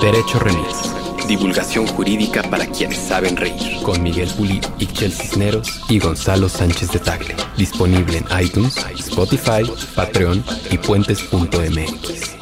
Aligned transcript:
Derecho 0.00 0.38
Remix. 0.38 1.26
Divulgación 1.26 1.84
jurídica 1.88 2.44
para 2.44 2.66
quienes 2.66 2.98
saben 2.98 3.36
reír. 3.36 3.82
Con 3.82 4.00
Miguel 4.00 4.28
Puli, 4.36 4.60
Ixchel 4.78 5.12
Cisneros 5.12 5.82
y 5.88 5.98
Gonzalo 5.98 6.48
Sánchez 6.48 6.92
de 6.92 7.00
Tagle. 7.00 7.34
Disponible 7.56 8.18
en 8.18 8.40
iTunes, 8.40 8.76
Spotify, 8.96 9.68
Patreon 9.96 10.44
y 10.70 10.78
puentes.mx. 10.78 12.36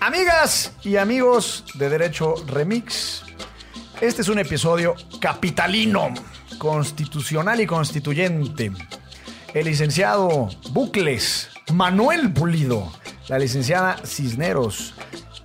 Amigas 0.00 0.72
y 0.82 0.96
amigos 0.96 1.64
de 1.74 1.90
Derecho 1.90 2.34
Remix, 2.46 3.22
este 4.00 4.22
es 4.22 4.28
un 4.28 4.38
episodio 4.38 4.94
capitalino, 5.20 6.14
constitucional 6.56 7.60
y 7.60 7.66
constituyente. 7.66 8.72
El 9.52 9.66
licenciado 9.66 10.48
Bucles, 10.70 11.50
Manuel 11.72 12.32
Pulido, 12.32 12.92
la 13.28 13.38
licenciada 13.38 13.98
Cisneros 14.04 14.94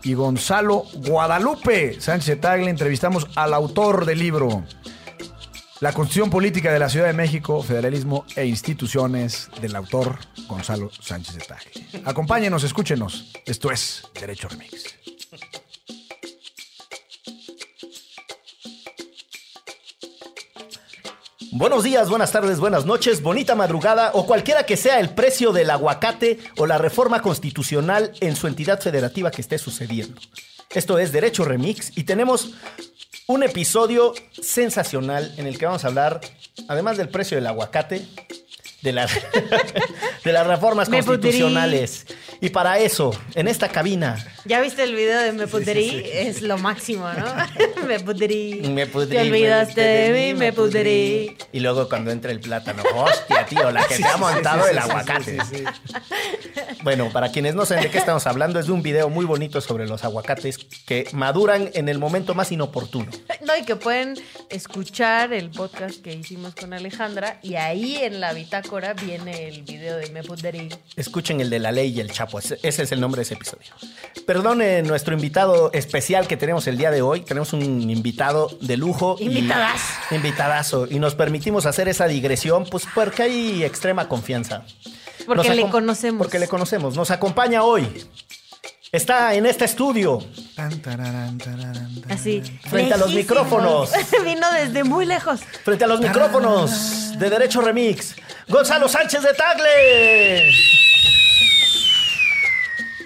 y 0.04 0.14
Gonzalo 0.14 0.86
Guadalupe 0.96 2.00
Sánchez 2.00 2.40
Tagle 2.40 2.70
entrevistamos 2.70 3.28
al 3.36 3.54
autor 3.54 4.06
del 4.06 4.20
libro 4.20 4.64
La 5.80 5.94
Constitución 5.94 6.30
Política 6.30 6.72
de 6.72 6.80
la 6.80 6.90
Ciudad 6.90 7.08
de 7.08 7.14
México, 7.14 7.62
Federalismo 7.64 8.26
e 8.36 8.46
Instituciones 8.46 9.50
del 9.62 9.76
autor 9.76 10.20
Gonzalo 10.48 10.92
Sánchez 11.00 11.48
Tagle. 11.48 12.04
Acompáñenos, 12.06 12.64
escúchenos. 12.64 13.32
Esto 13.46 13.72
es 13.72 14.04
Derecho 14.20 14.48
Remix. 14.50 14.96
Buenos 21.54 21.84
días, 21.84 22.10
buenas 22.10 22.32
tardes, 22.32 22.62
buenas 22.62 22.86
noches, 22.86 23.22
bonita 23.22 23.56
madrugada 23.56 24.12
o 24.14 24.26
cualquiera 24.26 24.66
que 24.66 24.78
sea 24.78 25.02
el 25.02 25.10
precio 25.10 25.52
del 25.52 25.70
aguacate 25.70 26.40
o 26.58 26.66
la 26.66 26.78
reforma 26.78 27.22
constitucional 27.22 28.14
en 28.22 28.38
su 28.38 28.48
entidad 28.48 28.80
federativa 28.80 29.32
que 29.32 29.42
esté 29.42 29.58
sucediendo. 29.58 30.22
Esto 30.70 30.98
es 30.98 31.12
Derecho 31.12 31.44
Remix 31.44 31.92
y 31.98 32.06
tenemos 32.06 32.54
un 33.28 33.44
episodio 33.44 34.14
sensacional 34.32 35.34
en 35.36 35.46
el 35.46 35.58
que 35.58 35.66
vamos 35.66 35.84
a 35.84 35.90
hablar, 35.90 36.22
además 36.70 36.96
del 36.98 37.10
precio 37.10 37.36
del 37.36 37.48
aguacate, 37.48 38.08
de, 38.82 38.92
la- 38.94 39.08
de 40.26 40.32
las 40.34 40.48
reformas 40.48 40.90
Me 40.90 41.04
constitucionales. 41.04 42.06
Y 42.44 42.50
para 42.50 42.80
eso, 42.80 43.12
en 43.36 43.48
esta 43.48 43.70
cabina, 43.70 44.18
¿Ya 44.46 44.60
viste 44.60 44.82
el 44.84 44.96
video 44.96 45.20
de 45.20 45.32
Me 45.34 45.46
Pudrí? 45.46 46.04
Es 46.12 46.42
lo 46.42 46.58
máximo, 46.58 47.08
¿no? 47.14 47.86
me 47.88 48.00
Pudrí. 48.00 48.62
Me 48.74 48.88
pudrí, 48.88 49.12
Te 49.12 49.22
olvidaste 49.22 49.82
me- 49.82 49.88
de 49.88 50.34
mí, 50.34 50.40
me 50.40 50.52
pudrí. 50.52 51.38
Y 51.52 51.60
luego 51.60 51.88
cuando 51.88 52.10
entra 52.10 52.32
el 52.32 52.40
plátano, 52.40 52.82
hostia, 52.96 53.46
tío, 53.46 53.70
la 53.70 53.86
que 53.86 53.98
te 53.98 54.06
ha 54.06 54.18
montado 54.18 54.68
el 54.68 54.78
aguacate. 54.80 55.38
Bueno, 56.84 57.10
para 57.14 57.32
quienes 57.32 57.54
no 57.54 57.66
saben 57.68 57.84
de 57.84 57.92
qué 57.92 58.00
estamos 58.00 58.26
hablando, 58.26 58.60
es 58.60 58.66
de 58.66 58.72
un 58.72 58.82
video 58.82 59.10
muy 59.10 59.26
bonito 59.26 59.62
sobre 59.62 59.88
los 59.88 60.04
aguacates 60.04 60.58
que 60.88 61.08
maduran 61.14 61.70
en 61.76 61.90
el 61.90 62.00
momento 62.00 62.34
más 62.34 62.52
inoportuno. 62.52 63.12
No, 63.46 63.56
y 63.56 63.64
que 63.64 63.76
pueden 63.76 64.16
escuchar 64.50 65.34
el 65.34 65.52
podcast 65.52 66.02
que 66.02 66.14
hicimos 66.14 66.56
con 66.56 66.74
Alejandra 66.74 67.38
y 67.44 67.56
ahí 67.56 67.98
en 67.98 68.20
la 68.20 68.34
bitácora 68.34 68.71
viene 69.06 69.48
el 69.50 69.64
video 69.64 69.98
de 69.98 70.10
Me 70.12 70.24
Pudrí. 70.24 70.70
Escuchen 70.96 71.42
el 71.42 71.50
de 71.50 71.60
la 71.60 71.72
ley 71.72 71.90
y 71.90 72.00
el 72.00 72.12
chapo, 72.12 72.40
ese 72.40 72.58
ese 72.64 72.84
es 72.84 72.92
el 72.92 73.02
nombre 73.02 73.20
de 73.20 73.24
ese 73.24 73.34
episodio. 73.34 73.68
Perdone 74.26 74.82
nuestro 74.84 75.14
invitado 75.14 75.72
especial 75.74 76.28
que 76.28 76.38
tenemos 76.38 76.68
el 76.68 76.78
día 76.78 76.90
de 76.92 77.02
hoy. 77.02 77.22
Tenemos 77.22 77.52
un 77.54 77.62
invitado 77.90 78.50
de 78.62 78.78
lujo. 78.78 79.18
y- 79.20 79.26
Invitadazo. 80.12 80.88
Y 80.90 81.00
nos 81.00 81.16
permitimos 81.16 81.66
hacer 81.66 81.90
esa 81.90 82.08
digresión, 82.08 82.66
pues 82.66 82.86
porque 82.96 83.24
hay 83.24 83.64
extrema 83.64 84.08
confianza. 84.08 84.64
Porque 85.26 85.48
Nos 85.50 85.56
le 85.58 85.70
conocemos. 85.70 86.20
Porque 86.26 86.40
le 86.40 86.48
conocemos. 86.48 86.96
Nos 86.96 87.12
acompaña 87.12 87.64
hoy. 87.64 87.88
Está 88.92 89.34
en 89.36 89.46
este 89.46 89.64
estudio. 89.66 90.20
Tan, 90.56 90.82
tararán, 90.82 91.38
tararán, 91.38 92.02
tararán. 92.02 92.12
Así. 92.12 92.42
Frente 92.70 92.94
a 92.94 92.98
los 92.98 93.14
micrófonos. 93.14 93.90
Vino 94.26 94.52
desde 94.52 94.84
muy 94.84 95.06
lejos. 95.06 95.40
Frente 95.64 95.86
a 95.86 95.88
los 95.88 96.02
micrófonos 96.02 97.18
de 97.18 97.30
Derecho 97.30 97.62
Remix. 97.62 98.16
Gonzalo 98.52 98.90
Sánchez 98.90 99.24
de 99.24 99.34
Tagle. 99.34 100.52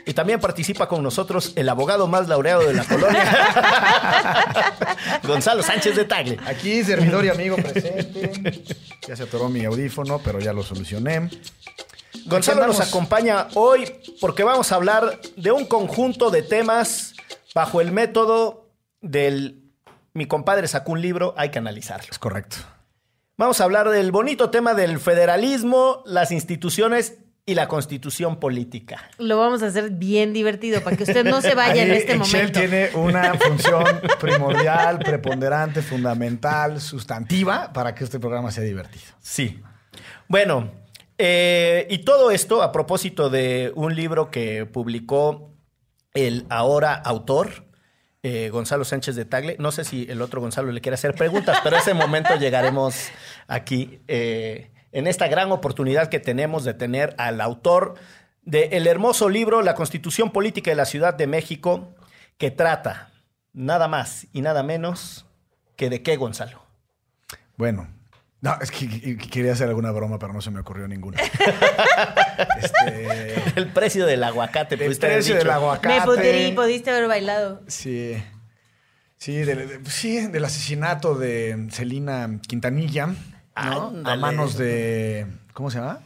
Y 0.07 0.13
también 0.13 0.39
participa 0.39 0.87
con 0.87 1.03
nosotros 1.03 1.53
el 1.55 1.69
abogado 1.69 2.07
más 2.07 2.27
laureado 2.27 2.63
de 2.63 2.73
la 2.73 2.83
colonia. 2.83 3.23
Gonzalo 5.23 5.61
Sánchez 5.61 5.95
de 5.95 6.05
Tagle. 6.05 6.39
Aquí, 6.47 6.83
servidor 6.83 7.25
y 7.25 7.29
amigo 7.29 7.57
presente. 7.57 8.63
Ya 9.07 9.15
se 9.15 9.23
atoró 9.23 9.49
mi 9.49 9.63
audífono, 9.65 10.19
pero 10.23 10.39
ya 10.39 10.51
lo 10.51 10.63
solucioné. 10.63 11.29
Gonzalo 12.25 12.65
nos 12.65 12.81
acompaña 12.81 13.47
hoy 13.53 13.91
porque 14.19 14.43
vamos 14.43 14.71
a 14.71 14.75
hablar 14.75 15.19
de 15.35 15.51
un 15.51 15.65
conjunto 15.65 16.31
de 16.31 16.41
temas 16.41 17.13
bajo 17.53 17.81
el 17.81 17.91
método 17.91 18.71
del 19.01 19.61
mi 20.13 20.25
compadre 20.25 20.67
sacó 20.67 20.93
un 20.93 21.01
libro, 21.01 21.35
hay 21.37 21.51
que 21.51 21.59
analizarlo. 21.59 22.07
Es 22.09 22.17
correcto. 22.17 22.57
Vamos 23.37 23.59
a 23.59 23.65
hablar 23.65 23.89
del 23.89 24.13
bonito 24.13 24.49
tema 24.49 24.73
del 24.73 24.97
federalismo, 24.97 26.03
las 26.05 26.31
instituciones 26.31 27.17
y 27.45 27.53
la 27.55 27.67
constitución 27.67 28.39
política. 28.39 29.09
Lo 29.17 29.37
vamos 29.37 29.61
a 29.61 29.65
hacer 29.65 29.89
bien 29.89 30.31
divertido 30.31 30.79
para 30.81 30.95
que 30.95 31.03
usted 31.03 31.25
no 31.25 31.41
se 31.41 31.53
vaya 31.53 31.83
en 31.83 31.91
este 31.91 32.15
momento. 32.15 32.57
tiene 32.57 32.91
una 32.93 33.33
función 33.33 33.83
primordial, 34.21 34.99
preponderante, 34.99 35.81
fundamental, 35.81 36.79
sustantiva 36.79 37.73
para 37.73 37.93
que 37.93 38.05
este 38.05 38.21
programa 38.21 38.51
sea 38.51 38.63
divertido. 38.63 39.03
Sí. 39.19 39.61
Bueno, 40.29 40.71
eh, 41.17 41.87
y 41.89 41.99
todo 42.05 42.31
esto 42.31 42.63
a 42.63 42.71
propósito 42.71 43.29
de 43.29 43.73
un 43.75 43.97
libro 43.97 44.31
que 44.31 44.65
publicó 44.65 45.51
el 46.13 46.45
ahora 46.49 46.93
autor, 46.93 47.64
eh, 48.27 48.49
Gonzalo 48.49 48.85
Sánchez 48.85 49.15
de 49.15 49.23
Tagle. 49.23 49.55
No 49.59 49.71
sé 49.71 49.83
si 49.83 50.07
el 50.09 50.19
otro 50.19 50.41
Gonzalo 50.41 50.71
le 50.71 50.81
quiere 50.81 50.95
hacer 50.95 51.13
preguntas, 51.13 51.59
pero 51.63 51.77
ese 51.77 51.93
momento 51.93 52.35
llegaremos 52.39 53.11
aquí 53.47 53.99
eh, 54.07 54.71
en 54.91 55.05
esta 55.05 55.27
gran 55.27 55.51
oportunidad 55.51 56.09
que 56.09 56.19
tenemos 56.19 56.63
de 56.63 56.73
tener 56.73 57.13
al 57.19 57.39
autor 57.39 57.93
del 58.41 58.87
hermoso 58.87 59.29
libro 59.29 59.61
La 59.61 59.75
Constitución 59.75 60.31
Política 60.31 60.71
de 60.71 60.75
la 60.75 60.85
Ciudad 60.85 61.13
de 61.13 61.27
México, 61.27 61.93
que 62.39 62.49
trata 62.49 63.11
nada 63.53 63.87
más 63.87 64.25
y 64.33 64.41
nada 64.41 64.63
menos 64.63 65.27
que 65.75 65.91
de 65.91 66.01
qué, 66.01 66.15
Gonzalo. 66.15 66.63
Bueno, 67.57 67.87
no, 68.45 68.57
es 68.61 68.71
que, 68.71 68.87
que- 68.87 69.17
que 69.17 69.29
quería 69.29 69.53
hacer 69.53 69.67
alguna 69.67 69.91
broma, 69.91 70.19
pero 70.19 70.31
no 70.33 70.41
se 70.41 70.51
me 70.51 70.59
ocurrió 70.59 70.87
ninguna. 70.87 71.17
este, 72.61 73.59
El 73.59 73.67
precio 73.69 74.05
del 74.05 74.23
aguacate. 74.23 74.75
el 74.75 74.97
precio 74.97 75.35
del 75.35 75.49
aguacate. 75.49 75.99
Me 75.99 76.05
Pudrí, 76.05 76.51
pudiste 76.53 76.91
haber 76.91 77.07
bailado. 77.07 77.61
Sí. 77.67 78.21
Sí, 79.17 79.37
del, 79.37 79.67
de- 79.83 79.89
sí, 79.89 80.27
del 80.27 80.45
asesinato 80.45 81.15
de 81.15 81.67
Celina 81.71 82.29
Quintanilla, 82.47 83.07
¿no? 83.07 83.93
A 84.05 84.15
manos 84.17 84.57
de. 84.57 85.25
¿Cómo 85.53 85.71
se 85.71 85.79
llama? 85.79 85.99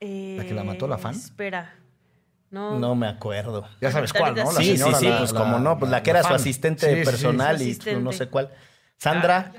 ¿La 0.00 0.44
que 0.44 0.52
la 0.54 0.64
mató, 0.64 0.88
la 0.88 0.98
fan? 0.98 1.14
Eh, 1.14 1.18
Espera. 1.18 1.74
No. 2.50 2.78
No 2.78 2.94
me 2.94 3.08
acuerdo. 3.08 3.66
Ya 3.80 3.90
sabes 3.90 4.12
cuál, 4.12 4.34
¿no? 4.34 4.44
La 4.52 4.58
sí, 4.60 4.64
sí, 4.64 4.76
señora, 4.78 4.98
sí, 4.98 5.08
la- 5.08 5.18
pues 5.18 5.32
la- 5.32 5.40
como 5.40 5.58
no, 5.58 5.78
pues 5.78 5.90
la, 5.90 6.02
que 6.02 6.12
la 6.12 6.20
era 6.20 6.28
su 6.28 6.34
asistente 6.34 6.86
Sí, 6.86 6.92
sí, 6.94 6.98
sí. 7.00 7.04
personal 7.04 7.60
y 7.60 7.64
asistente. 7.64 8.00
no 8.00 8.12
sé 8.12 8.28
cuál. 8.28 8.50
Sandra. 9.02 9.50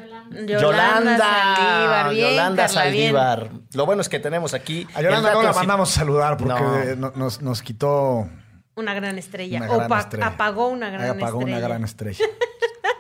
Yolanda 0.47 1.17
Saldívar, 1.17 2.09
bien, 2.13 2.29
Yolanda 2.31 2.65
Carla, 2.67 2.83
bien. 2.85 3.13
Saldívar. 3.13 3.49
Lo 3.73 3.85
bueno 3.85 4.01
es 4.01 4.07
que 4.07 4.19
tenemos 4.19 4.53
aquí. 4.53 4.87
A 4.95 5.01
Yolanda 5.01 5.33
no 5.33 5.43
la 5.43 5.51
mandamos 5.51 5.91
a 5.91 5.99
saludar 5.99 6.37
porque 6.37 6.95
No. 6.95 7.09
no- 7.09 7.13
nos, 7.17 7.41
nos 7.41 7.61
quitó 7.61 8.25
Una 8.75 8.93
gran 8.93 9.17
estrella. 9.17 9.57
una 9.57 9.71
o 9.71 9.75
gran 9.79 9.89
pa- 9.89 9.99
estrella. 9.99 10.27
apagó 10.27 10.69
una 10.69 10.89
gran 10.89 11.09
Apagó 11.09 11.39
estrella. 11.41 11.57
una 11.57 11.67
gran 11.67 11.83
estrella. 11.83 12.25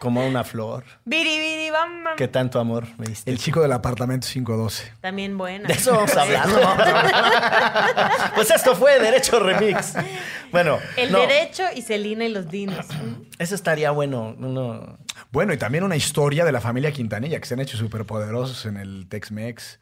como 0.03 0.27
una 0.27 0.43
flor. 0.43 0.83
Biri, 1.05 1.39
biri, 1.39 1.69
bam, 1.69 2.03
bam. 2.03 2.15
Que 2.17 2.27
tanto 2.27 2.59
amor 2.59 2.85
me 2.97 3.05
diste. 3.07 3.31
El 3.31 3.37
chico 3.39 3.61
del 3.61 3.71
apartamento 3.71 4.27
512. 4.29 4.91
También 4.99 5.37
buena. 5.37 5.67
De 5.69 5.73
eso 5.75 5.93
vamos 5.93 6.13
a 6.17 6.21
hablar. 6.23 6.45
¿no? 6.49 6.59
Vamos 6.59 6.85
a 6.85 6.99
hablar. 6.99 8.31
pues 8.35 8.51
esto 8.51 8.75
fue 8.75 8.99
Derecho 8.99 9.39
Remix. 9.39 9.93
Bueno, 10.51 10.77
El 10.97 11.11
no, 11.13 11.19
derecho 11.21 11.63
y 11.73 11.81
Celina 11.81 12.25
y 12.25 12.29
los 12.29 12.49
dinos. 12.51 12.85
Eso 13.39 13.55
estaría 13.55 13.91
bueno. 13.91 14.35
uno- 14.37 14.97
Bueno, 15.31 15.53
y 15.53 15.57
también 15.57 15.85
una 15.85 15.95
historia 15.95 16.43
de 16.43 16.51
la 16.51 16.59
familia 16.59 16.91
Quintanilla, 16.91 17.39
que 17.39 17.45
se 17.45 17.53
han 17.53 17.61
hecho 17.61 17.77
superpoderosos 17.77 18.65
en 18.65 18.75
el 18.77 19.07
Tex-Mex. 19.07 19.79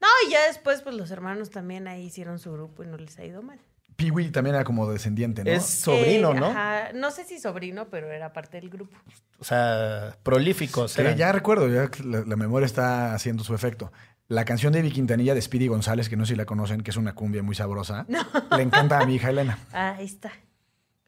No, 0.00 0.08
y 0.26 0.32
ya 0.32 0.44
después, 0.48 0.82
pues 0.82 0.96
los 0.96 1.12
hermanos 1.12 1.50
también 1.50 1.86
ahí 1.86 2.02
hicieron 2.06 2.40
su 2.40 2.52
grupo 2.52 2.82
y 2.82 2.86
no 2.88 2.96
les 2.96 3.16
ha 3.20 3.24
ido 3.24 3.40
mal. 3.42 3.60
Peewee 4.02 4.30
también 4.30 4.54
era 4.56 4.64
como 4.64 4.90
descendiente, 4.90 5.44
¿no? 5.44 5.50
Es 5.50 5.64
sobrino, 5.64 6.32
Eh, 6.32 6.40
¿no? 6.40 6.46
ajá, 6.46 6.92
no 6.94 7.10
sé 7.10 7.24
si 7.24 7.38
sobrino, 7.38 7.88
pero 7.88 8.10
era 8.10 8.32
parte 8.32 8.60
del 8.60 8.70
grupo. 8.70 8.96
O 9.38 9.44
sea, 9.44 10.16
prolíficos. 10.22 10.92
Sí, 10.92 11.00
eran. 11.00 11.16
ya 11.16 11.32
recuerdo, 11.32 11.68
ya 11.68 11.88
que 11.90 12.02
la, 12.02 12.20
la 12.26 12.36
memoria 12.36 12.66
está 12.66 13.14
haciendo 13.14 13.44
su 13.44 13.54
efecto. 13.54 13.92
La 14.28 14.44
canción 14.44 14.72
de 14.72 14.78
Ivy 14.78 14.92
Quintanilla 14.92 15.34
de 15.34 15.42
Speedy 15.42 15.66
González, 15.68 16.08
que 16.08 16.16
no 16.16 16.24
sé 16.24 16.32
si 16.32 16.36
la 16.36 16.46
conocen, 16.46 16.80
que 16.82 16.90
es 16.90 16.96
una 16.96 17.14
cumbia 17.14 17.42
muy 17.42 17.54
sabrosa, 17.54 18.06
le 18.56 18.62
encanta 18.62 18.98
a 19.00 19.06
mi 19.06 19.16
hija 19.16 19.30
Elena. 19.30 19.58
Ah, 19.72 19.94
ahí 19.98 20.04
está. 20.06 20.32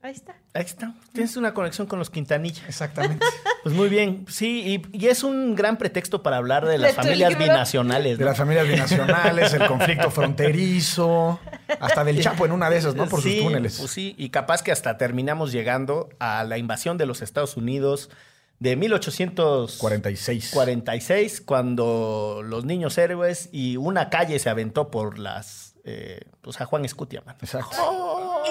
Ahí 0.04 0.12
está. 0.12 0.36
Ahí 0.52 0.64
está. 0.64 0.92
Tienes 1.12 1.34
una 1.38 1.54
conexión 1.54 1.86
con 1.86 1.98
los 1.98 2.10
Quintanilla. 2.10 2.62
Exactamente. 2.68 3.24
Pues 3.64 3.74
muy 3.74 3.88
bien. 3.88 4.26
Sí, 4.28 4.82
y, 4.92 4.98
y 4.98 5.06
es 5.06 5.24
un 5.24 5.54
gran 5.54 5.78
pretexto 5.78 6.22
para 6.22 6.36
hablar 6.36 6.66
de 6.66 6.76
las 6.76 6.92
familias 6.96 7.38
binacionales. 7.38 8.18
De 8.18 8.24
las 8.26 8.36
familias 8.36 8.68
binacionales, 8.68 9.54
el 9.54 9.66
conflicto 9.66 10.10
fronterizo, 10.10 11.40
hasta 11.80 12.04
del 12.04 12.20
Chapo 12.20 12.44
en 12.44 12.52
una 12.52 12.68
de 12.68 12.76
esas, 12.76 12.94
¿no? 12.94 13.06
Por 13.06 13.22
Sí, 13.22 13.36
sus 13.36 13.44
túneles. 13.44 13.78
Pues 13.78 13.90
sí, 13.90 14.14
y 14.18 14.28
capaz 14.28 14.62
que 14.62 14.70
hasta 14.70 14.98
terminamos 14.98 15.50
llegando 15.50 16.10
a 16.18 16.44
la 16.44 16.58
invasión 16.58 16.98
de 16.98 17.06
los 17.06 17.22
Estados 17.22 17.56
Unidos 17.56 18.10
de 18.58 18.76
1846, 18.76 20.50
46. 20.52 21.40
cuando 21.40 22.42
los 22.44 22.66
niños 22.66 22.98
héroes 22.98 23.48
y 23.50 23.78
una 23.78 24.10
calle 24.10 24.38
se 24.38 24.50
aventó 24.50 24.90
por 24.90 25.18
las. 25.18 25.73
Eh, 25.84 26.20
pues 26.40 26.60
a 26.60 26.64
Juan 26.66 26.84
Escutia, 26.84 27.22
man. 27.24 27.36
Exacto. 27.40 27.76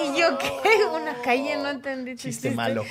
¿Y 0.02 0.18
yo 0.18 0.38
qué? 0.38 0.52
Una 0.92 1.14
calle, 1.22 1.56
no 1.56 1.68
entendí. 1.70 2.12
Chiste 2.12 2.30
chiste. 2.30 2.50
malo. 2.52 2.84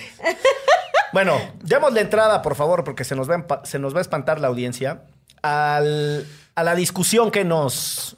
Bueno, 1.12 1.38
demos 1.62 1.94
la 1.94 2.02
entrada, 2.02 2.42
por 2.42 2.56
favor, 2.56 2.84
porque 2.84 3.04
se 3.04 3.16
nos 3.16 3.30
va 3.30 3.46
a, 3.50 3.66
se 3.66 3.80
nos 3.80 3.94
va 3.94 4.00
a 4.00 4.02
espantar 4.02 4.40
la 4.40 4.48
audiencia, 4.48 5.04
al- 5.42 6.26
a 6.56 6.64
la 6.64 6.76
discusión 6.76 7.30
que 7.32 7.44
nos 7.46 8.18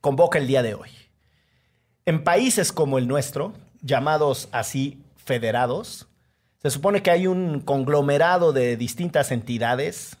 convoca 0.00 0.38
el 0.38 0.46
día 0.46 0.62
de 0.62 0.74
hoy. 0.74 0.90
En 2.06 2.22
países 2.24 2.72
como 2.72 2.98
el 2.98 3.08
nuestro, 3.08 3.52
llamados 3.82 4.48
así 4.52 5.02
federados, 5.16 6.06
se 6.62 6.70
supone 6.70 7.02
que 7.02 7.10
hay 7.10 7.26
un 7.26 7.60
conglomerado 7.60 8.52
de 8.52 8.76
distintas 8.76 9.30
entidades 9.32 10.16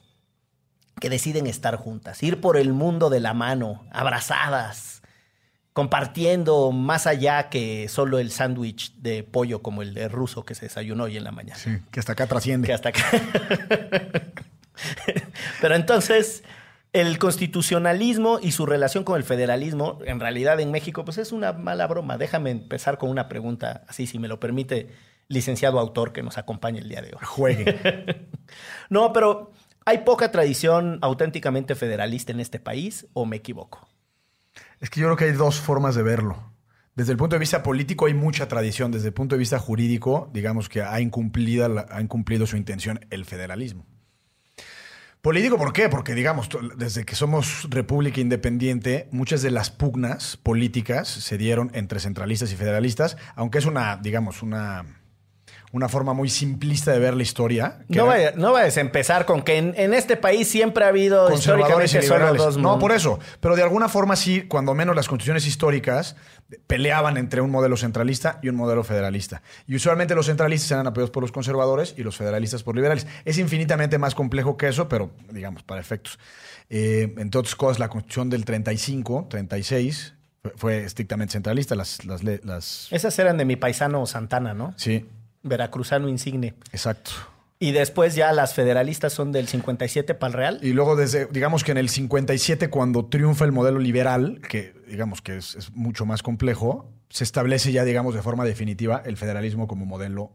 que 1.00 1.10
deciden 1.10 1.46
estar 1.46 1.76
juntas, 1.76 2.22
ir 2.22 2.40
por 2.40 2.56
el 2.56 2.72
mundo 2.72 3.08
de 3.08 3.20
la 3.20 3.34
mano, 3.34 3.84
abrazadas, 3.90 4.99
compartiendo 5.72 6.72
más 6.72 7.06
allá 7.06 7.48
que 7.48 7.88
solo 7.88 8.18
el 8.18 8.30
sándwich 8.30 8.94
de 8.96 9.22
pollo 9.22 9.62
como 9.62 9.82
el 9.82 9.94
de 9.94 10.08
ruso 10.08 10.44
que 10.44 10.54
se 10.54 10.66
desayunó 10.66 11.04
hoy 11.04 11.16
en 11.16 11.24
la 11.24 11.32
mañana. 11.32 11.58
Sí, 11.58 11.78
que 11.90 12.00
hasta 12.00 12.12
acá 12.12 12.26
trasciende. 12.26 12.66
Que 12.66 12.74
hasta 12.74 12.88
acá. 12.90 13.04
Pero 15.60 15.74
entonces, 15.74 16.42
el 16.92 17.18
constitucionalismo 17.18 18.40
y 18.42 18.52
su 18.52 18.66
relación 18.66 19.04
con 19.04 19.16
el 19.16 19.24
federalismo, 19.24 19.98
en 20.04 20.18
realidad 20.18 20.58
en 20.60 20.70
México, 20.70 21.04
pues 21.04 21.18
es 21.18 21.32
una 21.32 21.52
mala 21.52 21.86
broma. 21.86 22.18
Déjame 22.18 22.50
empezar 22.50 22.98
con 22.98 23.10
una 23.10 23.28
pregunta, 23.28 23.84
así 23.88 24.06
si 24.06 24.18
me 24.18 24.28
lo 24.28 24.40
permite, 24.40 24.88
licenciado 25.28 25.78
autor 25.78 26.12
que 26.12 26.22
nos 26.22 26.38
acompaña 26.38 26.80
el 26.80 26.88
día 26.88 27.02
de 27.02 27.08
hoy. 27.08 27.24
Juegue. 27.24 28.26
No, 28.88 29.12
pero 29.12 29.52
¿hay 29.84 29.98
poca 29.98 30.32
tradición 30.32 30.98
auténticamente 31.02 31.76
federalista 31.76 32.32
en 32.32 32.40
este 32.40 32.58
país 32.58 33.06
o 33.12 33.24
me 33.24 33.36
equivoco? 33.36 33.88
Es 34.80 34.90
que 34.90 35.00
yo 35.00 35.06
creo 35.06 35.16
que 35.16 35.24
hay 35.24 35.32
dos 35.32 35.60
formas 35.60 35.94
de 35.94 36.02
verlo. 36.02 36.50
Desde 36.94 37.12
el 37.12 37.18
punto 37.18 37.36
de 37.36 37.40
vista 37.40 37.62
político 37.62 38.06
hay 38.06 38.14
mucha 38.14 38.48
tradición. 38.48 38.90
Desde 38.90 39.08
el 39.08 39.14
punto 39.14 39.34
de 39.34 39.38
vista 39.38 39.58
jurídico, 39.58 40.30
digamos 40.32 40.68
que 40.68 40.82
ha 40.82 41.00
incumplido, 41.00 41.68
la- 41.68 41.86
ha 41.90 42.00
incumplido 42.00 42.46
su 42.46 42.56
intención 42.56 43.00
el 43.10 43.24
federalismo. 43.24 43.86
Político, 45.22 45.58
¿por 45.58 45.74
qué? 45.74 45.90
Porque, 45.90 46.14
digamos, 46.14 46.48
desde 46.78 47.04
que 47.04 47.14
somos 47.14 47.68
república 47.68 48.22
independiente, 48.22 49.06
muchas 49.12 49.42
de 49.42 49.50
las 49.50 49.70
pugnas 49.70 50.38
políticas 50.38 51.08
se 51.08 51.36
dieron 51.36 51.70
entre 51.74 52.00
centralistas 52.00 52.50
y 52.52 52.56
federalistas, 52.56 53.18
aunque 53.34 53.58
es 53.58 53.66
una, 53.66 53.98
digamos, 53.98 54.42
una, 54.42 54.99
una 55.72 55.88
forma 55.88 56.12
muy 56.14 56.28
simplista 56.28 56.90
de 56.92 56.98
ver 56.98 57.14
la 57.14 57.22
historia. 57.22 57.78
No, 57.88 57.94
era- 57.96 58.04
vaya- 58.04 58.32
no 58.36 58.52
vayas 58.52 58.76
a 58.76 58.80
empezar 58.80 59.24
con 59.24 59.42
que 59.42 59.56
en, 59.58 59.74
en 59.76 59.94
este 59.94 60.16
país 60.16 60.48
siempre 60.48 60.84
ha 60.84 60.88
habido 60.88 61.28
conservadores 61.28 61.94
y 61.94 61.98
históricamente 61.98 62.08
solo 62.08 62.18
liberales. 62.18 62.42
dos 62.42 62.56
No, 62.58 62.78
por 62.80 62.92
eso. 62.92 63.18
Pero 63.40 63.54
de 63.56 63.62
alguna 63.62 63.88
forma 63.88 64.16
sí, 64.16 64.42
cuando 64.42 64.74
menos 64.74 64.96
las 64.96 65.06
constituciones 65.06 65.46
históricas 65.46 66.16
peleaban 66.66 67.16
entre 67.16 67.40
un 67.40 67.50
modelo 67.52 67.76
centralista 67.76 68.40
y 68.42 68.48
un 68.48 68.56
modelo 68.56 68.82
federalista. 68.82 69.42
Y 69.68 69.76
usualmente 69.76 70.16
los 70.16 70.26
centralistas 70.26 70.72
eran 70.72 70.86
apoyados 70.88 71.10
por 71.10 71.22
los 71.22 71.30
conservadores 71.30 71.94
y 71.96 72.02
los 72.02 72.16
federalistas 72.16 72.64
por 72.64 72.74
liberales. 72.74 73.06
Es 73.24 73.38
infinitamente 73.38 73.98
más 73.98 74.16
complejo 74.16 74.56
que 74.56 74.66
eso, 74.68 74.88
pero 74.88 75.12
digamos, 75.30 75.62
para 75.62 75.80
efectos. 75.80 76.18
Eh, 76.68 77.14
entre 77.18 77.38
otras 77.38 77.54
cosas, 77.54 77.78
la 77.78 77.88
constitución 77.88 78.30
del 78.30 78.44
35, 78.44 79.26
36, 79.30 80.14
fue, 80.42 80.52
fue 80.56 80.84
estrictamente 80.84 81.32
centralista. 81.32 81.76
Las, 81.76 82.04
las- 82.04 82.88
Esas 82.90 83.16
eran 83.20 83.36
de 83.36 83.44
mi 83.44 83.54
paisano 83.56 84.04
Santana, 84.06 84.52
¿no? 84.54 84.74
Sí, 84.76 85.06
Veracruzano 85.42 86.08
insigne. 86.08 86.54
exacto. 86.72 87.12
Y 87.62 87.72
después 87.72 88.14
ya 88.14 88.32
las 88.32 88.54
federalistas 88.54 89.12
son 89.12 89.32
del 89.32 89.46
57 89.46 90.14
para 90.14 90.28
el 90.28 90.32
Real. 90.32 90.58
Y 90.62 90.72
luego 90.72 90.96
desde, 90.96 91.26
digamos 91.26 91.62
que 91.62 91.72
en 91.72 91.76
el 91.76 91.90
57, 91.90 92.70
cuando 92.70 93.04
triunfa 93.04 93.44
el 93.44 93.52
modelo 93.52 93.78
liberal, 93.78 94.40
que 94.48 94.72
digamos 94.88 95.20
que 95.20 95.36
es, 95.36 95.56
es 95.56 95.70
mucho 95.72 96.06
más 96.06 96.22
complejo, 96.22 96.90
se 97.10 97.22
establece 97.22 97.70
ya, 97.70 97.84
digamos, 97.84 98.14
de 98.14 98.22
forma 98.22 98.46
definitiva 98.46 99.02
el 99.04 99.18
federalismo 99.18 99.68
como 99.68 99.84
modelo, 99.84 100.32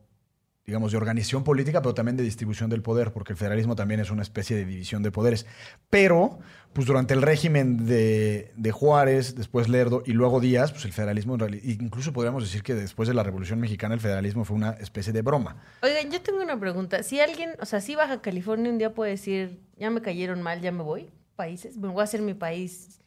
digamos, 0.65 0.91
de 0.91 0.97
organización 0.97 1.43
política, 1.43 1.81
pero 1.81 1.93
también 1.93 2.17
de 2.17 2.23
distribución 2.23 2.69
del 2.69 2.81
poder, 2.81 3.11
porque 3.13 3.33
el 3.33 3.37
federalismo 3.37 3.75
también 3.75 3.99
es 3.99 4.09
una 4.09 4.23
especie 4.23 4.55
de 4.55 4.65
división 4.65 5.03
de 5.03 5.11
poderes. 5.11 5.45
Pero, 5.91 6.39
pues 6.73 6.87
durante 6.87 7.13
el 7.13 7.21
régimen 7.21 7.85
de, 7.85 8.51
de 8.55 8.71
Juárez, 8.71 9.35
después 9.35 9.69
Lerdo 9.69 10.01
y 10.05 10.13
luego 10.13 10.39
Díaz, 10.39 10.71
pues 10.71 10.85
el 10.85 10.91
federalismo, 10.93 11.35
en 11.35 11.39
realidad, 11.41 11.63
incluso 11.65 12.13
podríamos 12.13 12.43
decir 12.43 12.63
que 12.63 12.73
después 12.73 13.07
de 13.07 13.13
la 13.13 13.21
Revolución 13.21 13.59
Mexicana, 13.59 13.93
el 13.93 13.99
federalismo 14.01 14.43
fue 14.43 14.55
una 14.57 14.71
especie 14.71 15.13
de 15.13 15.21
broma. 15.21 15.57
Oigan, 15.83 16.09
yo 16.11 16.19
tengo 16.21 16.41
una 16.41 16.59
pregunta. 16.59 17.03
Si 17.03 17.19
alguien, 17.19 17.51
o 17.59 17.65
sea, 17.65 17.79
si 17.79 17.95
Baja 17.95 18.21
California 18.21 18.71
un 18.71 18.77
día 18.79 18.93
puede 18.93 19.11
decir, 19.11 19.59
ya 19.77 19.91
me 19.91 20.01
cayeron 20.01 20.41
mal, 20.41 20.61
ya 20.61 20.71
me 20.71 20.81
voy, 20.81 21.09
países, 21.35 21.77
me 21.77 21.89
voy 21.89 22.01
a 22.01 22.05
hacer 22.05 22.21
mi 22.23 22.33
país. 22.33 22.99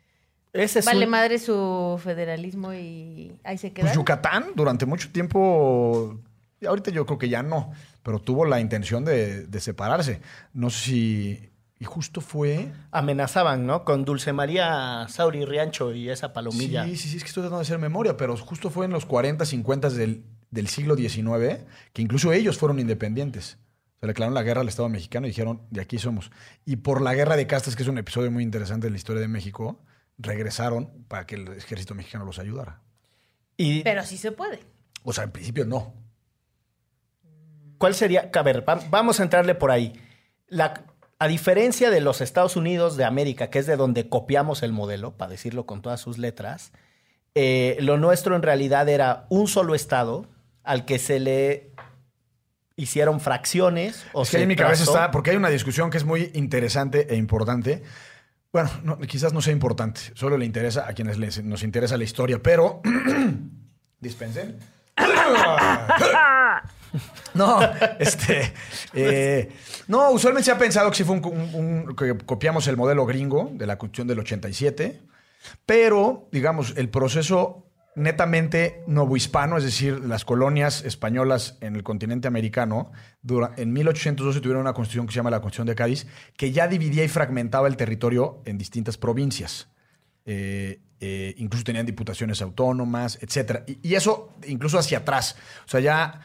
Ese 0.53 0.79
es 0.79 0.85
Vale 0.87 1.05
un- 1.05 1.11
madre 1.11 1.39
su 1.39 2.01
federalismo 2.03 2.73
y 2.73 3.33
ahí 3.45 3.59
se 3.59 3.73
queda. 3.73 3.85
Pues 3.87 3.97
Yucatán 3.97 4.47
durante 4.55 4.87
mucho 4.87 5.11
tiempo, 5.11 6.19
ahorita 6.67 6.91
yo 6.91 7.07
creo 7.07 7.19
que 7.19 7.29
ya 7.29 7.43
no, 7.43 7.73
pero 8.03 8.21
tuvo 8.21 8.45
la 8.45 8.61
intención 8.61 9.05
de, 9.05 9.47
de 9.47 9.61
separarse. 9.61 10.21
No 10.53 10.71
sé 10.71 10.85
si... 10.85 11.51
Y 11.81 11.85
justo 11.85 12.21
fue... 12.21 12.73
amenazaban, 12.91 13.65
¿no? 13.65 13.85
Con 13.85 14.05
Dulce 14.05 14.33
María 14.33 15.07
Sauri 15.09 15.45
Riancho 15.45 15.95
y 15.95 16.11
esa 16.11 16.33
palomilla. 16.33 16.85
Sí, 16.85 16.97
sí, 16.97 17.09
sí, 17.09 17.17
es 17.19 17.23
que 17.23 17.29
estoy 17.29 17.43
tratando 17.43 17.59
de 17.59 17.63
hacer 17.63 17.79
memoria, 17.79 18.17
pero 18.17 18.37
justo 18.37 18.69
fue 18.71 18.87
en 18.87 18.91
los 18.91 19.07
40, 19.07 19.45
50 19.47 19.91
del, 19.91 20.25
del 20.51 20.69
siglo 20.69 20.97
XIX 20.97 21.65
que 21.93 22.03
incluso 22.03 22.33
ellos 22.33 22.59
fueron 22.59 22.81
independientes. 22.81 23.59
Se 24.01 24.07
le 24.07 24.09
declararon 24.09 24.35
la 24.35 24.43
guerra 24.43 24.61
al 24.61 24.69
Estado 24.69 24.89
mexicano 24.89 25.27
y 25.27 25.31
dijeron, 25.31 25.63
de 25.71 25.81
aquí 25.81 25.99
somos. 25.99 26.31
Y 26.65 26.77
por 26.77 27.01
la 27.01 27.15
guerra 27.15 27.37
de 27.37 27.47
castas, 27.47 27.77
que 27.77 27.83
es 27.83 27.89
un 27.89 27.99
episodio 27.99 28.31
muy 28.31 28.43
interesante 28.43 28.87
de 28.87 28.91
la 28.93 28.97
historia 28.97 29.21
de 29.21 29.29
México, 29.29 29.81
regresaron 30.19 31.05
para 31.09 31.27
que 31.27 31.37
el 31.37 31.49
ejército 31.49 31.95
mexicano 31.95 32.25
los 32.25 32.39
ayudara. 32.39 32.83
¿Y 33.57 33.83
Pero 33.83 34.05
sí 34.05 34.17
se 34.17 34.33
puede. 34.33 34.61
O 35.03 35.13
sea, 35.13 35.25
en 35.25 35.33
principio 35.33 35.65
no. 35.65 35.95
Cuál 37.79 37.95
sería? 37.95 38.31
A 38.35 38.43
ver, 38.43 38.69
va- 38.69 38.81
vamos 38.91 39.21
a 39.21 39.23
entrarle 39.23 39.55
por 39.55 39.71
ahí. 39.71 39.93
La, 40.49 40.85
a 41.19 41.27
diferencia 41.29 41.91
de 41.91 42.01
los 42.01 42.21
Estados 42.21 42.57
Unidos 42.57 42.97
de 42.97 43.05
América, 43.05 43.51
que 43.51 43.59
es 43.59 43.67
de 43.67 43.77
donde 43.77 44.09
copiamos 44.09 44.63
el 44.63 44.73
modelo, 44.73 45.17
para 45.17 45.31
decirlo 45.31 45.67
con 45.67 45.83
todas 45.83 46.01
sus 46.01 46.19
letras, 46.19 46.73
eh, 47.35 47.77
lo 47.81 47.97
nuestro 47.99 48.37
en 48.37 48.43
realidad 48.43 48.89
era 48.89 49.27
un 49.29 49.49
solo 49.49 49.75
estado 49.75 50.27
al 50.65 50.85
que 50.85 50.99
se 50.99 51.19
le 51.21 51.73
hicieron 52.77 53.21
fracciones 53.21 54.07
o 54.13 54.23
Es 54.23 54.31
que 54.31 54.37
se 54.39 54.43
en 54.43 54.49
mi 54.49 54.57
cabeza 54.57 54.85
trazó- 54.85 54.93
está, 54.95 55.11
porque 55.11 55.31
hay 55.31 55.37
una 55.37 55.49
discusión 55.51 55.91
que 55.91 55.97
es 55.99 56.05
muy 56.05 56.31
interesante 56.35 57.13
e 57.13 57.17
importante. 57.17 57.83
Bueno, 58.53 58.71
no, 58.83 58.99
quizás 59.01 59.33
no 59.33 59.43
sea 59.43 59.53
importante, 59.53 60.01
solo 60.15 60.39
le 60.39 60.47
interesa 60.47 60.87
a 60.89 60.93
quienes 60.95 61.19
les- 61.19 61.43
nos 61.45 61.63
interesa 61.63 61.97
la 61.97 62.05
historia, 62.05 62.41
pero 62.43 62.81
dispensen. 64.01 64.59
No, 67.35 67.61
este. 67.99 68.53
eh, 68.95 69.53
no, 69.87 70.11
usualmente 70.11 70.47
se 70.47 70.51
ha 70.51 70.59
pensado 70.59 70.91
que 70.91 70.97
sí 70.97 71.05
fue 71.05 71.17
un, 71.17 71.95
que 71.97 72.17
copiamos 72.27 72.67
el 72.67 72.77
modelo 72.77 73.07
gringo 73.07 73.51
de 73.53 73.67
la 73.67 73.79
Constitución 73.79 74.09
del 74.09 74.19
87, 74.21 75.01
pero, 75.67 76.29
digamos, 76.33 76.75
el 76.77 76.89
proceso 76.89 77.65
netamente 77.95 78.83
novohispano, 78.87 79.57
es 79.57 79.65
decir, 79.65 80.01
las 80.05 80.25
colonias 80.25 80.85
españolas 80.85 81.59
en 81.61 81.75
el 81.77 81.83
continente 81.83 82.29
americano, 82.29 82.93
en 83.57 83.73
1812 83.73 84.41
tuvieron 84.41 84.63
una 84.63 84.73
constitución 84.73 85.07
que 85.07 85.13
se 85.13 85.17
llama 85.17 85.31
la 85.31 85.41
Constitución 85.41 85.67
de 85.67 85.75
Cádiz, 85.75 86.07
que 86.37 86.53
ya 86.53 86.69
dividía 86.69 87.05
y 87.05 87.09
fragmentaba 87.09 87.67
el 87.67 87.77
territorio 87.77 88.41
en 88.45 88.57
distintas 88.57 88.97
provincias. 88.97 89.69
Eh, 90.31 90.81
eh, 91.01 91.35
incluso 91.39 91.65
tenían 91.65 91.87
diputaciones 91.87 92.43
autónomas, 92.43 93.19
etcétera. 93.23 93.65
Y, 93.67 93.79
y 93.83 93.95
eso 93.95 94.35
incluso 94.47 94.79
hacia 94.79 94.99
atrás. 94.99 95.37
O 95.65 95.69
sea, 95.69 95.81
ya 95.81 96.21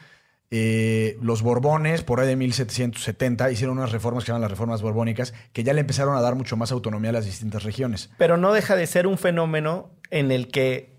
eh, 0.50 1.16
los 1.22 1.42
Borbones, 1.42 2.02
por 2.02 2.20
ahí 2.20 2.28
de 2.28 2.36
1770, 2.36 3.50
hicieron 3.50 3.78
unas 3.78 3.92
reformas 3.92 4.22
que 4.22 4.26
se 4.26 4.32
llaman 4.32 4.42
las 4.42 4.50
reformas 4.50 4.82
borbónicas, 4.82 5.32
que 5.52 5.64
ya 5.64 5.72
le 5.72 5.80
empezaron 5.80 6.16
a 6.16 6.20
dar 6.20 6.34
mucho 6.34 6.56
más 6.56 6.70
autonomía 6.70 7.10
a 7.10 7.14
las 7.14 7.24
distintas 7.24 7.64
regiones. 7.64 8.10
Pero 8.18 8.36
no 8.36 8.52
deja 8.52 8.76
de 8.76 8.86
ser 8.86 9.06
un 9.06 9.16
fenómeno 9.16 9.90
en 10.10 10.30
el 10.30 10.48
que 10.48 10.94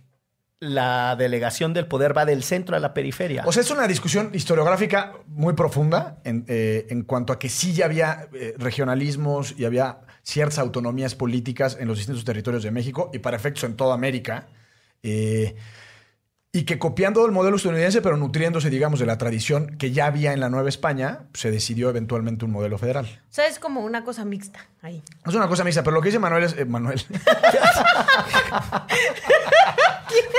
la 0.60 1.16
delegación 1.16 1.74
del 1.74 1.88
poder 1.88 2.18
va 2.18 2.26
del 2.26 2.44
centro 2.44 2.76
a 2.76 2.80
la 2.80 2.94
periferia. 2.94 3.44
O 3.46 3.52
sea, 3.52 3.62
es 3.62 3.72
una 3.72 3.88
discusión 3.88 4.32
historiográfica 4.34 5.14
muy 5.28 5.54
profunda 5.54 6.20
en, 6.24 6.44
eh, 6.48 6.88
en 6.90 7.04
cuanto 7.04 7.32
a 7.32 7.40
que 7.40 7.50
sí 7.50 7.74
ya 7.74 7.86
había 7.86 8.28
eh, 8.34 8.56
regionalismos 8.58 9.54
y 9.58 9.66
había 9.66 10.00
ciertas 10.26 10.60
autonomías 10.60 11.16
políticas 11.16 11.78
en 11.80 11.88
los 11.88 11.98
distintos 11.98 12.26
territorios 12.26 12.64
de 12.64 12.72
México 12.72 13.10
y 13.14 13.20
para 13.20 13.38
efectos 13.38 13.64
en 13.64 13.76
toda 13.76 13.94
América. 13.94 14.48
Eh, 15.04 15.56
y 16.52 16.64
que 16.64 16.80
copiando 16.80 17.26
el 17.26 17.34
modelo 17.34 17.58
estadounidense, 17.58 18.02
pero 18.02 18.16
nutriéndose, 18.16 18.70
digamos, 18.70 19.00
de 19.00 19.06
la 19.06 19.18
tradición 19.18 19.76
que 19.78 19.92
ya 19.92 20.06
había 20.06 20.32
en 20.32 20.40
la 20.40 20.50
Nueva 20.50 20.70
España, 20.70 21.24
se 21.34 21.52
decidió 21.52 21.90
eventualmente 21.90 22.46
un 22.46 22.52
modelo 22.52 22.78
federal. 22.78 23.06
O 23.30 23.34
sea, 23.34 23.46
es 23.46 23.60
como 23.60 23.82
una 23.82 24.06
cosa 24.06 24.24
mixta 24.24 24.66
ahí. 24.82 25.04
Es 25.26 25.36
una 25.36 25.50
cosa 25.50 25.66
mixta, 25.66 25.84
pero 25.84 25.96
lo 25.96 26.02
que 26.02 26.08
dice 26.08 26.20
Manuel 26.20 26.46
es... 26.46 26.58
eh, 26.58 26.66
Manuel. 26.66 27.04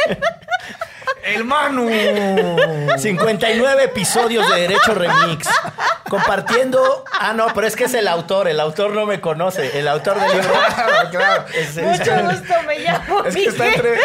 ¡El 1.25 1.45
Manu! 1.45 1.89
59 2.99 3.85
episodios 3.85 4.49
de 4.55 4.61
Derecho 4.63 4.95
Remix. 4.95 5.49
Compartiendo. 6.09 7.05
Ah, 7.19 7.33
no, 7.33 7.49
pero 7.55 7.67
es 7.67 7.75
que 7.75 7.85
es 7.85 7.95
el 7.95 8.07
autor. 8.09 8.47
El 8.49 8.61
autor 8.61 8.93
no 8.93 9.07
me 9.07 9.21
conoce. 9.21 9.79
El 9.79 9.89
autor 9.89 10.21
del 10.21 10.33
libro. 10.33 10.49
Claro, 10.75 11.11
claro. 11.11 11.45
Es- 11.55 11.77
es- 11.77 11.83
Mucho 11.85 12.13
gusto, 12.23 12.55
me 12.67 12.79
llamo 12.79 13.25
Es 13.25 13.35
que 13.35 13.45
está 13.47 13.65
Miguel. 13.65 13.99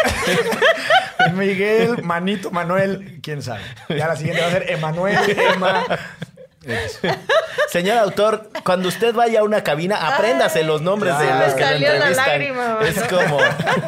entre 1.18 1.32
Miguel, 1.34 2.02
Manito, 2.02 2.50
Manuel, 2.50 3.20
quién 3.22 3.42
sabe. 3.42 3.60
Ya 3.88 4.08
la 4.08 4.16
siguiente 4.16 4.42
va 4.42 4.48
a 4.48 4.50
ser 4.50 4.70
Emanuel, 4.70 5.16
Emma. 5.54 5.84
Señor 7.68 7.98
autor, 7.98 8.50
cuando 8.64 8.88
usted 8.88 9.14
vaya 9.14 9.40
a 9.40 9.42
una 9.42 9.62
cabina, 9.64 10.14
apréndase 10.14 10.62
los 10.62 10.82
nombres 10.82 11.18
de 11.18 11.26
los 11.26 11.54
que 11.54 11.62
Salió 11.62 11.88
la 11.88 11.94
entrevistan. 11.94 12.26
lágrima, 12.28 12.78
es 12.86 13.02
como. 13.04 13.38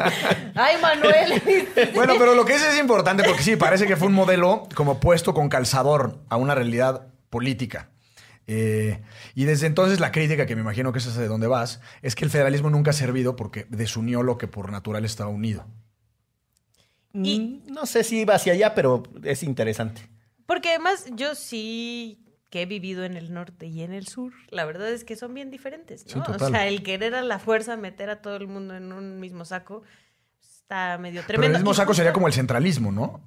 Ay, 0.55 0.75
Manuel. 0.81 1.41
Bueno, 1.93 2.15
pero 2.17 2.35
lo 2.35 2.45
que 2.45 2.53
es 2.55 2.63
es 2.63 2.79
importante 2.79 3.23
porque 3.23 3.43
sí, 3.43 3.55
parece 3.55 3.85
que 3.87 3.95
fue 3.95 4.07
un 4.07 4.13
modelo 4.13 4.67
como 4.75 4.99
puesto 4.99 5.33
con 5.33 5.49
calzador 5.49 6.19
a 6.29 6.37
una 6.37 6.55
realidad 6.55 7.07
política. 7.29 7.89
Eh, 8.47 9.01
y 9.33 9.45
desde 9.45 9.67
entonces 9.67 9.99
la 9.99 10.11
crítica, 10.11 10.45
que 10.45 10.55
me 10.55 10.61
imagino 10.61 10.91
que 10.91 10.99
es 10.99 11.07
hacia 11.07 11.27
donde 11.27 11.47
vas, 11.47 11.81
es 12.01 12.15
que 12.15 12.25
el 12.25 12.31
federalismo 12.31 12.69
nunca 12.69 12.91
ha 12.91 12.93
servido 12.93 13.35
porque 13.35 13.65
desunió 13.69 14.23
lo 14.23 14.37
que 14.37 14.47
por 14.47 14.71
natural 14.71 15.05
estaba 15.05 15.29
unido. 15.29 15.65
Y 17.13 17.63
no 17.67 17.85
sé 17.85 18.03
si 18.03 18.19
iba 18.19 18.35
hacia 18.35 18.53
allá, 18.53 18.75
pero 18.75 19.03
es 19.23 19.41
interesante. 19.43 20.09
Porque 20.45 20.69
además 20.69 21.05
yo 21.13 21.33
sí 21.33 22.24
que 22.55 22.61
he 22.61 22.65
vivido 22.65 23.03
en 23.03 23.17
el 23.17 23.33
norte 23.33 23.65
y 23.65 23.81
en 23.81 23.91
el 23.91 24.07
sur, 24.07 24.31
la 24.49 24.63
verdad 24.63 24.89
es 24.89 25.03
que 25.03 25.17
son 25.17 25.33
bien 25.33 25.51
diferentes, 25.51 26.05
Sí, 26.07 26.17
¿no? 26.17 26.23
o 26.23 26.39
sea, 26.39 26.69
el 26.69 26.83
querer 26.83 27.13
a 27.13 27.21
la 27.21 27.37
fuerza 27.37 27.75
meter 27.75 28.09
a 28.09 28.21
todo 28.21 28.37
el 28.37 28.47
mundo 28.47 28.77
en 28.77 28.93
un 28.93 29.19
mismo 29.19 29.43
saco 29.43 29.83
está 30.41 30.97
medio 30.97 31.15
Pero 31.27 31.27
tremendo. 31.27 31.57
el 31.57 31.63
mismo 31.63 31.73
saco 31.73 31.93
sería 31.93 32.13
como 32.13 32.27
el 32.27 32.33
centralismo, 32.33 32.93
¿no? 32.93 33.19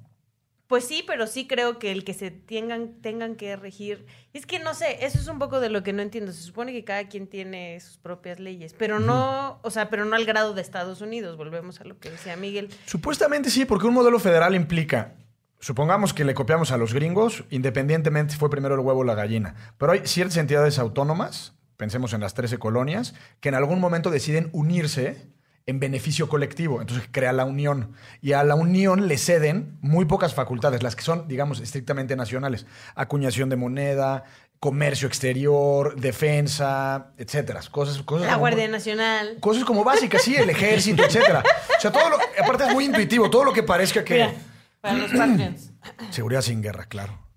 Pues 0.65 0.83
sí, 0.85 1.03
pero 1.05 1.27
sí 1.27 1.45
creo 1.45 1.77
que 1.77 1.91
el 1.91 2.03
que 2.03 2.15
se 2.15 2.31
tengan, 2.31 3.01
tengan 3.03 3.35
que 3.35 3.55
regir. 3.55 4.07
Es 4.33 4.47
que 4.47 4.57
no 4.57 4.73
sé, 4.73 5.05
eso 5.05 5.19
es 5.19 5.27
un 5.27 5.37
poco 5.37 5.59
de 5.59 5.69
lo 5.69 5.83
que 5.83 5.93
no 5.93 6.01
entiendo. 6.01 6.31
Se 6.31 6.41
supone 6.41 6.71
que 6.73 6.83
cada 6.83 7.07
quien 7.07 7.27
tiene 7.27 7.79
sus 7.81 7.97
propias 7.99 8.39
leyes, 8.39 8.73
pero 8.79 8.99
no, 8.99 9.59
o 9.61 9.69
sea, 9.69 9.91
pero 9.91 10.05
no 10.05 10.15
al 10.15 10.25
grado 10.25 10.55
de 10.55 10.61
Estados 10.63 11.01
Unidos. 11.01 11.37
Volvemos 11.37 11.79
a 11.81 11.83
lo 11.83 11.99
que 11.99 12.09
decía 12.09 12.35
Miguel. 12.35 12.69
Supuestamente 12.87 13.51
sí, 13.51 13.65
porque 13.65 13.85
un 13.85 13.93
modelo 13.93 14.19
federal 14.19 14.55
implica, 14.55 15.13
supongamos 15.59 16.13
que 16.13 16.23
le 16.25 16.33
copiamos 16.33 16.71
a 16.71 16.77
los 16.77 16.93
gringos, 16.93 17.43
independientemente 17.49 18.33
si 18.33 18.39
fue 18.39 18.49
primero 18.49 18.75
el 18.75 18.81
huevo 18.81 19.01
o 19.01 19.03
la 19.03 19.15
gallina, 19.15 19.55
pero 19.77 19.91
hay 19.93 20.01
ciertas 20.05 20.37
entidades 20.37 20.79
autónomas, 20.79 21.53
pensemos 21.77 22.13
en 22.13 22.21
las 22.21 22.33
13 22.33 22.57
colonias, 22.59 23.13
que 23.39 23.49
en 23.49 23.55
algún 23.55 23.79
momento 23.79 24.09
deciden 24.11 24.49
unirse 24.53 25.27
en 25.65 25.79
beneficio 25.79 26.29
colectivo, 26.29 26.81
entonces 26.81 27.07
crea 27.11 27.31
la 27.31 27.45
unión 27.45 27.91
y 28.21 28.33
a 28.33 28.43
la 28.43 28.55
unión 28.55 29.07
le 29.07 29.17
ceden 29.17 29.77
muy 29.81 30.05
pocas 30.05 30.33
facultades, 30.33 30.81
las 30.81 30.95
que 30.95 31.03
son, 31.03 31.27
digamos, 31.27 31.59
estrictamente 31.59 32.15
nacionales, 32.15 32.65
acuñación 32.95 33.49
de 33.49 33.55
moneda, 33.55 34.23
comercio 34.59 35.07
exterior, 35.07 35.95
defensa, 35.99 37.11
etcétera, 37.17 37.61
cosas, 37.71 38.01
cosas 38.03 38.25
La 38.27 38.33
como- 38.33 38.39
Guardia 38.41 38.67
Nacional. 38.67 39.37
Cosas 39.39 39.63
como 39.63 39.83
básicas, 39.83 40.21
sí, 40.23 40.35
el 40.35 40.49
ejército, 40.49 41.03
etcétera. 41.03 41.43
O 41.77 41.81
sea, 41.81 41.91
todo 41.91 42.09
lo, 42.09 42.17
aparte 42.41 42.65
es 42.65 42.73
muy 42.73 42.85
intuitivo, 42.85 43.29
todo 43.29 43.43
lo 43.45 43.53
que 43.53 43.63
parezca 43.63 44.03
que... 44.03 44.13
Mira, 44.15 44.33
para 44.81 44.97
los. 44.97 45.11
Seguridad 46.11 46.41
sin 46.41 46.61
guerra, 46.61 46.85
claro. 46.85 47.29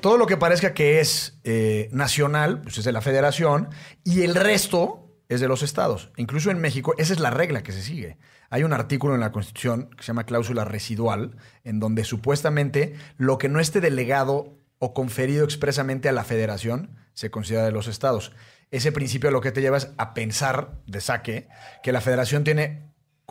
Todo 0.00 0.18
lo 0.18 0.26
que 0.26 0.36
parezca 0.36 0.72
que 0.72 1.00
es 1.00 1.38
eh, 1.44 1.88
nacional, 1.92 2.62
pues 2.62 2.78
es 2.78 2.84
de 2.84 2.92
la 2.92 3.00
federación, 3.00 3.68
y 4.04 4.22
el 4.22 4.34
resto 4.34 5.08
es 5.28 5.40
de 5.40 5.48
los 5.48 5.62
estados. 5.62 6.10
Incluso 6.16 6.50
en 6.50 6.60
México, 6.60 6.94
esa 6.98 7.12
es 7.12 7.20
la 7.20 7.30
regla 7.30 7.62
que 7.62 7.72
se 7.72 7.82
sigue. 7.82 8.18
Hay 8.50 8.62
un 8.62 8.72
artículo 8.72 9.14
en 9.14 9.20
la 9.20 9.32
Constitución 9.32 9.90
que 9.90 10.02
se 10.02 10.08
llama 10.08 10.24
cláusula 10.24 10.64
residual, 10.64 11.36
en 11.64 11.80
donde 11.80 12.04
supuestamente 12.04 12.94
lo 13.16 13.36
que 13.36 13.48
no 13.48 13.60
esté 13.60 13.80
delegado 13.80 14.56
o 14.78 14.94
conferido 14.94 15.44
expresamente 15.44 16.08
a 16.08 16.12
la 16.12 16.24
federación 16.24 16.96
se 17.12 17.30
considera 17.30 17.64
de 17.64 17.72
los 17.72 17.88
estados. 17.88 18.32
Ese 18.70 18.92
principio 18.92 19.30
lo 19.30 19.40
que 19.40 19.52
te 19.52 19.60
lleva 19.60 19.76
es 19.76 19.90
a 19.98 20.14
pensar 20.14 20.78
de 20.86 21.00
saque 21.00 21.48
que 21.82 21.92
la 21.92 22.00
federación 22.00 22.44
tiene 22.44 22.87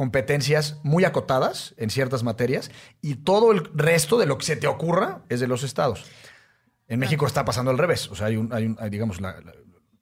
competencias 0.07 0.79
muy 0.83 1.05
acotadas 1.05 1.73
en 1.77 1.89
ciertas 1.89 2.21
materias 2.21 2.69
y 3.01 3.15
todo 3.15 3.51
el 3.51 3.63
resto 3.73 4.19
de 4.19 4.27
lo 4.27 4.37
que 4.37 4.45
se 4.45 4.55
te 4.55 4.67
ocurra 4.67 5.23
es 5.27 5.39
de 5.39 5.47
los 5.47 5.63
estados. 5.63 6.05
En 6.87 6.99
México 6.99 7.25
está 7.25 7.43
pasando 7.45 7.71
al 7.71 7.79
revés. 7.79 8.07
O 8.11 8.15
sea, 8.15 8.27
hay 8.27 8.37
un, 8.37 8.53
hay 8.53 8.67
un- 8.67 8.77
hay, 8.79 8.91
digamos, 8.91 9.19
la- 9.19 9.41
la- 9.41 9.55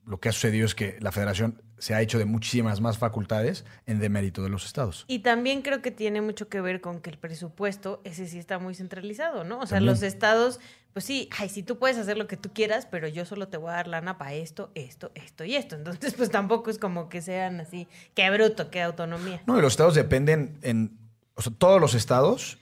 lo 0.06 0.20
que 0.20 0.28
ha 0.28 0.34
sucedido 0.34 0.66
es 0.66 0.76
que 0.76 0.98
la 1.00 1.14
federación 1.14 1.62
se 1.78 1.96
ha 1.96 2.02
hecho 2.02 2.20
de 2.20 2.26
muchísimas 2.26 2.82
más 2.82 2.98
facultades 2.98 3.64
en 3.86 4.00
demérito 4.00 4.44
de 4.44 4.50
los 4.50 4.66
estados. 4.66 5.06
Y 5.08 5.20
también 5.20 5.62
creo 5.62 5.82
que 5.82 5.92
tiene 5.92 6.20
mucho 6.20 6.50
que 6.50 6.60
ver 6.60 6.82
con 6.82 7.00
que 7.00 7.10
el 7.10 7.18
presupuesto, 7.18 8.02
ese 8.04 8.28
sí 8.28 8.38
está 8.38 8.60
muy 8.60 8.76
centralizado, 8.76 9.46
¿no? 9.46 9.60
O 9.60 9.66
sea, 9.66 9.78
También. 9.78 9.94
los 9.94 10.04
estados, 10.04 10.60
pues 10.96 11.04
sí, 11.04 11.28
ay, 11.38 11.50
sí 11.50 11.62
tú 11.62 11.78
puedes 11.78 11.98
hacer 11.98 12.18
lo 12.18 12.26
que 12.26 12.38
tú 12.38 12.54
quieras, 12.54 12.88
pero 12.90 13.10
yo 13.10 13.26
solo 13.26 13.50
te 13.50 13.58
voy 13.58 13.72
a 13.72 13.74
dar 13.74 13.88
lana 13.90 14.18
para 14.18 14.32
esto, 14.32 14.72
esto, 14.76 15.12
esto 15.14 15.44
y 15.44 15.58
esto. 15.58 15.76
Entonces, 15.76 16.14
pues 16.14 16.32
tampoco 16.32 16.70
es 16.70 16.80
como 16.80 17.10
que 17.10 17.22
sean 17.22 17.60
así, 17.60 17.90
qué 18.14 18.30
bruto, 18.30 18.72
qué 18.72 18.82
autonomía. 18.82 19.42
No, 19.46 19.60
y 19.60 19.62
los 19.62 19.74
estados 19.74 19.94
dependen 19.94 20.58
en. 20.62 20.98
O 21.34 21.42
sea, 21.42 21.52
todos 21.52 21.82
los 21.82 21.96
estados, 21.96 22.60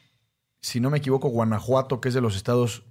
si 0.62 0.80
no 0.80 0.90
me 0.90 0.98
equivoco, 0.98 1.30
Guanajuato, 1.30 2.02
que 2.02 2.08
es 2.08 2.16
de 2.16 2.22
los 2.22 2.36
estados 2.36 2.82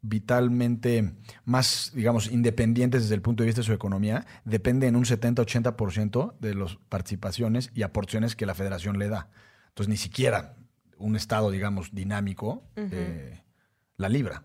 vitalmente 0.00 1.12
más, 1.44 1.92
digamos, 1.94 2.32
independientes 2.32 3.02
desde 3.02 3.16
el 3.16 3.22
punto 3.22 3.42
de 3.42 3.48
vista 3.48 3.60
de 3.60 3.66
su 3.66 3.74
economía, 3.74 4.24
depende 4.46 4.86
en 4.86 4.96
un 4.96 5.04
70-80% 5.04 6.38
de 6.40 6.54
las 6.54 6.76
participaciones 6.88 7.70
y 7.74 7.82
aportaciones 7.82 8.34
que 8.34 8.46
la 8.46 8.54
federación 8.54 8.98
le 8.98 9.10
da. 9.10 9.28
Entonces, 9.68 9.90
ni 9.90 9.98
siquiera 9.98 10.56
un 10.96 11.16
estado, 11.16 11.50
digamos, 11.50 11.94
dinámico 11.94 12.64
eh, 12.76 13.42
la 13.98 14.08
libra. 14.08 14.42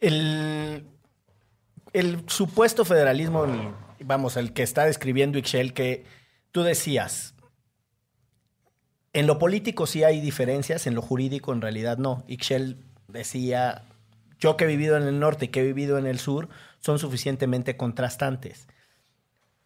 El, 0.00 0.86
el 1.92 2.24
supuesto 2.28 2.84
federalismo, 2.84 3.46
vamos, 4.00 4.36
el 4.36 4.52
que 4.52 4.62
está 4.62 4.84
describiendo 4.84 5.38
Ixchel, 5.38 5.72
que 5.72 6.04
tú 6.52 6.62
decías, 6.62 7.34
en 9.12 9.26
lo 9.26 9.38
político 9.38 9.86
sí 9.86 10.04
hay 10.04 10.20
diferencias, 10.20 10.86
en 10.86 10.94
lo 10.94 11.00
jurídico 11.00 11.52
en 11.52 11.62
realidad 11.62 11.96
no. 11.96 12.24
Ixchel 12.28 12.84
decía, 13.08 13.84
yo 14.38 14.56
que 14.56 14.64
he 14.64 14.68
vivido 14.68 14.96
en 14.96 15.04
el 15.04 15.18
norte 15.18 15.46
y 15.46 15.48
que 15.48 15.60
he 15.60 15.64
vivido 15.64 15.96
en 15.96 16.06
el 16.06 16.18
sur, 16.18 16.50
son 16.80 16.98
suficientemente 16.98 17.78
contrastantes. 17.78 18.68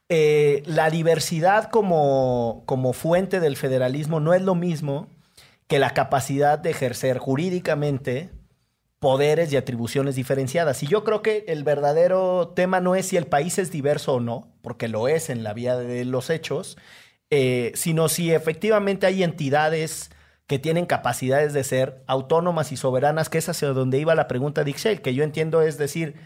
Eh, 0.09 0.63
la 0.67 0.91
diversidad 0.91 1.71
como, 1.71 2.63
como 2.67 2.93
fuente 2.93 3.41
del 3.41 3.57
federalismo 3.57 4.21
no 4.21 4.35
es 4.35 4.43
lo 4.43 4.55
mismo 4.55 5.09
que 5.67 5.79
la 5.79 5.95
capacidad 5.95 6.59
de 6.59 6.71
ejercer 6.71 7.19
jurídicamente 7.19 8.31
poderes 9.01 9.51
y 9.53 9.57
atribuciones 9.57 10.15
diferenciadas. 10.15 10.83
Y 10.83 10.87
yo 10.87 11.03
creo 11.05 11.23
que 11.23 11.45
el 11.49 11.65
verdadero 11.65 12.53
tema 12.55 12.81
no 12.81 12.95
es 12.95 13.07
si 13.07 13.17
el 13.17 13.27
país 13.27 13.59
es 13.59 13.73
diverso 13.73 14.15
o 14.15 14.21
no, 14.21 14.53
porque 14.63 14.89
lo 14.89 15.09
es 15.09 15.31
en 15.31 15.43
la 15.43 15.55
vía 15.55 15.77
de 15.77 16.05
los 16.05 16.29
hechos, 16.29 16.77
eh, 17.31 17.73
sino 17.75 18.09
si 18.09 18.33
efectivamente 18.33 19.07
hay 19.07 19.23
entidades 19.23 20.11
que 20.47 20.59
tienen 20.59 20.85
capacidades 20.85 21.55
de 21.55 21.65
ser 21.65 22.03
autónomas 22.09 22.73
y 22.73 22.77
soberanas, 22.77 23.31
que 23.31 23.39
es 23.39 23.49
hacia 23.49 23.69
donde 23.69 23.99
iba 23.99 24.15
la 24.15 24.29
pregunta 24.29 24.65
de 24.65 24.71
Ixchel, 24.71 25.01
que 25.01 25.15
yo 25.15 25.25
entiendo 25.25 25.63
es 25.63 25.79
decir, 25.79 26.17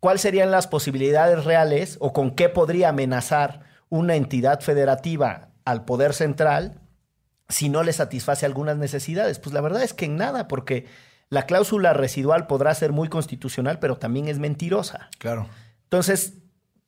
¿cuáles 0.00 0.20
serían 0.20 0.50
las 0.50 0.66
posibilidades 0.66 1.44
reales 1.44 1.96
o 2.00 2.12
con 2.12 2.32
qué 2.32 2.50
podría 2.50 2.90
amenazar 2.90 3.60
una 3.88 4.16
entidad 4.16 4.60
federativa 4.60 5.48
al 5.64 5.84
poder 5.84 6.12
central 6.12 6.80
si 7.48 7.68
no 7.68 7.84
le 7.84 7.92
satisface 7.94 8.44
algunas 8.44 8.76
necesidades? 8.76 9.38
Pues 9.38 9.54
la 9.54 9.62
verdad 9.62 9.82
es 9.82 9.94
que 9.94 10.06
en 10.06 10.16
nada, 10.16 10.48
porque 10.48 10.86
la 11.28 11.46
cláusula 11.46 11.92
residual 11.92 12.46
podrá 12.46 12.74
ser 12.74 12.92
muy 12.92 13.08
constitucional, 13.08 13.78
pero 13.78 13.96
también 13.96 14.28
es 14.28 14.38
mentirosa. 14.38 15.08
Claro. 15.18 15.48
Entonces, 15.84 16.34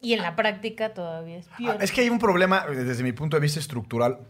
Y 0.00 0.12
en 0.12 0.22
la 0.22 0.36
práctica 0.36 0.94
todavía 0.94 1.38
es 1.38 1.48
Ah, 1.48 1.56
peor. 1.58 1.82
Es 1.82 1.90
que 1.92 2.02
hay 2.02 2.08
un 2.10 2.18
problema 2.20 2.64
eh, 2.68 2.74
desde 2.84 3.02
mi 3.02 3.12
punto 3.12 3.36
de 3.36 3.40
vista 3.40 3.58
estructural. 3.58 4.20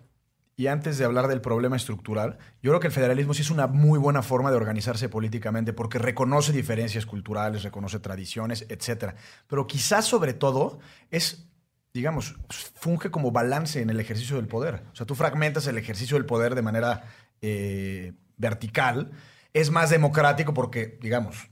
Y 0.56 0.66
antes 0.66 0.98
de 0.98 1.04
hablar 1.04 1.28
del 1.28 1.40
problema 1.40 1.76
estructural, 1.76 2.38
yo 2.62 2.72
creo 2.72 2.80
que 2.80 2.88
el 2.88 2.92
federalismo 2.92 3.32
sí 3.32 3.42
es 3.42 3.50
una 3.50 3.68
muy 3.68 3.96
buena 3.98 4.22
forma 4.22 4.50
de 4.50 4.56
organizarse 4.56 5.08
políticamente 5.08 5.72
porque 5.72 5.98
reconoce 5.98 6.52
diferencias 6.52 7.06
culturales, 7.06 7.62
reconoce 7.62 8.00
tradiciones, 8.00 8.66
etcétera. 8.68 9.14
Pero 9.46 9.68
quizás 9.68 10.04
sobre 10.06 10.32
todo 10.32 10.80
es, 11.12 11.46
digamos, 11.94 12.34
funge 12.74 13.10
como 13.12 13.30
balance 13.30 13.80
en 13.80 13.90
el 13.90 14.00
ejercicio 14.00 14.34
del 14.34 14.48
poder. 14.48 14.82
O 14.92 14.96
sea, 14.96 15.06
tú 15.06 15.14
fragmentas 15.14 15.66
el 15.68 15.78
ejercicio 15.78 16.16
del 16.16 16.26
poder 16.26 16.56
de 16.56 16.62
manera 16.62 17.04
eh, 17.40 18.14
vertical. 18.36 19.12
Es 19.52 19.70
más 19.70 19.90
democrático 19.90 20.54
porque, 20.54 20.98
digamos, 21.00 21.48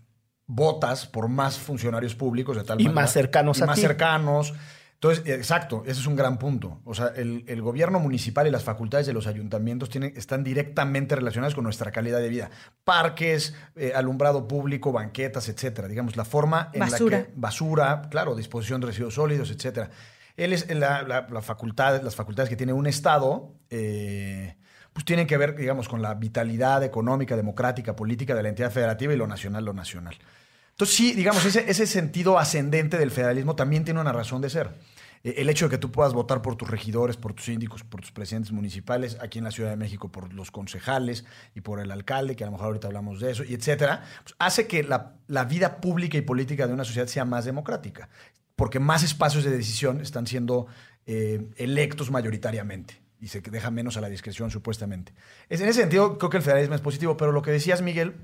votas 0.47 1.07
por 1.07 1.29
más 1.29 1.59
funcionarios 1.59 2.15
públicos 2.15 2.57
de 2.57 2.65
tal 2.65 2.81
Y 2.81 2.85
manera- 2.85 3.03
más 3.03 3.13
cercanos 3.13 3.59
y 3.59 3.63
a 3.63 3.67
más 3.67 3.77
ti. 3.77 3.81
cercanos. 3.83 4.55
Entonces, 4.95 5.27
exacto, 5.27 5.83
ese 5.85 6.01
es 6.01 6.07
un 6.07 6.17
gran 6.17 6.39
punto. 6.39 6.81
O 6.85 6.95
sea, 6.95 7.09
el, 7.17 7.45
el 7.49 7.61
gobierno 7.61 7.99
municipal 8.01 8.47
y 8.47 8.51
las 8.51 8.65
facultades 8.65 9.07
de 9.07 9.13
los 9.13 9.27
ayuntamientos 9.27 9.91
tienen, 9.91 10.15
están 10.17 10.43
directamente 10.43 11.15
relacionadas 11.17 11.55
con 11.55 11.65
nuestra 11.65 11.91
calidad 11.93 12.19
de 12.21 12.29
vida. 12.31 12.51
Parques, 12.83 13.55
eh, 13.75 13.93
alumbrado 13.95 14.49
público, 14.49 14.93
banquetas, 14.93 15.49
etcétera. 15.51 15.89
Digamos, 15.89 16.17
la 16.17 16.25
forma 16.25 16.71
en 16.73 16.81
Basura. 16.81 17.19
la 17.19 17.25
que... 17.27 17.33
Basura, 17.37 18.03
claro, 18.11 18.35
disposición 18.35 18.81
de 18.81 18.87
residuos 18.87 19.15
sólidos, 19.15 19.51
etcétera. 19.51 19.91
Él 20.37 20.53
es 20.55 20.75
la, 20.75 21.03
la- 21.03 21.27
la 21.31 21.43
facultad, 21.43 22.01
las 22.03 22.15
facultades 22.17 22.49
que 22.49 22.57
tiene 22.57 22.73
un 22.73 22.87
Estado, 22.87 23.55
eh, 23.69 24.57
pues 24.97 25.05
tienen 25.05 25.27
que 25.27 25.37
ver, 25.37 25.55
digamos, 25.55 25.91
con 25.91 26.01
la 26.01 26.15
vitalidad 26.15 26.83
económica, 26.83 27.37
democrática, 27.37 27.95
política 27.95 28.35
de 28.35 28.43
la 28.43 28.49
entidad 28.49 28.71
federativa 28.71 29.13
y 29.13 29.17
lo 29.19 29.27
nacional, 29.27 29.63
lo 29.63 29.75
nacional. 29.75 30.17
Entonces, 30.71 30.97
sí, 30.97 31.13
digamos, 31.13 31.45
ese, 31.45 31.69
ese 31.69 31.87
sentido 31.87 32.39
ascendente 32.39 32.97
del 32.97 33.11
federalismo 33.11 33.55
también 33.55 33.85
tiene 33.85 34.01
una 34.01 34.15
razón 34.15 34.41
de 34.41 34.49
ser. 34.49 34.71
Eh, 35.23 35.35
El 35.37 35.51
hecho 35.51 35.67
de 35.67 35.73
que 35.73 35.77
tú 35.77 35.93
puedas 35.93 36.15
votar 36.15 36.41
por 36.41 36.57
tus 36.57 36.71
regidores, 36.71 37.19
por 37.19 37.35
tus 37.35 37.45
síndicos, 37.45 37.85
por 37.85 38.01
tus 38.01 38.11
presidentes 38.11 38.53
municipales, 38.53 39.19
aquí 39.21 39.37
en 39.37 39.45
la 39.45 39.51
Ciudad 39.51 39.69
de 39.69 39.77
México 39.77 40.11
por 40.11 40.33
los 40.33 40.51
concejales 40.51 41.27
y 41.55 41.61
por 41.61 41.79
el 41.79 41.91
alcalde, 41.91 42.35
que 42.35 42.45
a 42.45 42.47
lo 42.47 42.53
mejor 42.53 42.69
ahorita 42.69 42.87
hablamos 42.87 43.21
de 43.21 43.33
eso, 43.33 43.45
y 43.45 43.53
etcétera, 43.53 44.03
pues 44.23 44.35
hace 44.39 44.67
que 44.67 44.83
la, 44.83 45.17
la 45.27 45.45
vida 45.45 45.79
pública 45.83 46.17
y 46.17 46.23
política 46.23 46.67
de 46.67 46.73
una 46.73 46.85
sociedad 46.85 47.07
sea 47.07 47.27
más 47.27 47.45
democrática, 47.45 48.09
porque 48.55 48.81
más 48.81 49.03
espacios 49.03 49.45
de 49.45 49.51
decisión 49.51 50.01
están 50.01 50.27
siendo 50.27 50.69
eh, 51.05 51.51
electos 51.59 52.11
mayoritariamente 52.11 53.05
y 53.21 53.29
se 53.29 53.41
deja 53.41 53.71
menos 53.71 53.97
a 53.97 54.01
la 54.01 54.09
discreción 54.09 54.51
supuestamente. 54.51 55.13
Es, 55.49 55.61
en 55.61 55.69
ese 55.69 55.81
sentido, 55.81 56.19
creo 56.19 56.31
que 56.31 56.37
el 56.37 56.43
federalismo 56.43 56.75
es 56.75 56.81
positivo, 56.81 57.17
pero 57.17 57.33
lo 57.33 57.43
que 57.43 57.51
decías, 57.51 57.83
Miguel, 57.83 58.15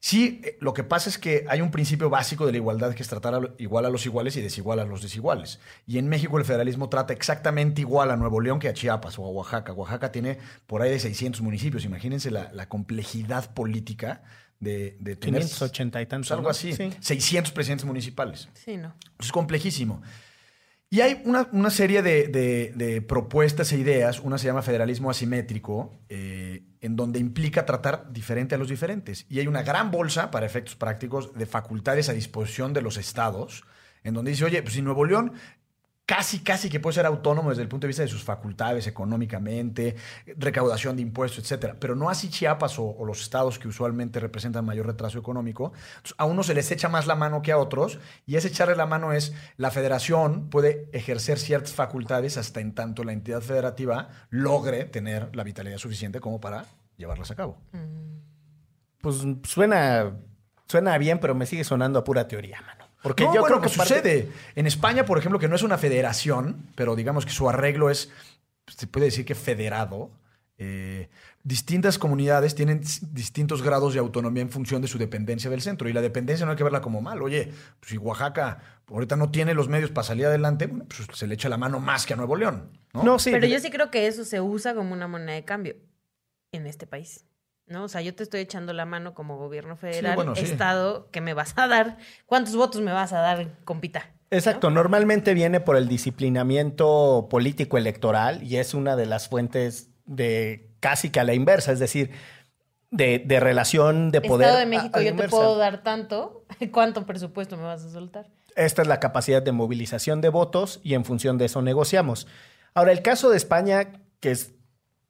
Sí, 0.00 0.40
eh, 0.44 0.56
lo 0.60 0.74
que 0.74 0.84
pasa 0.84 1.08
es 1.10 1.18
que 1.18 1.44
hay 1.48 1.60
un 1.60 1.72
principio 1.72 2.08
básico 2.08 2.46
de 2.46 2.52
la 2.52 2.58
igualdad 2.58 2.94
que 2.94 3.02
es 3.02 3.08
tratar 3.08 3.34
a 3.34 3.40
lo- 3.40 3.54
igual 3.58 3.84
a 3.84 3.90
los 3.90 4.06
iguales 4.06 4.36
y 4.36 4.40
desigual 4.40 4.78
a 4.78 4.84
los 4.84 5.02
desiguales. 5.02 5.58
Y 5.88 5.98
en 5.98 6.08
México 6.08 6.38
el 6.38 6.44
federalismo 6.44 6.88
trata 6.88 7.12
exactamente 7.12 7.80
igual 7.80 8.12
a 8.12 8.16
Nuevo 8.16 8.40
León 8.40 8.60
que 8.60 8.68
a 8.68 8.72
Chiapas 8.74 9.18
o 9.18 9.24
a 9.24 9.28
Oaxaca. 9.30 9.72
Oaxaca 9.72 10.12
tiene 10.12 10.38
por 10.68 10.82
ahí 10.82 10.90
de 10.92 11.00
600 11.00 11.40
municipios. 11.42 11.84
Imagínense 11.84 12.30
la, 12.30 12.52
la 12.52 12.68
complejidad 12.68 13.52
política 13.54 14.22
de, 14.60 14.96
de 15.00 15.16
tener... 15.16 15.40
580 15.42 16.00
y 16.00 16.06
tantos. 16.06 16.28
pues, 16.28 16.38
algo 16.38 16.48
así. 16.48 16.72
Sí. 16.74 16.92
600 17.00 17.52
presidentes 17.52 17.84
municipales. 17.84 18.48
Sí, 18.54 18.76
no. 18.76 18.94
Es 19.18 19.32
complejísimo. 19.32 20.00
Y 20.90 21.02
hay 21.02 21.20
una, 21.26 21.48
una 21.52 21.68
serie 21.68 22.02
de, 22.02 22.28
de- 22.28 23.02
propuestas 23.02 23.72
e 23.72 23.78
ideas, 23.78 24.20
una 24.20 24.38
se 24.38 24.46
llama 24.46 24.62
federalismo 24.62 25.10
asimétrico, 25.10 26.00
eh, 26.08 26.62
en 26.80 26.96
donde 26.96 27.18
implica 27.18 27.66
tratar 27.66 28.10
diferente 28.10 28.54
a 28.54 28.58
los 28.58 28.68
diferentes. 28.68 29.26
Y 29.28 29.38
hay 29.38 29.46
una 29.48 29.62
gran 29.62 29.90
bolsa, 29.90 30.30
para 30.30 30.46
efectos 30.46 30.76
prácticos, 30.76 31.34
de 31.34 31.44
facultades 31.44 32.08
a 32.08 32.14
disposición 32.14 32.72
de 32.72 32.80
los 32.80 32.96
estados, 32.96 33.64
en 34.02 34.14
donde 34.14 34.30
dice, 34.30 34.44
oye, 34.46 34.62
pues 34.62 34.74
si 34.74 34.82
Nuevo 34.82 35.04
León 35.04 35.32
casi, 36.08 36.38
casi 36.38 36.70
que 36.70 36.80
puede 36.80 36.94
ser 36.94 37.04
autónomo 37.04 37.50
desde 37.50 37.60
el 37.60 37.68
punto 37.68 37.84
de 37.84 37.88
vista 37.88 38.02
de 38.02 38.08
sus 38.08 38.24
facultades 38.24 38.86
económicamente, 38.86 39.94
recaudación 40.38 40.96
de 40.96 41.02
impuestos, 41.02 41.44
etcétera. 41.44 41.76
Pero 41.78 41.94
no 41.94 42.08
así 42.08 42.30
Chiapas 42.30 42.78
o, 42.78 42.86
o 42.86 43.04
los 43.04 43.20
estados 43.20 43.58
que 43.58 43.68
usualmente 43.68 44.18
representan 44.18 44.64
mayor 44.64 44.86
retraso 44.86 45.18
económico. 45.18 45.74
Entonces, 45.96 46.14
a 46.16 46.24
unos 46.24 46.46
se 46.46 46.54
les 46.54 46.70
echa 46.70 46.88
más 46.88 47.06
la 47.06 47.14
mano 47.14 47.42
que 47.42 47.52
a 47.52 47.58
otros, 47.58 47.98
y 48.24 48.36
ese 48.36 48.48
echarle 48.48 48.74
la 48.74 48.86
mano 48.86 49.12
es 49.12 49.34
la 49.58 49.70
federación 49.70 50.48
puede 50.48 50.88
ejercer 50.94 51.38
ciertas 51.38 51.74
facultades 51.74 52.38
hasta 52.38 52.60
en 52.60 52.74
tanto 52.74 53.04
la 53.04 53.12
entidad 53.12 53.42
federativa 53.42 54.08
logre 54.30 54.86
tener 54.86 55.36
la 55.36 55.44
vitalidad 55.44 55.76
suficiente 55.76 56.20
como 56.20 56.40
para 56.40 56.64
llevarlas 56.96 57.30
a 57.30 57.34
cabo. 57.34 57.58
Pues 59.02 59.16
suena, 59.42 60.16
suena 60.66 60.96
bien, 60.96 61.20
pero 61.20 61.34
me 61.34 61.44
sigue 61.44 61.64
sonando 61.64 61.98
a 61.98 62.04
pura 62.04 62.26
teoría, 62.26 62.62
mano. 62.62 62.77
Porque 63.02 63.24
No, 63.24 63.34
yo 63.34 63.40
bueno, 63.42 63.56
creo 63.60 63.62
que 63.66 63.70
que 63.70 63.76
parte- 63.78 63.94
sucede. 63.94 64.28
En 64.56 64.66
España, 64.66 65.04
por 65.06 65.18
ejemplo, 65.18 65.38
que 65.38 65.48
no 65.48 65.54
es 65.56 65.62
una 65.62 65.78
federación, 65.78 66.66
pero 66.74 66.96
digamos 66.96 67.24
que 67.24 67.32
su 67.32 67.48
arreglo 67.48 67.90
es, 67.90 68.10
se 68.66 68.86
puede 68.86 69.06
decir 69.06 69.24
que 69.24 69.34
federado. 69.34 70.10
eh, 70.60 71.08
distintas 71.44 72.00
comunidades 72.00 72.56
tienen 72.56 72.80
distintos 73.12 73.62
grados 73.62 73.94
de 73.94 74.00
autonomía 74.00 74.42
en 74.42 74.50
función 74.50 74.82
de 74.82 74.88
su 74.88 74.98
dependencia 74.98 75.48
del 75.48 75.62
centro. 75.62 75.88
Y 75.88 75.92
la 75.92 76.00
dependencia 76.00 76.44
no 76.44 76.50
hay 76.50 76.58
que 76.58 76.64
verla 76.64 76.80
como 76.80 77.00
mal. 77.00 77.22
Oye, 77.22 77.52
pues 77.78 77.90
si 77.90 77.96
Oaxaca 77.96 78.60
ahorita 78.88 79.14
no 79.14 79.30
tiene 79.30 79.54
los 79.54 79.68
medios 79.68 79.92
para 79.92 80.04
salir 80.04 80.26
adelante, 80.26 80.66
bueno, 80.66 80.84
pues 80.88 81.06
se 81.16 81.28
le 81.28 81.34
echa 81.34 81.48
la 81.48 81.58
mano 81.58 81.78
más 81.78 82.06
que 82.06 82.14
a 82.14 82.16
Nuevo 82.16 82.34
León. 82.34 82.76
No, 82.92 83.04
No, 83.04 83.18
sí. 83.20 83.30
Pero 83.30 83.46
de- 83.46 83.52
yo 83.52 83.60
sí 83.60 83.70
creo 83.70 83.92
que 83.92 84.08
eso 84.08 84.24
se 84.24 84.40
usa 84.40 84.74
como 84.74 84.92
una 84.94 85.06
moneda 85.06 85.34
de 85.34 85.44
cambio 85.44 85.76
en 86.50 86.66
este 86.66 86.88
país. 86.88 87.24
¿No? 87.68 87.84
O 87.84 87.88
sea, 87.88 88.00
yo 88.00 88.14
te 88.14 88.22
estoy 88.22 88.40
echando 88.40 88.72
la 88.72 88.84
mano 88.86 89.14
como 89.14 89.36
gobierno 89.36 89.76
federal, 89.76 90.14
bueno, 90.16 90.34
sí. 90.34 90.44
Estado, 90.46 91.08
que 91.10 91.20
me 91.20 91.34
vas 91.34 91.52
a 91.56 91.66
dar. 91.68 91.98
¿Cuántos 92.26 92.56
votos 92.56 92.80
me 92.80 92.92
vas 92.92 93.12
a 93.12 93.20
dar, 93.20 93.46
compita? 93.64 94.10
Exacto, 94.30 94.70
normalmente 94.70 95.34
viene 95.34 95.60
por 95.60 95.76
el 95.76 95.88
disciplinamiento 95.88 97.28
político 97.30 97.78
electoral 97.78 98.42
y 98.42 98.56
es 98.56 98.74
una 98.74 98.96
de 98.96 99.06
las 99.06 99.28
fuentes 99.28 99.90
de 100.06 100.70
casi 100.80 101.10
que 101.10 101.20
a 101.20 101.24
la 101.24 101.34
inversa, 101.34 101.72
es 101.72 101.78
decir, 101.78 102.10
de, 102.90 103.22
de 103.24 103.40
relación 103.40 104.10
de 104.10 104.20
poder. 104.20 104.46
Estado 104.48 104.60
de 104.60 104.66
México, 104.66 104.98
a 104.98 105.02
yo 105.02 105.14
te 105.16 105.28
puedo 105.28 105.56
dar 105.56 105.82
tanto. 105.82 106.44
¿Cuánto 106.72 107.04
presupuesto 107.06 107.56
me 107.56 107.64
vas 107.64 107.84
a 107.84 107.90
soltar? 107.90 108.28
Esta 108.56 108.82
es 108.82 108.88
la 108.88 108.98
capacidad 109.00 109.42
de 109.42 109.52
movilización 109.52 110.20
de 110.20 110.30
votos 110.30 110.80
y 110.82 110.94
en 110.94 111.04
función 111.04 111.38
de 111.38 111.44
eso 111.46 111.62
negociamos. 111.62 112.26
Ahora, 112.74 112.92
el 112.92 113.02
caso 113.02 113.30
de 113.30 113.36
España, 113.36 113.92
que 114.20 114.30
es- 114.32 114.52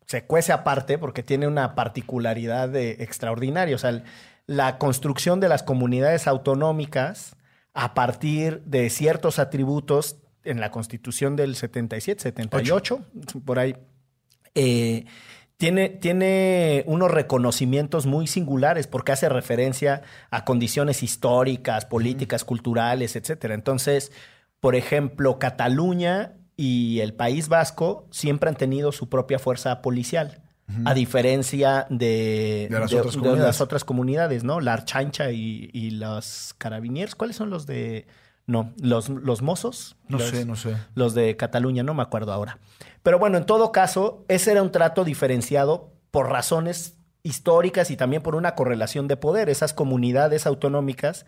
se 0.09 0.25
cuece 0.25 0.53
aparte 0.53 0.97
porque 0.99 1.23
tiene 1.23 1.47
una 1.47 1.75
particularidad 1.75 2.69
de- 2.71 2.93
extraordinaria, 3.01 3.77
o 3.77 3.79
sea, 3.79 3.91
el- 3.91 4.05
la 4.47 4.79
construcción 4.79 5.39
de 5.41 5.49
las 5.51 5.63
comunidades 5.63 6.27
autonómicas 6.27 7.37
a 7.75 7.93
partir 7.93 8.63
de 8.65 8.89
ciertos 8.89 9.39
atributos 9.39 10.17
en 10.45 10.61
la 10.61 10.71
Constitución 10.71 11.37
del 11.37 11.55
77, 11.55 12.23
78, 12.23 13.05
por 13.45 13.59
ahí, 13.59 13.77
eh, 14.55 15.05
tiene, 15.59 15.91
tiene 15.91 16.85
unos 16.87 17.11
reconocimientos 17.11 18.07
muy 18.07 18.27
singulares 18.27 18.87
porque 18.87 19.13
hace 19.13 19.29
referencia 19.29 20.03
a 20.31 20.45
condiciones 20.47 21.03
históricas, 21.03 21.85
políticas, 21.85 22.45
culturales, 22.45 23.15
etcétera. 23.17 23.55
Entonces, 23.55 24.11
por 24.61 24.75
ejemplo, 24.77 25.39
Cataluña 25.39 26.33
y 26.59 27.01
el 27.01 27.15
País 27.15 27.49
Vasco 27.49 28.07
siempre 28.11 28.51
han 28.51 28.57
tenido 28.57 28.93
su 28.93 29.09
propia 29.09 29.39
fuerza 29.39 29.81
policial. 29.81 30.43
A 30.85 30.93
diferencia 30.93 31.87
de, 31.89 32.67
De 32.71 32.79
las 32.79 32.93
otras 32.93 33.15
comunidades. 33.17 33.43
las 33.47 33.61
otras 33.63 33.85
comunidades, 33.85 34.45
¿no? 34.45 34.61
La 34.61 34.75
Archancha 34.75 35.31
y, 35.31 35.71
y 35.73 35.93
los 35.93 36.55
carabiniers. 36.59 37.15
¿Cuáles 37.15 37.37
son 37.37 37.49
los 37.49 37.65
de...? 37.65 38.07
No, 38.47 38.75
los, 38.83 39.09
los 39.09 39.41
mozos. 39.41 39.97
No 40.09 40.19
Los- 40.19 40.29
sé, 40.29 40.45
no 40.45 40.57
sé. 40.57 40.77
los 40.95 41.15
de 41.15 41.37
Cataluña, 41.39 41.83
no 41.85 41.95
me 41.95 42.03
acuerdo 42.03 42.35
ahora. 42.35 42.59
Pero 43.03 43.19
bueno, 43.19 43.39
en 43.39 43.47
todo 43.47 43.73
caso, 43.73 44.27
ese 44.29 44.53
era 44.53 44.63
un 44.63 44.71
trato 44.71 45.05
diferenciado 45.05 45.91
por 46.11 46.29
razones 46.29 46.99
históricas 47.23 47.91
y 47.91 47.97
también 47.97 48.23
por 48.23 48.35
una 48.35 48.55
correlación 48.55 49.09
de 49.09 49.17
poder. 49.17 49.49
Esas 49.49 49.73
comunidades 49.73 50.47
autonómicas 50.47 51.25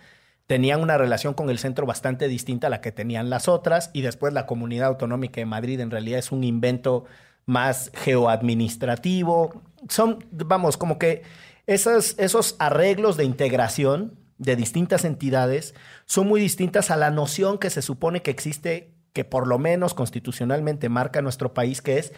tenían 0.50 0.80
una 0.80 0.98
relación 0.98 1.32
con 1.32 1.48
el 1.48 1.60
centro 1.60 1.86
bastante 1.86 2.26
distinta 2.26 2.66
a 2.66 2.70
la 2.70 2.80
que 2.80 2.90
tenían 2.90 3.30
las 3.30 3.46
otras 3.46 3.88
y 3.92 4.00
después 4.00 4.32
la 4.32 4.46
comunidad 4.46 4.88
autonómica 4.88 5.40
de 5.40 5.46
Madrid 5.46 5.78
en 5.78 5.92
realidad 5.92 6.18
es 6.18 6.32
un 6.32 6.42
invento 6.42 7.04
más 7.46 7.92
geoadministrativo. 7.94 9.62
Son, 9.88 10.24
vamos, 10.32 10.76
como 10.76 10.98
que 10.98 11.22
esos, 11.68 12.18
esos 12.18 12.56
arreglos 12.58 13.16
de 13.16 13.26
integración 13.26 14.18
de 14.38 14.56
distintas 14.56 15.04
entidades 15.04 15.76
son 16.04 16.26
muy 16.26 16.40
distintas 16.40 16.90
a 16.90 16.96
la 16.96 17.12
noción 17.12 17.56
que 17.56 17.70
se 17.70 17.80
supone 17.80 18.20
que 18.20 18.32
existe, 18.32 18.92
que 19.12 19.24
por 19.24 19.46
lo 19.46 19.60
menos 19.60 19.94
constitucionalmente 19.94 20.88
marca 20.88 21.22
nuestro 21.22 21.54
país, 21.54 21.80
que 21.80 21.98
es 21.98 22.12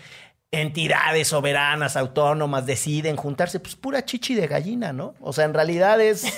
entidades 0.54 1.28
soberanas, 1.28 1.96
autónomas, 1.96 2.66
deciden 2.66 3.16
juntarse, 3.16 3.58
pues 3.58 3.74
pura 3.74 4.04
chichi 4.04 4.34
de 4.34 4.46
gallina, 4.46 4.92
¿no? 4.92 5.14
O 5.20 5.32
sea, 5.32 5.46
en 5.46 5.54
realidad 5.54 5.98
es... 6.00 6.24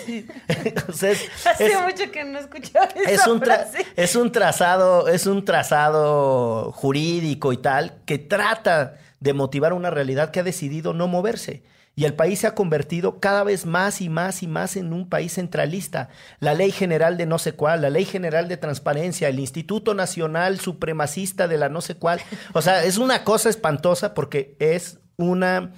o 0.88 0.92
sea, 0.92 1.10
es- 1.10 1.28
Hace 1.46 1.66
es- 1.66 1.82
mucho 1.82 2.10
que 2.12 2.24
no 2.24 2.38
escuchaba 2.38 2.86
esa 2.94 3.10
es 3.10 3.26
un, 3.26 3.40
tra- 3.40 3.66
frase. 3.66 3.86
es 3.96 4.14
un 4.14 4.30
trazado, 4.30 5.08
es 5.08 5.26
un 5.26 5.44
trazado 5.44 6.70
jurídico 6.72 7.52
y 7.52 7.56
tal 7.56 7.94
que 8.06 8.18
trata 8.18 8.94
de 9.18 9.32
motivar 9.32 9.72
una 9.72 9.90
realidad 9.90 10.30
que 10.30 10.40
ha 10.40 10.44
decidido 10.44 10.92
no 10.94 11.08
moverse. 11.08 11.62
Y 11.96 12.06
el 12.06 12.14
país 12.14 12.40
se 12.40 12.46
ha 12.48 12.54
convertido 12.56 13.20
cada 13.20 13.44
vez 13.44 13.66
más 13.66 14.00
y 14.00 14.08
más 14.08 14.42
y 14.42 14.48
más 14.48 14.76
en 14.76 14.92
un 14.92 15.08
país 15.08 15.34
centralista. 15.34 16.08
La 16.40 16.52
ley 16.54 16.72
general 16.72 17.16
de 17.16 17.26
no 17.26 17.38
sé 17.38 17.52
cuál, 17.52 17.82
la 17.82 17.90
ley 17.90 18.04
general 18.04 18.48
de 18.48 18.56
transparencia, 18.56 19.28
el 19.28 19.38
Instituto 19.38 19.94
Nacional 19.94 20.58
Supremacista 20.58 21.46
de 21.46 21.56
la 21.58 21.68
no 21.68 21.80
sé 21.80 21.94
cuál. 21.94 22.20
O 22.52 22.62
sea, 22.62 22.82
es 22.84 22.98
una 22.98 23.22
cosa 23.22 23.48
espantosa 23.48 24.12
porque 24.12 24.56
es 24.58 24.98
una, 25.16 25.72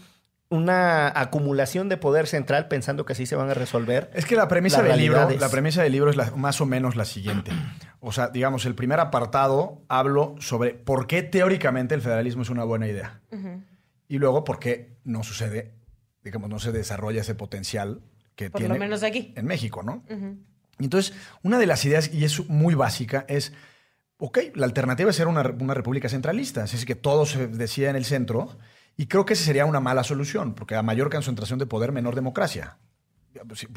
una 0.48 1.08
acumulación 1.20 1.88
de 1.88 1.96
poder 1.96 2.26
central 2.26 2.68
pensando 2.68 3.04
que 3.04 3.12
así 3.12 3.26
se 3.26 3.36
van 3.36 3.50
a 3.50 3.54
resolver. 3.54 4.10
Es 4.14 4.24
que 4.24 4.36
la 4.36 4.48
premisa 4.48 4.78
del 4.82 4.92
libro, 5.00 5.18
la 5.40 5.48
premisa 5.50 5.82
del 5.82 5.92
libro 5.92 6.08
es 6.10 6.16
la- 6.16 6.30
más 6.36 6.60
o 6.62 6.66
menos 6.66 6.96
la 6.96 7.04
siguiente. 7.04 7.50
O 8.00 8.12
sea, 8.12 8.28
digamos, 8.28 8.64
el 8.64 8.74
primer 8.74 9.00
apartado 9.00 9.82
hablo 9.88 10.36
sobre 10.38 10.70
por 10.74 11.06
qué 11.08 11.22
teóricamente 11.22 11.94
el 11.94 12.00
federalismo 12.00 12.42
es 12.42 12.50
una 12.50 12.64
buena 12.64 12.86
idea. 12.86 13.20
Y 14.08 14.18
luego 14.18 14.44
por 14.44 14.60
qué 14.60 14.96
no 15.04 15.24
sucede, 15.24 15.74
digamos, 16.26 16.50
no 16.50 16.58
se 16.58 16.72
desarrolla 16.72 17.22
ese 17.22 17.34
potencial 17.34 18.02
que 18.34 18.50
Por 18.50 18.58
tiene 18.60 18.74
lo 18.74 18.80
menos 18.80 19.02
aquí. 19.02 19.32
en 19.36 19.46
México, 19.46 19.82
¿no? 19.82 20.04
Entonces, 20.78 21.14
una 21.42 21.58
de 21.58 21.66
las 21.66 21.84
ideas, 21.86 22.12
y 22.12 22.24
es 22.24 22.48
muy 22.50 22.74
básica, 22.74 23.24
es 23.28 23.52
ok, 24.18 24.38
la 24.54 24.66
alternativa 24.66 25.08
es 25.10 25.16
ser 25.16 25.28
una, 25.28 25.42
una 25.60 25.74
república 25.74 26.08
centralista, 26.08 26.64
así 26.64 26.76
es 26.76 26.84
que 26.84 26.94
todo 26.94 27.24
se 27.26 27.46
decida 27.46 27.88
en 27.90 27.96
el 27.96 28.04
centro, 28.04 28.58
y 28.96 29.06
creo 29.06 29.24
que 29.24 29.34
esa 29.34 29.44
sería 29.44 29.64
una 29.66 29.80
mala 29.80 30.04
solución, 30.04 30.54
porque 30.54 30.74
a 30.74 30.82
mayor 30.82 31.10
concentración 31.10 31.58
de 31.58 31.66
poder, 31.66 31.92
menor 31.92 32.14
democracia, 32.14 32.78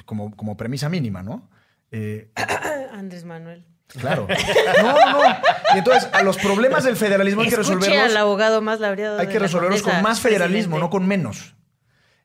como, 0.05 0.35
como 0.35 0.57
premisa 0.57 0.89
mínima, 0.89 1.23
¿no? 1.23 1.49
Eh, 1.91 2.31
Andrés 2.93 3.25
Manuel. 3.25 3.65
claro. 3.87 4.27
No, 4.81 4.93
no. 5.11 5.19
Y 5.75 5.77
entonces, 5.79 6.09
a 6.13 6.23
los 6.23 6.37
problemas 6.37 6.83
del 6.83 6.95
federalismo 6.95 7.41
hay 7.41 7.49
que 7.49 7.55
resolverlos. 7.57 8.11
al 8.11 8.17
abogado 8.17 8.61
más 8.61 8.79
laureado 8.79 9.19
Hay 9.19 9.27
que 9.27 9.39
resolverlos 9.39 9.81
con 9.81 10.01
más 10.01 10.19
federalismo, 10.21 10.75
presidente. 10.75 10.79
no 10.85 10.89
con 10.89 11.07
menos. 11.07 11.55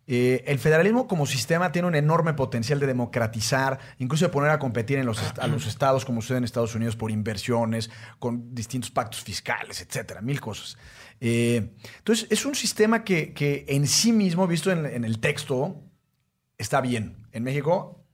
Eh, 0.07 0.45
el 0.47 0.59
federalismo 0.59 1.09
como 1.09 1.27
sistema 1.27 1.73
tiene 1.73 1.89
un 1.89 1.95
enorme 1.95 2.35
potencial 2.35 2.79
de 2.79 2.87
democratizar, 2.87 3.79
incluso 3.99 4.27
de 4.27 4.31
poner 4.31 4.51
a 4.51 4.59
competir 4.59 4.99
en 4.99 5.07
los 5.07 5.19
a 5.39 5.47
los 5.47 5.67
estados, 5.67 6.05
como 6.05 6.21
sucede 6.21 6.39
en 6.39 6.45
Estados 6.45 6.75
Unidos, 6.75 6.97
por 6.97 7.11
inversiones, 7.11 7.91
con 8.19 8.55
distintos 8.55 8.91
pactos 8.91 9.23
fiscales, 9.23 9.81
etcétera, 9.81 10.21
mil 10.21 10.41
cosas. 10.41 10.77
Eh, 11.21 11.73
entonces, 11.99 12.27
es 12.31 12.45
un 12.45 12.55
sistema 12.55 13.03
que, 13.05 13.65
en 13.69 13.87
sí 13.87 14.13
mismo, 14.13 14.47
visto 14.47 14.71
en, 14.71 14.85
en 14.85 15.05
el 15.05 15.21
texto, 15.21 15.83
está 16.59 16.81
bien. 16.81 17.27
En 17.33 17.43
México 17.43 18.05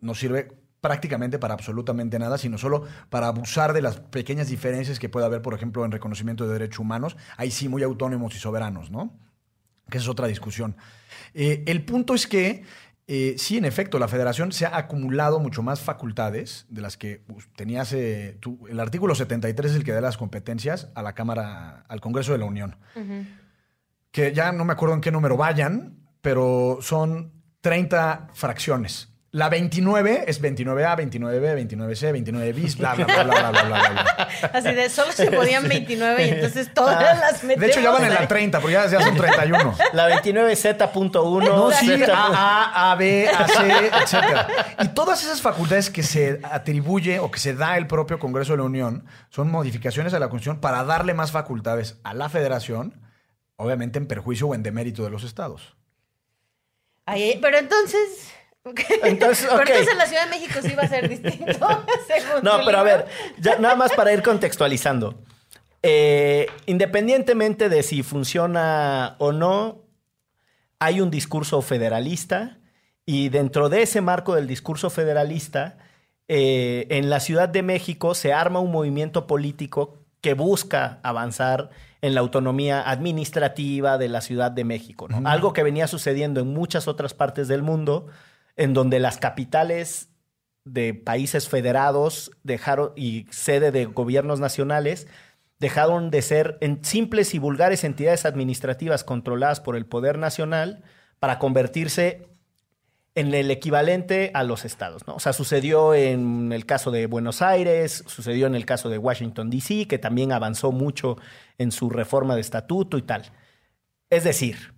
no 0.00 0.14
sirve 0.14 0.48
prácticamente 0.80 1.38
para 1.38 1.54
absolutamente 1.54 2.18
nada, 2.18 2.38
sino 2.38 2.58
solo 2.58 2.84
para 3.10 3.28
abusar 3.28 3.72
de 3.72 3.82
las 3.82 3.98
pequeñas 3.98 4.48
diferencias 4.48 4.98
que 4.98 5.08
puede 5.08 5.26
haber, 5.26 5.42
por 5.42 5.54
ejemplo, 5.54 5.84
en 5.84 5.92
reconocimiento 5.92 6.46
de 6.46 6.52
derechos 6.52 6.78
humanos, 6.80 7.16
ahí 7.36 7.50
sí 7.50 7.68
muy 7.68 7.82
autónomos 7.82 8.34
y 8.34 8.38
soberanos, 8.38 8.90
¿no? 8.90 9.27
Que 9.90 9.98
esa 9.98 10.04
es 10.04 10.08
otra 10.08 10.26
discusión. 10.26 10.76
Eh, 11.34 11.62
el 11.66 11.84
punto 11.84 12.14
es 12.14 12.26
que, 12.26 12.64
eh, 13.06 13.34
sí, 13.38 13.56
en 13.56 13.64
efecto, 13.64 13.98
la 13.98 14.08
federación 14.08 14.52
se 14.52 14.66
ha 14.66 14.76
acumulado 14.76 15.40
mucho 15.40 15.62
más 15.62 15.80
facultades 15.80 16.66
de 16.68 16.80
las 16.82 16.96
que 16.96 17.22
pues, 17.26 17.48
tenía 17.56 17.82
hace... 17.82 18.36
tú- 18.40 18.66
el 18.68 18.78
artículo 18.80 19.14
73 19.14 19.70
es 19.70 19.76
el 19.76 19.84
que 19.84 19.92
da 19.92 20.00
las 20.00 20.16
competencias 20.18 20.88
a 20.94 21.02
la 21.02 21.14
Cámara, 21.14 21.84
al 21.88 22.00
Congreso 22.00 22.32
de 22.32 22.38
la 22.38 22.44
Unión 22.44 22.76
que 24.10 24.32
ya 24.34 24.52
no 24.52 24.64
me 24.64 24.72
acuerdo 24.72 24.94
en 24.94 25.00
qué 25.00 25.10
número 25.12 25.36
vayan, 25.36 25.98
pero 26.22 26.78
son 26.80 27.32
30 27.60 28.28
fracciones. 28.34 29.12
La 29.30 29.50
29 29.50 30.24
es 30.26 30.40
29A, 30.40 30.96
29B, 30.96 31.68
29C, 31.68 32.12
29 32.12 32.52
bis, 32.54 32.78
bla, 32.78 32.94
bla, 32.94 33.04
bla, 33.04 33.24
bla, 33.24 33.50
bla, 33.50 33.50
bla, 33.50 33.90
bla, 33.90 34.28
Así 34.54 34.72
de 34.72 34.88
solo 34.88 35.12
se 35.12 35.30
podían 35.30 35.68
29 35.68 36.26
y 36.26 36.30
entonces 36.30 36.68
ah. 36.70 36.72
todas 36.74 36.96
ah, 36.96 37.14
las 37.20 37.44
metemos. 37.44 37.60
De 37.60 37.66
hecho, 37.66 37.80
ya 37.80 37.90
van 37.90 38.04
en 38.04 38.14
la 38.14 38.26
30, 38.26 38.58
porque 38.58 38.72
ya, 38.72 38.86
ya 38.86 39.02
son 39.02 39.14
31. 39.14 39.76
La 39.92 40.08
29Z.1. 40.22 41.44
No, 41.44 41.70
sí, 41.72 41.88
Z. 41.88 42.10
A, 42.10 42.30
A, 42.32 42.92
A, 42.92 42.94
B, 42.94 43.28
A, 43.28 43.48
C, 43.48 43.86
etc. 43.86 44.48
Y 44.80 44.88
todas 44.88 45.22
esas 45.22 45.42
facultades 45.42 45.90
que 45.90 46.02
se 46.02 46.40
atribuye 46.42 47.18
o 47.18 47.30
que 47.30 47.38
se 47.38 47.52
da 47.52 47.76
el 47.76 47.86
propio 47.86 48.18
Congreso 48.18 48.52
de 48.52 48.58
la 48.58 48.64
Unión 48.64 49.04
son 49.28 49.50
modificaciones 49.50 50.14
a 50.14 50.18
la 50.20 50.30
Constitución 50.30 50.62
para 50.62 50.84
darle 50.84 51.12
más 51.12 51.32
facultades 51.32 51.98
a 52.02 52.14
la 52.14 52.30
Federación, 52.30 52.98
obviamente 53.56 53.98
en 53.98 54.06
perjuicio 54.06 54.46
o 54.48 54.54
en 54.54 54.62
demérito 54.62 55.04
de 55.04 55.10
los 55.10 55.22
estados. 55.22 55.76
Ahí, 57.04 57.38
pero 57.42 57.58
entonces... 57.58 58.37
Entonces, 59.02 59.46
Pero 59.48 59.62
ok. 59.62 59.68
entonces 59.68 59.92
en 59.92 59.98
la 59.98 60.06
Ciudad 60.06 60.24
de 60.24 60.30
México 60.30 60.58
sí 60.62 60.74
va 60.74 60.82
a 60.82 60.88
ser 60.88 61.08
distinto. 61.08 61.84
según 62.06 62.42
No, 62.42 62.60
pero 62.64 62.78
a 62.78 62.82
ver, 62.82 63.06
ya, 63.38 63.58
nada 63.58 63.76
más 63.76 63.92
para 63.92 64.12
ir 64.12 64.22
contextualizando. 64.22 65.14
Eh, 65.82 66.46
independientemente 66.66 67.68
de 67.68 67.82
si 67.82 68.02
funciona 68.02 69.16
o 69.18 69.32
no, 69.32 69.82
hay 70.78 71.00
un 71.00 71.10
discurso 71.10 71.62
federalista 71.62 72.58
y 73.06 73.28
dentro 73.28 73.68
de 73.68 73.82
ese 73.82 74.00
marco 74.00 74.34
del 74.34 74.46
discurso 74.46 74.90
federalista, 74.90 75.78
eh, 76.28 76.86
en 76.90 77.08
la 77.08 77.20
Ciudad 77.20 77.48
de 77.48 77.62
México 77.62 78.14
se 78.14 78.32
arma 78.32 78.60
un 78.60 78.70
movimiento 78.70 79.26
político 79.26 79.96
que 80.20 80.34
busca 80.34 80.98
avanzar 81.02 81.70
en 82.02 82.14
la 82.14 82.20
autonomía 82.20 82.88
administrativa 82.88 83.98
de 83.98 84.08
la 84.08 84.20
Ciudad 84.20 84.50
de 84.50 84.64
México. 84.64 85.08
¿no? 85.08 85.26
Algo 85.28 85.52
que 85.52 85.62
venía 85.62 85.86
sucediendo 85.86 86.40
en 86.40 86.52
muchas 86.52 86.86
otras 86.86 87.14
partes 87.14 87.48
del 87.48 87.62
mundo, 87.62 88.08
en 88.58 88.74
donde 88.74 88.98
las 88.98 89.16
capitales 89.16 90.10
de 90.64 90.92
países 90.92 91.48
federados 91.48 92.30
dejaron 92.42 92.92
y 92.94 93.26
sede 93.30 93.70
de 93.70 93.86
gobiernos 93.86 94.40
nacionales 94.40 95.06
dejaron 95.58 96.10
de 96.10 96.20
ser 96.20 96.58
en 96.60 96.84
simples 96.84 97.34
y 97.34 97.38
vulgares 97.38 97.84
entidades 97.84 98.26
administrativas 98.26 99.04
controladas 99.04 99.60
por 99.60 99.76
el 99.76 99.86
poder 99.86 100.18
nacional 100.18 100.82
para 101.18 101.38
convertirse 101.38 102.28
en 103.14 103.34
el 103.34 103.50
equivalente 103.50 104.30
a 104.34 104.44
los 104.44 104.64
estados, 104.64 105.06
¿no? 105.06 105.16
O 105.16 105.20
sea, 105.20 105.32
sucedió 105.32 105.94
en 105.94 106.52
el 106.52 106.66
caso 106.66 106.92
de 106.92 107.06
Buenos 107.06 107.42
Aires, 107.42 108.04
sucedió 108.06 108.46
en 108.46 108.54
el 108.54 108.64
caso 108.64 108.88
de 108.88 108.98
Washington 108.98 109.50
D.C., 109.50 109.88
que 109.88 109.98
también 109.98 110.30
avanzó 110.30 110.70
mucho 110.70 111.16
en 111.58 111.72
su 111.72 111.90
reforma 111.90 112.36
de 112.36 112.42
estatuto 112.42 112.96
y 112.96 113.02
tal. 113.02 113.24
Es 114.10 114.22
decir, 114.22 114.72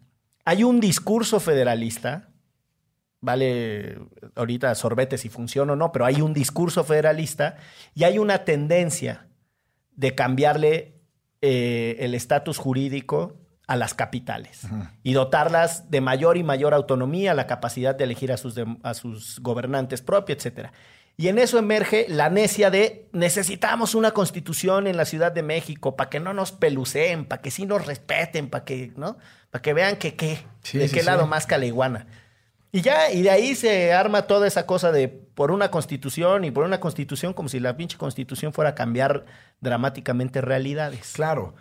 hay 0.47 0.64
un 0.64 0.81
discurso 0.81 1.38
federalista, 1.38 2.30
vale 3.21 3.99
ahorita 4.35 4.75
sorbete 4.75 5.19
si 5.19 5.29
funciona 5.29 5.73
o 5.73 5.77
no, 5.77 5.93
pero 5.93 6.07
hay 6.07 6.21
un 6.21 6.33
discurso 6.33 6.85
federalista 6.85 7.57
y 7.95 8.05
hay 8.05 8.19
una 8.19 8.45
tendencia 8.45 9.29
de 9.93 10.15
cambiarle 10.15 11.01
eh, 11.43 11.97
el 12.01 12.15
estatus 12.15 12.59
jurídico 12.59 13.37
a 13.67 13.77
las 13.77 13.95
capitales 13.95 14.67
y 15.05 15.13
dotarlas 15.13 15.91
de 15.93 16.01
mayor 16.01 16.37
y 16.37 16.43
mayor 16.43 16.75
autonomía, 16.75 17.35
la 17.35 17.47
capacidad 17.47 17.95
de 17.95 18.03
elegir 18.03 18.33
a 18.33 18.37
sus, 18.37 18.57
a 18.83 18.95
sus 18.95 19.39
gobernantes 19.41 20.03
propios, 20.03 20.45
etc. 20.45 20.71
Y 21.17 21.29
en 21.29 21.39
eso 21.39 21.57
emerge 21.57 22.07
la 22.09 22.31
necia 22.31 22.71
de 22.71 23.09
necesitamos 23.13 23.95
una 23.95 24.11
constitución 24.11 24.89
en 24.89 24.97
la 24.97 25.05
Ciudad 25.05 25.31
de 25.31 25.43
México 25.45 25.95
para 25.95 26.11
que 26.11 26.19
no 26.19 26.33
nos 26.33 26.51
peluceen, 26.51 27.27
para 27.27 27.43
que 27.43 27.53
sí 27.53 27.65
nos 27.65 27.87
respeten, 27.87 28.51
para 28.51 28.65
que, 28.65 28.93
¿no? 28.97 29.19
Para 29.51 29.63
que 29.63 29.73
vean 29.73 29.97
que 29.97 30.17
qué, 30.17 30.39
Sí, 30.63 30.79
de 30.79 30.89
sí, 30.89 30.95
qué 30.95 31.01
sí. 31.01 31.07
lado 31.07 31.27
más 31.29 31.47
caliguana. 31.47 32.07
Y 32.73 32.83
ya, 32.83 33.11
y 33.11 33.23
de 33.23 33.31
ahí 33.31 33.55
se 33.57 33.93
arma 33.93 34.23
toda 34.23 34.47
esa 34.47 34.65
cosa 34.65 34.93
de 34.93 35.09
por 35.09 35.51
una 35.51 35.71
constitución 35.71 36.45
y 36.45 36.51
por 36.53 36.65
una 36.65 36.79
constitución, 36.79 37.33
como 37.35 37.49
si 37.49 37.59
la 37.59 37.77
pinche 37.77 37.99
constitución 37.99 38.53
fuera 38.53 38.71
a 38.71 38.75
cambiar 38.75 39.27
dramáticamente 39.61 40.41
realidades. 40.41 41.13
Claro. 41.15 41.55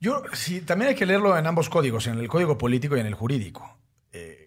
Yo, 0.00 0.22
sí, 0.32 0.60
también 0.60 0.90
hay 0.90 0.94
que 0.96 1.06
leerlo 1.06 1.38
en 1.38 1.46
ambos 1.46 1.68
códigos, 1.68 2.06
en 2.08 2.18
el 2.18 2.28
código 2.28 2.58
político 2.58 2.96
y 2.96 3.00
en 3.00 3.06
el 3.06 3.14
jurídico. 3.14 3.78
Eh, 4.12 4.44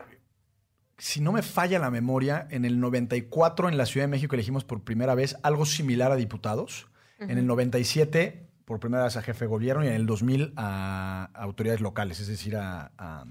si 0.98 1.22
no 1.22 1.32
me 1.32 1.42
falla 1.42 1.80
la 1.80 1.90
memoria, 1.90 2.48
en 2.52 2.66
el 2.66 2.80
94 2.80 3.70
en 3.70 3.78
la 3.78 3.86
Ciudad 3.86 4.04
de 4.06 4.12
México 4.12 4.36
elegimos 4.36 4.66
por 4.66 4.84
primera 4.84 5.16
vez 5.16 5.38
algo 5.44 5.66
similar 5.66 6.12
a 6.12 6.16
diputados. 6.16 6.88
En 7.20 7.38
el 7.40 7.48
97 7.48 8.46
por 8.66 8.80
primera 8.80 9.06
vez 9.06 9.16
a 9.18 9.22
jefe 9.22 9.46
de 9.46 9.50
gobierno 9.50 9.84
y 9.84 9.88
en 9.88 9.94
el 9.94 10.06
2000 10.06 10.54
a, 10.58 11.30
a 11.34 11.42
autoridades 11.44 11.82
locales, 11.82 12.20
es 12.20 12.28
decir, 12.28 12.56
a, 12.58 12.92
a- 12.98 13.24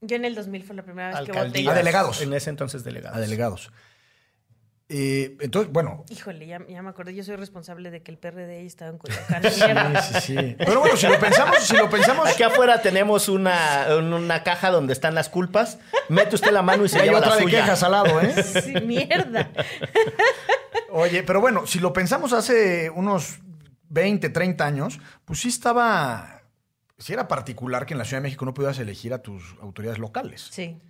Yo 0.00 0.16
en 0.16 0.24
el 0.24 0.34
2000 0.34 0.62
fue 0.62 0.76
la 0.76 0.82
primera 0.82 1.08
vez 1.08 1.28
que 1.28 1.32
voté. 1.32 1.68
A 1.68 1.74
delegados. 1.74 2.22
En 2.22 2.32
ese 2.32 2.50
entonces 2.50 2.84
delegados. 2.84 3.16
a 3.16 3.20
delegados. 3.20 3.72
Eh, 4.90 5.36
entonces, 5.40 5.70
bueno, 5.70 6.06
Híjole, 6.08 6.46
ya, 6.46 6.60
ya 6.66 6.80
me 6.82 6.88
acordé. 6.88 7.14
Yo 7.14 7.22
soy 7.22 7.36
responsable 7.36 7.90
de 7.90 8.02
que 8.02 8.10
el 8.10 8.16
PRD 8.16 8.64
estaba 8.64 8.90
en 8.90 8.96
Coyoacán. 8.98 9.42
Mierda. 9.42 10.02
sí, 10.02 10.14
sí, 10.14 10.20
sí. 10.38 10.56
Pero 10.58 10.80
bueno, 10.80 10.96
si 10.96 11.06
lo 11.08 11.18
pensamos, 11.20 11.58
si 11.58 11.76
lo 11.76 11.90
pensamos, 11.90 12.26
Aquí 12.28 12.42
afuera 12.42 12.80
tenemos 12.80 13.28
una, 13.28 13.86
una 13.98 14.42
caja 14.42 14.70
donde 14.70 14.94
están 14.94 15.14
las 15.14 15.28
culpas. 15.28 15.78
Mete 16.08 16.36
usted 16.36 16.52
la 16.52 16.62
mano 16.62 16.86
y 16.86 16.88
se 16.88 17.00
hay 17.00 17.06
lleva 17.08 17.18
otra 17.18 17.30
la 17.30 17.36
de 17.36 17.42
suya. 17.42 17.60
quejas 17.60 17.82
al 17.82 17.92
lado, 17.92 18.20
¿eh? 18.22 18.42
Sí, 18.42 18.72
mierda. 18.86 19.50
Oye, 20.90 21.22
pero 21.22 21.42
bueno, 21.42 21.66
si 21.66 21.80
lo 21.80 21.92
pensamos 21.92 22.32
hace 22.32 22.88
unos 22.88 23.40
20, 23.90 24.30
30 24.30 24.64
años, 24.64 25.00
pues 25.26 25.40
sí 25.40 25.48
estaba. 25.48 26.37
Sí 26.98 27.12
era 27.12 27.28
particular 27.28 27.86
que 27.86 27.94
en 27.94 27.98
la 27.98 28.04
Ciudad 28.04 28.20
de 28.20 28.24
México 28.24 28.44
no 28.44 28.54
pudieras 28.54 28.78
elegir 28.78 29.14
a 29.14 29.22
tus 29.22 29.56
autoridades 29.60 29.98
locales. 29.98 30.48
Sí. 30.50 30.80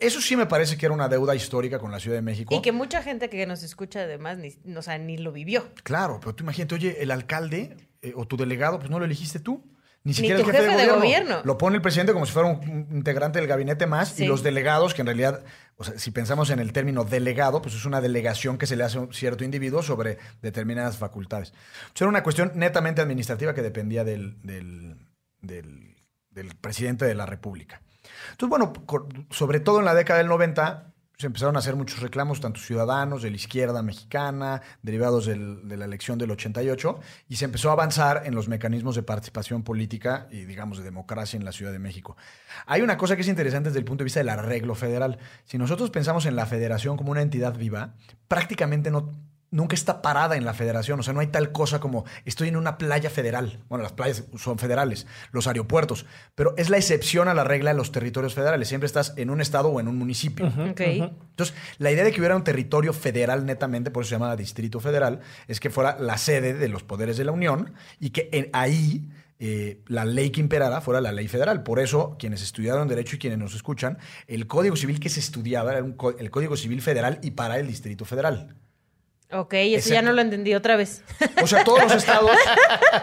Eso 0.00 0.20
sí 0.20 0.36
me 0.36 0.46
parece 0.46 0.76
que 0.76 0.86
era 0.86 0.94
una 0.94 1.08
deuda 1.08 1.34
histórica 1.34 1.78
con 1.78 1.90
la 1.90 1.98
Ciudad 1.98 2.16
de 2.16 2.22
México. 2.22 2.54
Y 2.54 2.60
que 2.60 2.72
mucha 2.72 3.02
gente 3.02 3.30
que 3.30 3.46
nos 3.46 3.62
escucha 3.62 4.00
además 4.00 4.38
ni, 4.38 4.54
o 4.74 4.82
sea, 4.82 4.98
ni 4.98 5.16
lo 5.16 5.32
vivió. 5.32 5.68
Claro, 5.82 6.18
pero 6.20 6.34
tú 6.34 6.44
imagínate, 6.44 6.74
oye, 6.74 7.02
el 7.02 7.10
alcalde 7.10 7.76
eh, 8.02 8.12
o 8.14 8.26
tu 8.26 8.36
delegado, 8.36 8.78
pues 8.78 8.90
no 8.90 8.98
lo 8.98 9.04
elegiste 9.06 9.40
tú. 9.40 9.62
Ni 10.04 10.10
Ni 10.10 10.14
siquiera 10.14 10.40
tu 10.40 10.48
el 10.48 10.52
jefe, 10.52 10.64
jefe 10.68 10.76
de, 10.76 10.86
de 10.86 10.92
gobierno. 10.92 11.40
Lo 11.44 11.58
pone 11.58 11.76
el 11.76 11.82
presidente 11.82 12.12
como 12.12 12.24
si 12.24 12.32
fuera 12.32 12.48
un, 12.48 12.58
un 12.70 12.96
integrante 12.96 13.38
del 13.40 13.48
gabinete 13.48 13.86
más. 13.86 14.10
Sí. 14.10 14.24
Y 14.24 14.26
los 14.26 14.42
delegados, 14.42 14.94
que 14.94 15.02
en 15.02 15.06
realidad, 15.06 15.42
o 15.76 15.84
sea, 15.84 15.98
si 15.98 16.10
pensamos 16.10 16.50
en 16.50 16.60
el 16.60 16.72
término 16.72 17.04
delegado, 17.04 17.60
pues 17.62 17.74
es 17.74 17.84
una 17.84 18.00
delegación 18.00 18.58
que 18.58 18.66
se 18.66 18.76
le 18.76 18.84
hace 18.84 18.98
a 18.98 19.00
un 19.02 19.12
cierto 19.12 19.42
individuo 19.42 19.82
sobre 19.82 20.18
determinadas 20.40 20.98
facultades. 20.98 21.52
Entonces 21.80 22.02
era 22.02 22.08
una 22.08 22.22
cuestión 22.22 22.52
netamente 22.54 23.00
administrativa 23.00 23.54
que 23.54 23.62
dependía 23.62 24.04
del, 24.04 24.40
del, 24.42 24.96
del- 25.40 25.94
presidente 26.60 27.04
de 27.04 27.14
la 27.16 27.26
República. 27.26 27.82
Entonces, 28.30 28.48
bueno, 28.48 28.72
sobre 29.30 29.58
todo 29.58 29.80
en 29.80 29.84
la 29.86 29.94
década 29.94 30.18
del 30.18 30.28
90 30.28 30.94
se 31.18 31.26
empezaron 31.26 31.56
a 31.56 31.58
hacer 31.58 31.74
muchos 31.74 31.98
reclamos, 31.98 32.40
tanto 32.40 32.60
ciudadanos, 32.60 33.22
de 33.22 33.30
la 33.30 33.34
izquierda 33.36 33.82
mexicana, 33.82 34.62
derivados 34.82 35.26
de 35.26 35.36
la 35.76 35.84
elección 35.84 36.16
del 36.16 36.30
88, 36.30 37.00
y 37.28 37.34
se 37.34 37.44
empezó 37.46 37.70
a 37.70 37.72
avanzar 37.72 38.22
en 38.24 38.36
los 38.36 38.46
mecanismos 38.46 38.94
de 38.94 39.02
participación 39.02 39.64
política 39.64 40.28
y, 40.30 40.44
digamos, 40.44 40.78
de 40.78 40.84
democracia 40.84 41.36
en 41.36 41.44
la 41.44 41.50
Ciudad 41.50 41.72
de 41.72 41.80
México. 41.80 42.16
Hay 42.66 42.82
una 42.82 42.96
cosa 42.96 43.16
que 43.16 43.22
es 43.22 43.28
interesante 43.28 43.70
desde 43.70 43.80
el 43.80 43.84
punto 43.84 44.02
de 44.02 44.04
vista 44.04 44.20
del 44.20 44.28
arreglo 44.28 44.76
federal. 44.76 45.18
Si 45.44 45.58
nosotros 45.58 45.90
pensamos 45.90 46.24
en 46.26 46.36
la 46.36 46.46
federación 46.46 46.96
como 46.96 47.10
una 47.10 47.22
entidad 47.22 47.56
viva, 47.58 47.94
prácticamente 48.28 48.92
no, 48.92 49.12
nunca 49.50 49.74
está 49.74 50.02
parada 50.02 50.36
en 50.36 50.44
la 50.44 50.54
federación. 50.54 51.00
O 51.00 51.02
sea, 51.02 51.12
no 51.14 51.20
hay 51.20 51.28
tal 51.28 51.52
cosa 51.52 51.80
como 51.80 52.04
estoy 52.24 52.48
en 52.48 52.56
una 52.56 52.76
playa 52.78 53.10
federal. 53.10 53.60
Bueno, 53.68 53.82
las 53.82 53.92
playas 53.92 54.24
son 54.36 54.58
federales, 54.58 55.06
los 55.32 55.46
aeropuertos. 55.46 56.06
Pero 56.34 56.54
es 56.56 56.70
la 56.70 56.76
excepción 56.76 57.28
a 57.28 57.34
la 57.34 57.44
regla 57.44 57.70
de 57.70 57.76
los 57.76 57.92
territorios 57.92 58.34
federales. 58.34 58.68
Siempre 58.68 58.86
estás 58.86 59.14
en 59.16 59.30
un 59.30 59.40
estado 59.40 59.68
o 59.68 59.80
en 59.80 59.88
un 59.88 59.96
municipio. 59.96 60.46
Entonces, 61.30 61.54
la 61.78 61.90
idea 61.90 62.04
de 62.04 62.12
que 62.12 62.20
hubiera 62.20 62.36
un 62.36 62.44
territorio 62.44 62.92
federal 62.92 63.46
netamente, 63.46 63.90
por 63.90 64.02
eso 64.02 64.10
se 64.10 64.14
llama 64.16 64.36
Distrito 64.36 64.80
Federal, 64.80 65.20
es 65.46 65.60
que 65.60 65.70
fuera 65.70 65.96
la 65.98 66.18
sede 66.18 66.54
de 66.54 66.68
los 66.68 66.82
poderes 66.82 67.16
de 67.16 67.24
la 67.24 67.32
Unión 67.32 67.72
y 68.00 68.10
que 68.10 68.28
en- 68.32 68.50
ahí 68.52 69.08
eh, 69.40 69.82
la 69.86 70.04
ley 70.04 70.30
que 70.30 70.40
imperara 70.40 70.80
fuera 70.80 71.00
la 71.00 71.12
ley 71.12 71.28
federal. 71.28 71.62
Por 71.62 71.78
eso, 71.78 72.16
quienes 72.18 72.42
estudiaron 72.42 72.88
Derecho 72.88 73.14
y 73.14 73.18
quienes 73.20 73.38
nos 73.38 73.54
escuchan, 73.54 73.96
el 74.26 74.48
Código 74.48 74.74
Civil 74.74 74.98
que 74.98 75.08
se 75.08 75.20
estudiaba 75.20 75.72
era 75.74 75.84
un 75.84 75.96
el 76.18 76.30
Código 76.32 76.56
Civil 76.56 76.82
Federal 76.82 77.20
y 77.22 77.30
para 77.30 77.56
el 77.60 77.68
Distrito 77.68 78.04
Federal. 78.04 78.56
Ok, 79.30 79.52
eso 79.54 79.90
ya 79.90 80.00
no 80.00 80.12
lo 80.12 80.22
entendí 80.22 80.54
otra 80.54 80.76
vez. 80.76 81.04
O 81.42 81.46
sea, 81.46 81.62
todos 81.62 81.82
los 81.82 81.92
estados, 81.92 82.30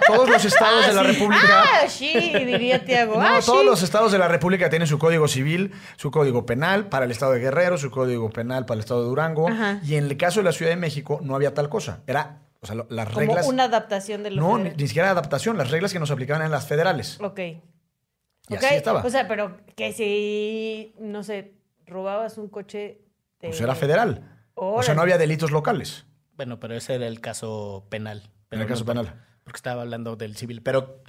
todos 0.08 0.28
los 0.28 0.44
estados 0.44 0.88
de 0.88 0.94
la 0.94 1.04
República. 1.04 1.44
Ah, 1.64 1.88
sí, 1.88 2.14
diría 2.34 2.84
Tiago. 2.84 3.16
No, 3.22 3.22
ah, 3.22 3.40
todos 3.46 3.60
sí. 3.62 3.66
los 3.68 3.84
estados 3.84 4.12
de 4.12 4.18
la 4.18 4.28
República 4.28 4.70
tienen 4.70 4.88
su 4.88 4.98
código 4.98 5.28
civil, 5.28 5.72
su 5.98 6.10
código 6.10 6.46
penal 6.48 6.88
para 6.90 7.06
el 7.06 7.12
estado 7.12 7.34
de 7.34 7.40
Guerrero, 7.42 7.78
su 7.78 7.92
código 7.92 8.32
penal 8.32 8.66
para 8.66 8.76
el 8.76 8.80
estado 8.80 9.04
de 9.04 9.10
Durango. 9.10 9.50
Ajá. 9.50 9.80
Y 9.86 9.96
en 9.96 10.06
el 10.06 10.18
caso 10.18 10.40
de 10.40 10.46
la 10.46 10.52
Ciudad 10.52 10.72
de 10.72 10.78
México 10.78 11.20
no 11.22 11.36
había 11.36 11.54
tal 11.54 11.70
cosa. 11.70 12.02
Era, 12.08 12.42
o 12.60 12.66
sea, 12.66 12.76
las 12.90 13.08
Como 13.10 13.20
reglas. 13.20 13.48
una 13.48 13.66
adaptación 13.66 14.24
de 14.24 14.32
lo 14.32 14.42
no, 14.42 14.58
ni, 14.58 14.88
siquiera 14.88 15.12
adaptación. 15.12 15.58
Las 15.60 15.70
reglas 15.70 15.94
que 15.94 16.00
nos 16.00 16.10
aplicaban 16.10 16.42
eran 16.42 16.52
las 16.52 16.66
federales. 16.68 17.20
Ok. 17.22 17.40
Y 17.40 18.54
Ok, 18.56 18.64
así 18.64 18.76
estaba. 18.76 19.02
O 19.06 19.10
sea, 19.12 19.28
pero 19.28 19.58
que 19.76 19.94
si, 19.94 20.96
no 21.00 21.24
sé, 21.24 21.54
robabas 21.86 22.40
un 22.40 22.50
coche. 22.50 23.02
de- 23.42 23.48
pues 23.50 23.62
era 23.62 23.76
federal. 23.76 24.32
O 24.56 24.82
sea, 24.82 24.96
no 24.96 25.02
había 25.04 25.18
delitos 25.20 25.52
locales. 25.52 26.06
Bueno, 26.38 26.60
pero 26.60 26.76
ese 26.76 26.96
era 26.96 27.08
el 27.08 27.22
caso 27.22 27.86
penal. 27.90 28.30
Pero 28.50 28.62
el 28.64 28.68
caso 28.68 28.82
no- 28.84 28.88
penal. 28.88 29.14
Porque 29.44 29.58
estaba 29.58 29.82
hablando 29.84 30.16
del 30.16 30.36
civil. 30.36 30.62
Pero 30.62 31.02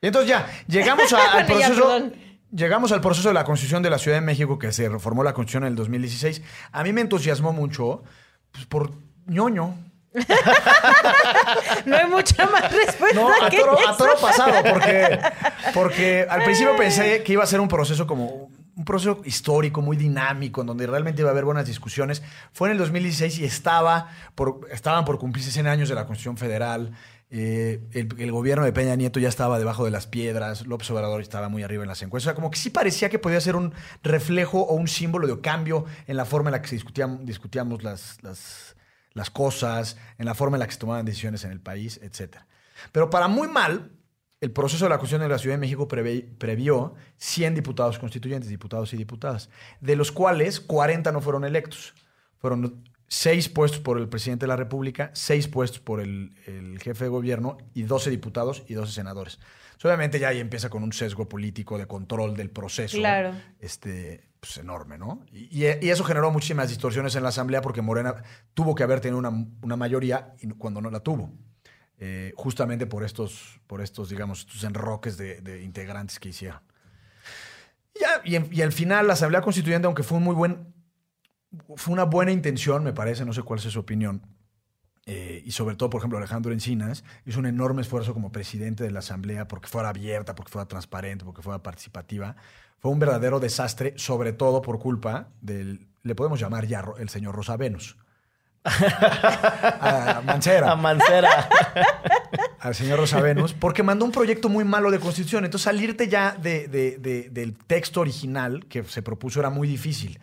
Y 0.00 0.06
entonces 0.08 0.28
ya, 0.28 0.46
llegamos 0.66 1.12
a- 1.12 1.32
al 1.38 1.46
ya, 1.46 1.54
proceso. 1.54 2.10
llegamos 2.50 2.92
al 2.92 3.00
proceso 3.00 3.28
de 3.28 3.34
la 3.34 3.44
Constitución 3.44 3.82
de 3.82 3.90
la 3.90 3.98
Ciudad 3.98 4.16
de 4.18 4.20
México, 4.22 4.58
que 4.58 4.72
se 4.72 4.88
reformó 4.88 5.22
la 5.24 5.32
Constitución 5.32 5.64
en 5.64 5.68
el 5.68 5.76
2016. 5.76 6.42
A 6.72 6.82
mí 6.82 6.92
me 6.92 7.00
entusiasmó 7.00 7.52
mucho, 7.52 8.02
pues, 8.52 8.66
por 8.66 8.90
ñoño. 9.26 9.76
No 11.86 11.96
hay 11.96 12.06
mucha 12.06 12.46
más 12.46 12.72
respuesta 12.72 13.20
No, 13.20 13.28
a 13.42 13.50
que 13.50 13.58
toro, 13.58 13.78
a 13.78 13.82
eso. 13.82 13.96
toro 13.96 14.12
pasado, 14.20 14.54
porque, 14.68 15.18
porque 15.74 16.26
al 16.28 16.42
principio 16.44 16.76
pensé 16.78 17.22
que 17.22 17.32
iba 17.32 17.42
a 17.44 17.46
ser 17.46 17.60
un 17.60 17.68
proceso 17.68 18.06
como 18.06 18.48
un 18.76 18.84
proceso 18.84 19.20
histórico, 19.24 19.82
muy 19.82 19.96
dinámico, 19.96 20.60
en 20.60 20.66
donde 20.66 20.86
realmente 20.86 21.22
iba 21.22 21.30
a 21.30 21.32
haber 21.32 21.44
buenas 21.44 21.66
discusiones. 21.66 22.22
Fue 22.52 22.68
en 22.68 22.72
el 22.72 22.78
2016 22.78 23.38
y 23.38 23.44
estaba 23.44 24.08
por, 24.34 24.66
estaban 24.70 25.04
por 25.04 25.18
cumplirse 25.18 25.50
100 25.50 25.66
años 25.66 25.88
de 25.88 25.94
la 25.94 26.06
Constitución 26.06 26.36
Federal. 26.36 26.92
Eh, 27.30 27.80
el, 27.92 28.30
gobierno 28.30 28.64
de 28.64 28.72
Peña 28.72 28.94
Nieto 28.94 29.18
ya 29.18 29.28
estaba 29.28 29.58
debajo 29.58 29.84
de 29.84 29.90
las 29.90 30.06
piedras, 30.06 30.66
López 30.66 30.88
Obrador 30.90 31.20
estaba 31.20 31.48
muy 31.48 31.62
arriba 31.62 31.82
en 31.82 31.88
las 31.88 32.02
encuestas. 32.02 32.26
O 32.26 32.30
sea, 32.30 32.34
como 32.34 32.50
que 32.50 32.58
sí 32.58 32.70
parecía 32.70 33.08
que 33.08 33.18
podía 33.18 33.40
ser 33.40 33.56
un 33.56 33.72
reflejo 34.02 34.60
o 34.60 34.74
un 34.74 34.88
símbolo 34.88 35.26
de 35.26 35.40
cambio 35.40 35.84
en 36.06 36.16
la 36.16 36.24
forma 36.24 36.50
en 36.50 36.52
la 36.52 36.62
que 36.62 36.68
se 36.68 36.76
discutían, 36.76 37.24
discutíamos 37.24 37.82
las, 37.82 38.22
las, 38.22 38.76
las 39.12 39.30
cosas, 39.30 39.96
en 40.18 40.26
la 40.26 40.34
forma 40.34 40.56
en 40.56 40.60
la 40.60 40.66
que 40.66 40.74
se 40.74 40.78
tomaban 40.78 41.04
decisiones 41.04 41.44
en 41.44 41.52
el 41.52 41.60
país, 41.60 41.98
etc. 42.02 42.36
Pero 42.92 43.10
para 43.10 43.28
muy 43.28 43.48
mal, 43.48 43.90
el 44.44 44.50
proceso 44.50 44.84
de 44.84 44.90
la 44.90 44.98
Constitución 44.98 45.22
de 45.26 45.32
la 45.32 45.38
Ciudad 45.38 45.54
de 45.54 45.60
México 45.60 45.88
previó 45.88 46.94
100 47.16 47.54
diputados 47.54 47.98
constituyentes, 47.98 48.50
diputados 48.50 48.92
y 48.92 48.96
diputadas, 48.98 49.48
de 49.80 49.96
los 49.96 50.12
cuales 50.12 50.60
40 50.60 51.12
no 51.12 51.20
fueron 51.22 51.44
electos. 51.44 51.94
Fueron 52.38 52.84
seis 53.08 53.48
puestos 53.48 53.80
por 53.80 53.98
el 53.98 54.08
presidente 54.08 54.44
de 54.44 54.48
la 54.48 54.56
República, 54.56 55.10
seis 55.14 55.48
puestos 55.48 55.80
por 55.80 56.00
el, 56.00 56.36
el 56.46 56.78
jefe 56.78 57.04
de 57.04 57.10
gobierno 57.10 57.56
y 57.72 57.84
12 57.84 58.10
diputados 58.10 58.64
y 58.68 58.74
12 58.74 58.92
senadores. 58.92 59.38
Entonces, 59.66 59.86
obviamente 59.86 60.18
ya 60.18 60.28
ahí 60.28 60.40
empieza 60.40 60.68
con 60.68 60.82
un 60.82 60.92
sesgo 60.92 61.26
político 61.26 61.78
de 61.78 61.86
control 61.86 62.36
del 62.36 62.50
proceso. 62.50 62.98
Claro. 62.98 63.32
Este, 63.60 64.28
pues 64.40 64.58
enorme, 64.58 64.98
¿no? 64.98 65.24
Y, 65.32 65.64
eso 65.64 66.04
generó 66.04 66.30
muchísimas 66.30 66.68
distorsiones 66.68 67.16
en 67.16 67.22
la 67.22 67.30
Asamblea 67.30 67.62
porque 67.62 67.80
Morena 67.80 68.22
tuvo 68.52 68.74
que 68.74 68.82
haber 68.82 69.00
tenido 69.00 69.18
una, 69.18 69.30
una 69.62 69.76
mayoría 69.76 70.34
y 70.40 70.48
cuando 70.48 70.82
no 70.82 70.90
la 70.90 71.00
tuvo. 71.00 71.32
Eh, 71.98 72.32
justamente 72.36 72.86
por 72.86 73.04
estos, 73.04 73.60
por 73.68 73.80
estos, 73.80 74.08
digamos, 74.08 74.40
estos 74.40 74.64
enroques 74.64 75.16
de, 75.16 75.62
integrantes 75.62 76.18
que 76.18 76.30
hicieron. 76.30 76.60
Y, 78.24 78.60
al 78.62 78.72
final 78.72 79.06
la 79.06 79.12
Asamblea 79.12 79.40
Constituyente, 79.40 79.86
aunque 79.86 80.02
fue 80.02 80.18
un 80.18 80.24
muy 80.24 80.34
buen, 80.34 80.74
fue 81.76 81.92
una 81.92 82.04
buena 82.04 82.32
intención, 82.32 82.82
me 82.82 82.92
parece, 82.92 83.24
no 83.24 83.32
sé 83.32 83.42
cuál 83.42 83.60
es 83.60 83.66
su 83.66 83.78
opinión, 83.78 84.22
eh, 85.06 85.42
y 85.44 85.52
sobre 85.52 85.76
todo, 85.76 85.90
por 85.90 86.00
ejemplo, 86.00 86.18
Alejandro 86.18 86.52
Encinas 86.52 87.04
hizo 87.26 87.38
un 87.38 87.46
enorme 87.46 87.82
esfuerzo 87.82 88.12
como 88.12 88.32
presidente 88.32 88.82
de 88.82 88.90
la 88.90 88.98
Asamblea 89.00 89.46
porque 89.46 89.68
fuera 89.68 89.90
abierta, 89.90 90.34
porque 90.34 90.50
fuera 90.50 90.66
transparente, 90.66 91.24
porque 91.24 91.42
fuera 91.42 91.62
participativa. 91.62 92.34
Fue 92.78 92.90
un 92.90 92.98
verdadero 92.98 93.38
desastre, 93.38 93.94
sobre 93.96 94.32
todo 94.32 94.62
por 94.62 94.78
culpa 94.78 95.28
del, 95.40 95.86
le 96.02 96.14
podemos 96.14 96.40
llamar 96.40 96.66
ya 96.66 96.84
el 96.98 97.08
señor 97.08 97.34
Rosa 97.34 97.56
Venus. 97.56 97.96
A 98.64 100.22
Mancera 100.24 100.70
a 100.72 100.76
Mancera. 100.76 101.48
al 102.60 102.74
señor 102.74 102.98
Rosa 102.98 103.20
Venus, 103.20 103.52
porque 103.52 103.82
mandó 103.82 104.04
un 104.04 104.12
proyecto 104.12 104.48
muy 104.48 104.64
malo 104.64 104.90
de 104.90 104.98
constitución. 104.98 105.44
Entonces, 105.44 105.64
salirte 105.64 106.08
ya 106.08 106.32
de- 106.40 106.66
de- 106.68 106.96
de- 106.98 107.28
del 107.30 107.54
texto 107.56 108.00
original 108.00 108.64
que 108.68 108.82
se 108.84 109.02
propuso 109.02 109.40
era 109.40 109.50
muy 109.50 109.68
difícil. 109.68 110.18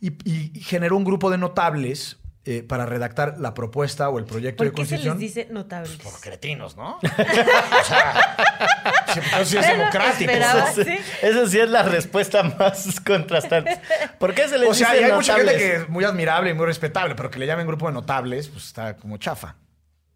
Y, 0.00 0.12
y 0.24 0.60
generó 0.60 0.96
un 0.96 1.04
grupo 1.04 1.30
de 1.30 1.38
notables 1.38 2.18
eh, 2.46 2.62
para 2.62 2.86
redactar 2.86 3.36
la 3.38 3.52
propuesta 3.52 4.08
o 4.08 4.18
el 4.18 4.24
proyecto 4.24 4.64
de 4.64 4.70
¿Por 4.70 4.80
qué 4.80 4.86
se 4.86 4.96
les 4.96 5.06
constitución. 5.06 5.18
dice 5.18 5.52
notables? 5.52 5.96
Por 5.98 6.18
cretinos, 6.20 6.76
¿no? 6.76 6.96
o 7.02 7.84
sea, 7.84 8.36
sí, 9.14 9.20
pues, 9.34 9.48
sí 9.48 9.56
es 9.58 9.66
democrático. 9.66 10.30
esperaba. 10.30 10.70
Eso 10.70 10.84
sí- 10.84 10.90
sí. 10.96 10.98
Esa 11.22 11.46
sí 11.48 11.58
es 11.60 11.68
la 11.70 11.82
respuesta 11.82 12.42
más 12.42 13.00
contrastante. 13.06 13.80
¿Por 14.18 14.34
qué 14.34 14.48
se 14.48 14.58
les 14.58 14.68
O 14.70 14.74
sea, 14.74 14.92
dice 14.92 15.02
y 15.02 15.04
hay 15.04 15.12
mucha 15.12 15.34
gente 15.36 15.52
notables? 15.52 15.70
que 15.70 15.76
es 15.82 15.88
muy 15.88 16.04
admirable 16.04 16.50
y 16.50 16.54
muy 16.54 16.66
respetable, 16.66 17.14
pero 17.14 17.30
que 17.30 17.38
le 17.38 17.46
llamen 17.46 17.66
grupo 17.66 17.86
de 17.88 17.92
notables, 17.92 18.48
pues 18.48 18.66
está 18.66 18.96
como 18.96 19.16
chafa. 19.18 19.56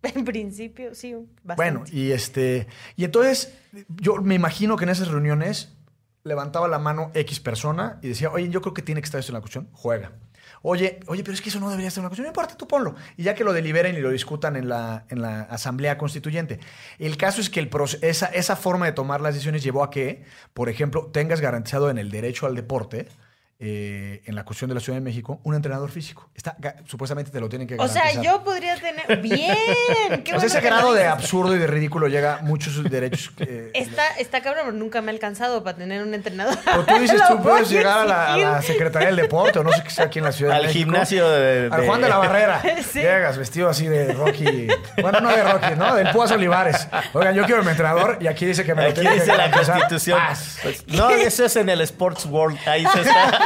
En 0.03 0.25
principio, 0.25 0.95
sí, 0.95 1.15
bastante. 1.43 1.55
Bueno, 1.57 1.85
y 1.91 2.11
este. 2.13 2.67
Y 2.97 3.05
entonces, 3.05 3.55
yo 3.89 4.17
me 4.17 4.35
imagino 4.35 4.77
que 4.77 4.85
en 4.85 4.91
esas 4.91 5.09
reuniones 5.09 5.73
levantaba 6.25 6.69
la 6.69 6.79
mano 6.79 7.11
X 7.15 7.41
persona 7.41 7.99
y 8.03 8.09
decía, 8.09 8.31
oye, 8.31 8.49
yo 8.49 8.61
creo 8.63 8.73
que 8.75 8.83
tiene 8.83 9.01
que 9.01 9.07
estar 9.07 9.19
esto 9.21 9.33
en 9.33 9.35
la 9.35 9.41
cuestión, 9.41 9.69
juega. 9.73 10.13
Oye, 10.67 11.01
oye, 11.09 11.23
pero 11.23 11.35
es 11.35 11.43
que 11.43 11.51
eso 11.51 11.61
no 11.61 11.69
debería 11.69 11.91
en 11.95 12.03
la 12.03 12.09
cuestión. 12.09 12.25
No 12.25 12.31
importa, 12.31 12.57
tú 12.57 12.67
ponlo. 12.67 12.95
Y 13.19 13.23
ya 13.23 13.35
que 13.35 13.45
lo 13.45 13.53
deliberen 13.53 13.97
y 13.97 14.01
lo 14.01 14.09
discutan 14.09 14.57
en 14.57 14.71
la, 14.71 15.05
en 15.11 15.21
la 15.21 15.43
Asamblea 15.43 15.99
Constituyente. 15.99 16.59
El 16.99 17.19
caso 17.19 17.43
es 17.43 17.51
que 17.51 17.61
el 17.61 17.69
esa, 18.01 18.27
esa 18.29 18.57
forma 18.57 18.87
de 18.87 18.93
tomar 18.93 19.21
las 19.21 19.35
decisiones 19.35 19.63
llevó 19.63 19.85
a 19.85 19.91
que, 19.91 20.25
por 20.55 20.71
ejemplo, 20.71 21.11
tengas 21.13 21.43
garantizado 21.43 21.91
en 21.91 21.99
el 21.99 22.11
derecho 22.11 22.47
al 22.47 22.55
deporte, 22.55 23.09
eh, 23.61 24.23
en 24.27 24.35
la 24.35 24.45
cuestión 24.45 24.69
de 24.69 24.75
la 24.75 24.81
Ciudad 24.81 24.97
de 24.99 25.05
México, 25.05 25.41
un 25.45 25.55
entrenador 25.55 25.91
físico. 25.91 26.29
Está, 26.35 26.57
supuestamente 26.87 27.31
te 27.31 27.41
lo 27.41 27.49
tienen 27.49 27.69
que 27.69 27.75
o 27.75 27.79
garantizar. 27.79 28.13
sea, 28.13 28.23
yo 28.23 28.43
podría 28.45 28.77
tener. 28.77 29.21
¡Bien! 29.23 29.57
Qué 30.25 30.35
O 30.35 30.41
sea, 30.41 30.47
ese 30.49 30.61
grado 30.61 30.93
de 30.93 31.07
absurdo 31.07 31.55
y 31.55 31.59
de 31.59 31.67
ridículo 31.67 32.09
llega 32.09 32.37
a 32.39 32.43
muchos 32.43 32.83
derechos. 32.85 33.33
eh, 33.39 33.71
Está, 33.75 34.09
está 34.19 34.41
cabrón, 34.43 34.65
pero 34.67 34.77
nunca 34.77 35.01
me 35.03 35.11
ha 35.11 35.15
alcanzado 35.15 35.63
para 35.63 35.77
tener 35.79 36.03
un 36.03 36.13
entrenador. 36.15 36.57
Pero 36.65 36.85
tú 36.85 36.99
dices, 36.99 37.21
tú 37.29 37.41
puedes 37.43 37.71
llegar 37.71 38.01
a 38.01 38.05
la, 38.05 38.35
a 38.35 38.37
la 38.39 38.63
Secretaría 38.63 39.09
del 39.09 39.17
Deporte 39.17 39.61
o 39.61 39.65
no 39.65 39.73
sé 39.73 39.83
qué 39.85 39.91
sea 39.91 40.07
aquí 40.07 40.19
en 40.19 40.25
la 40.25 40.33
Ciudad 40.33 40.53
de 40.53 40.57
Al 40.57 40.63
México. 40.65 40.79
gimnasio 40.85 41.31
de- 41.31 41.69
Al 41.73 41.87
Juan 41.87 42.01
de 42.01 42.09
la 42.09 42.19
Barrera. 42.19 42.63
Sí. 42.95 43.01
Llegas 43.01 43.39
vestido 43.39 43.69
así 43.69 43.87
de 43.87 44.13
Rocky. 44.13 44.69
Bueno, 45.01 45.21
no 45.21 45.31
de 45.31 45.43
Rocky, 45.43 45.75
¿no? 45.77 45.95
Del 45.95 46.11
Púas 46.11 46.31
Olivares. 46.33 46.87
Oigan, 47.13 47.35
yo 47.35 47.45
quiero 47.45 47.63
mi 47.65 47.71
entrenador 47.71 48.19
y 48.21 48.27
aquí 48.27 48.47
dice 48.47 48.65
que 48.65 48.75
me 48.75 48.83
lo 48.83 48.89
Aquí 48.91 49.01
tiene 49.01 49.17
que 49.17 49.23
dice 49.23 49.37
la 49.37 49.51
constitución. 49.51 50.21
Pues, 50.63 50.87
no, 50.89 51.11
eso 51.11 51.45
es 51.45 51.57
en 51.57 51.69
el 51.71 51.81
Sports 51.81 52.27
World. 52.27 52.59
Ahí 52.67 52.85
se 52.87 53.01
está, 53.01 53.44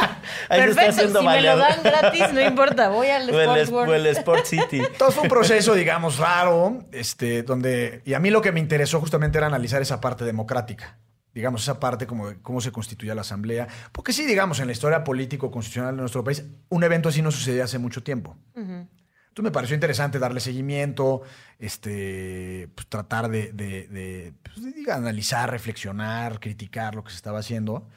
ahí 0.49 0.61
se 0.61 0.69
está 0.69 0.81
Perfecto, 0.81 0.89
haciendo 0.89 1.19
si 1.21 1.25
me 1.27 1.41
lo 1.41 1.57
dan 1.57 1.83
gratis, 1.83 2.33
no 2.33 2.41
importa, 2.41 2.89
voy 2.89 3.07
al 3.07 3.29
el, 3.29 3.35
Sports 3.35 3.67
el 3.69 3.73
World. 3.73 4.05
Sport 4.07 4.45
City. 4.45 4.77
Entonces 4.79 5.15
fue 5.15 5.23
un 5.23 5.29
proceso, 5.29 5.73
digamos, 5.75 6.17
raro, 6.17 6.85
este, 6.91 7.43
donde, 7.43 8.01
y 8.05 8.13
a 8.13 8.19
mí 8.19 8.29
lo 8.29 8.41
que 8.41 8.51
me 8.51 8.59
interesó 8.59 8.99
justamente 8.99 9.37
era 9.37 9.47
analizar 9.47 9.81
esa 9.81 9.99
parte 10.01 10.25
democrática, 10.25 10.97
digamos, 11.33 11.61
esa 11.63 11.79
parte 11.79 12.07
como 12.07 12.29
de 12.29 12.41
cómo 12.41 12.59
se 12.61 12.71
constituía 12.71 13.13
la 13.15 13.21
asamblea, 13.21 13.67
porque 13.91 14.13
sí, 14.13 14.25
digamos, 14.25 14.59
en 14.59 14.65
la 14.67 14.71
historia 14.73 15.03
político-constitucional 15.03 15.95
de 15.95 16.01
nuestro 16.01 16.23
país, 16.23 16.43
un 16.69 16.83
evento 16.83 17.09
así 17.09 17.21
no 17.21 17.31
sucedía 17.31 17.63
hace 17.65 17.77
mucho 17.79 18.01
tiempo. 18.03 18.35
Entonces 18.55 19.43
me 19.43 19.51
pareció 19.51 19.75
interesante 19.75 20.17
darle 20.19 20.39
seguimiento, 20.39 21.21
este, 21.59 22.67
pues, 22.75 22.87
tratar 22.87 23.29
de, 23.29 23.51
de- 23.53 23.87
de, 23.87 24.33
pues, 24.43 24.75
diga, 24.75 24.95
analizar, 24.95 25.49
reflexionar, 25.51 26.39
criticar 26.39 26.95
lo 26.95 27.03
que 27.03 27.11
se 27.11 27.15
estaba 27.17 27.39
haciendo, 27.39 27.87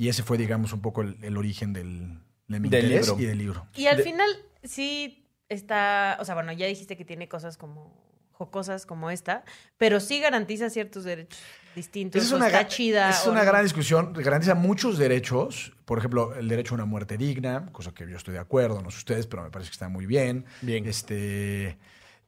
y 0.00 0.08
ese 0.08 0.22
fue, 0.22 0.38
digamos, 0.38 0.72
un 0.72 0.80
poco 0.80 1.02
el, 1.02 1.16
el 1.22 1.36
origen 1.36 1.72
del, 1.72 2.18
de 2.48 2.58
mi 2.60 2.68
Del 2.70 2.84
interés 2.86 3.06
libro. 3.08 3.22
y 3.22 3.26
del 3.26 3.38
libro. 3.38 3.66
Y 3.76 3.86
al 3.86 3.98
De- 3.98 4.02
final 4.02 4.30
sí 4.64 5.26
está, 5.48 6.16
o 6.20 6.24
sea, 6.24 6.34
bueno, 6.34 6.52
ya 6.52 6.66
dijiste 6.66 6.96
que 6.96 7.04
tiene 7.04 7.28
cosas 7.28 7.56
como 7.58 7.92
jocosas 8.32 8.86
como 8.86 9.10
esta, 9.10 9.44
pero 9.76 10.00
sí 10.00 10.18
garantiza 10.18 10.70
ciertos 10.70 11.04
derechos. 11.04 11.38
distintos. 11.76 12.22
Esa 12.22 12.28
es 12.28 12.32
una, 12.36 12.46
está 12.46 12.66
chida. 12.66 13.10
es 13.10 13.26
una 13.26 13.40
no. 13.44 13.46
gran 13.50 13.62
discusión, 13.62 14.12
garantiza 14.14 14.54
muchos 14.54 14.96
derechos, 14.96 15.72
por 15.84 15.98
ejemplo, 15.98 16.34
el 16.34 16.48
derecho 16.48 16.72
a 16.74 16.76
una 16.76 16.84
muerte 16.86 17.18
digna, 17.18 17.68
cosa 17.70 17.92
que 17.92 18.08
yo 18.08 18.16
estoy 18.16 18.32
de 18.34 18.40
acuerdo, 18.40 18.80
no 18.80 18.90
sé 18.90 18.96
ustedes, 18.98 19.26
pero 19.26 19.42
me 19.42 19.50
parece 19.50 19.68
que 19.70 19.74
está 19.74 19.88
muy 19.90 20.06
bien. 20.06 20.46
Bien. 20.62 20.86
Este, 20.86 21.76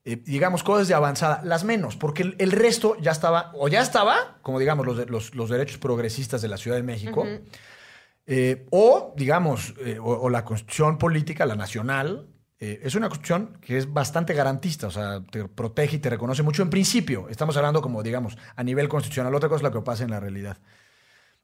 eh, 0.05 0.17
digamos, 0.17 0.63
cosas 0.63 0.89
de 0.89 0.95
avanzada, 0.95 1.41
las 1.45 1.65
menos, 1.65 1.97
porque 1.97 2.23
el, 2.23 2.37
el 2.39 2.53
resto 2.53 2.97
ya 3.01 3.13
estaba, 3.13 3.53
o 3.55 3.69
ya 3.69 3.81
estaba, 3.81 4.39
como 4.43 4.59
digamos, 4.59 4.87
los, 4.87 5.09
los, 5.11 5.35
los 5.35 5.51
derechos 5.51 5.79
progresistas 5.79 6.43
de 6.43 6.49
la 6.49 6.57
Ciudad 6.57 6.77
de 6.77 6.83
México, 6.83 7.25
eh, 8.27 8.67
o, 8.71 9.15
digamos, 9.17 9.75
eh, 9.79 9.99
o, 10.01 10.13
o 10.13 10.31
la 10.31 10.45
constitución 10.45 10.99
política, 10.99 11.47
la 11.47 11.57
nacional, 11.57 12.29
es 12.65 12.95
una 12.95 13.09
constitución 13.09 13.59
que 13.61 13.77
es 13.77 13.93
bastante 13.93 14.35
garantista, 14.35 14.87
o 14.87 14.91
sea, 14.93 15.21
te 15.29 15.49
protege 15.49 15.97
y 15.97 15.99
te 15.99 16.09
reconoce 16.09 16.45
mucho 16.45 16.63
en 16.63 16.71
principio. 16.71 17.29
Estamos 17.29 17.57
hablando 17.57 17.83
como, 17.83 18.05
digamos, 18.05 18.39
a 18.55 18.63
nivel 18.63 18.89
constitucional. 18.89 19.35
Otra 19.35 19.49
cosa 19.49 19.57
es 19.57 19.63
lo 19.65 19.73
que 19.73 19.85
pasa 19.85 20.05
en 20.05 20.13
la 20.13 20.21
realidad. 20.21 20.59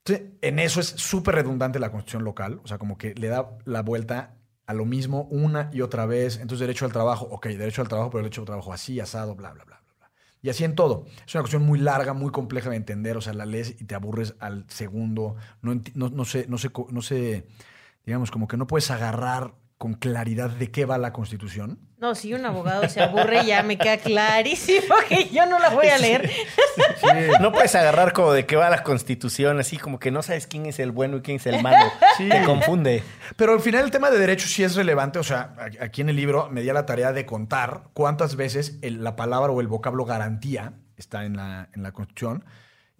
Entonces, 0.04 0.28
en 0.40 0.60
eso 0.60 0.78
es 0.78 0.86
súper 0.86 1.34
redundante 1.34 1.80
la 1.80 1.90
constitución 1.90 2.22
local, 2.22 2.60
o 2.62 2.68
sea, 2.68 2.78
como 2.78 2.96
que 2.96 3.16
le 3.16 3.26
da 3.26 3.50
la 3.64 3.82
vuelta 3.82 4.37
a 4.68 4.74
lo 4.74 4.84
mismo 4.84 5.22
una 5.30 5.70
y 5.72 5.80
otra 5.80 6.04
vez. 6.04 6.36
Entonces, 6.36 6.60
derecho 6.60 6.84
al 6.84 6.92
trabajo, 6.92 7.26
ok, 7.30 7.46
derecho 7.46 7.80
al 7.80 7.88
trabajo, 7.88 8.10
pero 8.10 8.22
derecho 8.22 8.42
al 8.42 8.46
trabajo 8.46 8.70
así, 8.70 9.00
asado, 9.00 9.34
bla, 9.34 9.50
bla, 9.54 9.64
bla, 9.64 9.80
bla, 9.80 9.94
bla. 9.96 10.10
Y 10.42 10.50
así 10.50 10.62
en 10.62 10.74
todo. 10.74 11.06
Es 11.26 11.34
una 11.34 11.42
cuestión 11.42 11.62
muy 11.62 11.78
larga, 11.78 12.12
muy 12.12 12.30
compleja 12.30 12.68
de 12.68 12.76
entender, 12.76 13.16
o 13.16 13.22
sea, 13.22 13.32
la 13.32 13.46
lees 13.46 13.80
y 13.80 13.86
te 13.86 13.94
aburres 13.94 14.34
al 14.40 14.66
segundo. 14.68 15.36
No, 15.62 15.74
no, 15.94 16.10
no 16.10 16.24
sé, 16.26 16.44
no 16.50 16.58
sé, 16.58 16.70
no 16.90 17.00
sé, 17.00 17.46
digamos, 18.04 18.30
como 18.30 18.46
que 18.46 18.58
no 18.58 18.66
puedes 18.66 18.90
agarrar 18.90 19.54
con 19.78 19.94
claridad 19.94 20.50
de 20.50 20.70
qué 20.70 20.84
va 20.84 20.98
la 20.98 21.12
constitución. 21.12 21.78
No, 21.98 22.14
si 22.14 22.34
un 22.34 22.44
abogado 22.44 22.88
se 22.88 23.00
aburre, 23.00 23.44
ya 23.46 23.62
me 23.62 23.76
queda 23.78 23.96
clarísimo 23.96 24.94
que 25.08 25.28
yo 25.30 25.46
no 25.46 25.58
la 25.58 25.70
voy 25.70 25.88
a 25.88 25.98
leer. 25.98 26.30
No 27.40 27.52
puedes 27.52 27.74
agarrar 27.74 28.12
como 28.12 28.32
de 28.32 28.46
qué 28.46 28.56
va 28.56 28.70
la 28.70 28.82
constitución, 28.82 29.58
así 29.58 29.76
como 29.78 29.98
que 29.98 30.10
no 30.10 30.22
sabes 30.22 30.46
quién 30.46 30.66
es 30.66 30.78
el 30.78 30.92
bueno 30.92 31.16
y 31.18 31.22
quién 31.22 31.36
es 31.38 31.46
el 31.46 31.62
malo. 31.62 31.84
Te 32.16 32.42
confunde. 32.44 33.02
Pero 33.36 33.52
al 33.52 33.60
final 33.60 33.84
el 33.84 33.90
tema 33.90 34.10
de 34.10 34.18
derechos 34.18 34.50
sí 34.52 34.62
es 34.64 34.74
relevante. 34.76 35.18
O 35.18 35.24
sea, 35.24 35.54
aquí 35.80 36.00
en 36.00 36.08
el 36.08 36.16
libro 36.16 36.48
me 36.50 36.62
di 36.62 36.68
a 36.70 36.72
la 36.74 36.86
tarea 36.86 37.12
de 37.12 37.26
contar 37.26 37.84
cuántas 37.94 38.36
veces 38.36 38.78
el- 38.82 39.02
la 39.02 39.16
palabra 39.16 39.52
o 39.52 39.60
el 39.60 39.68
vocablo 39.68 40.04
garantía 40.04 40.74
está 40.96 41.24
en 41.24 41.36
la, 41.36 41.68
en 41.74 41.82
la 41.82 41.92
Constitución. 41.92 42.44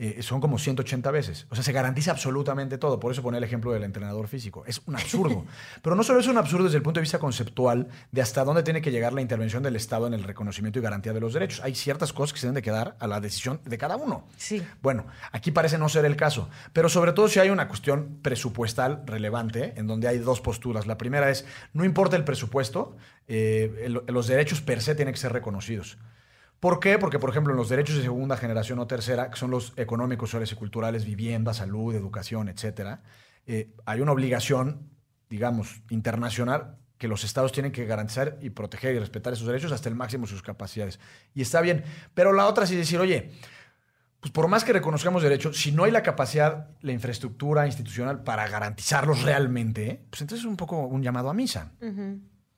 Eh, 0.00 0.22
son 0.22 0.40
como 0.40 0.60
180 0.60 1.10
veces. 1.10 1.46
O 1.50 1.56
sea, 1.56 1.64
se 1.64 1.72
garantiza 1.72 2.12
absolutamente 2.12 2.78
todo. 2.78 3.00
Por 3.00 3.10
eso 3.10 3.20
pone 3.20 3.36
el 3.38 3.42
ejemplo 3.42 3.72
del 3.72 3.82
entrenador 3.82 4.28
físico. 4.28 4.62
Es 4.64 4.80
un 4.86 4.94
absurdo. 4.94 5.44
Pero 5.82 5.96
no 5.96 6.04
solo 6.04 6.20
es 6.20 6.28
un 6.28 6.38
absurdo 6.38 6.64
desde 6.66 6.76
el 6.76 6.84
punto 6.84 6.98
de 7.00 7.02
vista 7.02 7.18
conceptual 7.18 7.88
de 8.12 8.22
hasta 8.22 8.44
dónde 8.44 8.62
tiene 8.62 8.80
que 8.80 8.92
llegar 8.92 9.12
la 9.12 9.22
intervención 9.22 9.60
del 9.64 9.74
Estado 9.74 10.06
en 10.06 10.14
el 10.14 10.22
reconocimiento 10.22 10.78
y 10.78 10.82
garantía 10.82 11.12
de 11.12 11.18
los 11.18 11.32
derechos. 11.34 11.60
Hay 11.64 11.74
ciertas 11.74 12.12
cosas 12.12 12.32
que 12.32 12.38
se 12.38 12.46
deben 12.46 12.54
de 12.54 12.62
quedar 12.62 12.96
a 13.00 13.08
la 13.08 13.20
decisión 13.20 13.60
de 13.64 13.76
cada 13.76 13.96
uno. 13.96 14.24
Sí. 14.36 14.62
Bueno, 14.82 15.04
aquí 15.32 15.50
parece 15.50 15.78
no 15.78 15.88
ser 15.88 16.04
el 16.04 16.14
caso, 16.14 16.48
pero 16.72 16.88
sobre 16.88 17.12
todo 17.12 17.26
si 17.26 17.40
hay 17.40 17.50
una 17.50 17.66
cuestión 17.66 18.18
presupuestal 18.22 19.02
relevante, 19.04 19.72
en 19.76 19.88
donde 19.88 20.06
hay 20.06 20.18
dos 20.18 20.40
posturas. 20.40 20.86
La 20.86 20.96
primera 20.96 21.28
es, 21.28 21.44
no 21.72 21.84
importa 21.84 22.14
el 22.14 22.22
presupuesto, 22.22 22.96
eh, 23.26 23.82
el- 23.84 24.02
los 24.14 24.28
derechos 24.28 24.60
per 24.60 24.80
se 24.80 24.94
tienen 24.94 25.12
que 25.12 25.18
ser 25.20 25.32
reconocidos. 25.32 25.98
¿Por 26.60 26.80
qué? 26.80 26.98
Porque, 26.98 27.18
por 27.18 27.30
ejemplo, 27.30 27.52
en 27.52 27.56
los 27.56 27.68
derechos 27.68 27.96
de 27.96 28.02
segunda 28.02 28.36
generación 28.36 28.78
o 28.80 28.86
tercera, 28.86 29.30
que 29.30 29.36
son 29.36 29.50
los 29.50 29.72
económicos, 29.76 30.30
sociales 30.30 30.52
y 30.52 30.56
culturales, 30.56 31.04
vivienda, 31.04 31.54
salud, 31.54 31.94
educación, 31.94 32.48
etcétera, 32.48 33.02
eh, 33.46 33.70
hay 33.86 34.00
una 34.00 34.12
obligación, 34.12 34.90
digamos, 35.30 35.82
internacional 35.90 36.76
que 36.98 37.06
los 37.06 37.22
estados 37.22 37.52
tienen 37.52 37.70
que 37.70 37.86
garantizar 37.86 38.38
y 38.40 38.50
proteger 38.50 38.96
y 38.96 38.98
respetar 38.98 39.32
esos 39.32 39.46
derechos 39.46 39.70
hasta 39.70 39.88
el 39.88 39.94
máximo 39.94 40.26
de 40.26 40.32
sus 40.32 40.42
capacidades. 40.42 40.98
Y 41.32 41.42
está 41.42 41.60
bien. 41.60 41.84
Pero 42.12 42.32
la 42.32 42.46
otra 42.46 42.66
sí 42.66 42.74
es 42.74 42.80
decir, 42.80 42.98
oye, 42.98 43.30
pues 44.20 44.32
por 44.32 44.48
más 44.48 44.64
que 44.64 44.72
reconozcamos 44.72 45.22
derechos, 45.22 45.56
si 45.56 45.70
no 45.70 45.84
hay 45.84 45.92
la 45.92 46.02
capacidad, 46.02 46.70
la 46.80 46.92
infraestructura 46.92 47.66
institucional 47.66 48.24
para 48.24 48.48
garantizarlos 48.48 49.22
realmente, 49.22 50.02
pues 50.10 50.22
entonces 50.22 50.44
es 50.44 50.50
un 50.50 50.56
poco 50.56 50.86
un 50.86 51.02
llamado 51.04 51.30
a 51.30 51.34
misa. 51.34 51.70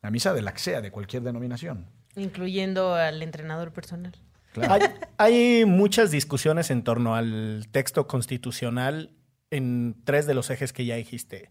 A 0.01 0.11
misa 0.11 0.33
de 0.33 0.41
la 0.41 0.55
que 0.55 0.61
sea, 0.61 0.81
de 0.81 0.91
cualquier 0.91 1.23
denominación. 1.23 1.87
Incluyendo 2.17 2.95
al 2.95 3.23
entrenador 3.23 3.73
personal. 3.73 4.13
Hay, 4.69 4.81
hay 5.17 5.65
muchas 5.65 6.11
discusiones 6.11 6.71
en 6.71 6.83
torno 6.83 7.15
al 7.15 7.69
texto 7.71 8.07
constitucional 8.07 9.13
en 9.51 9.97
tres 10.05 10.27
de 10.27 10.35
los 10.35 10.51
ejes 10.51 10.73
que 10.73 10.85
ya 10.85 10.97
dijiste. 10.97 11.51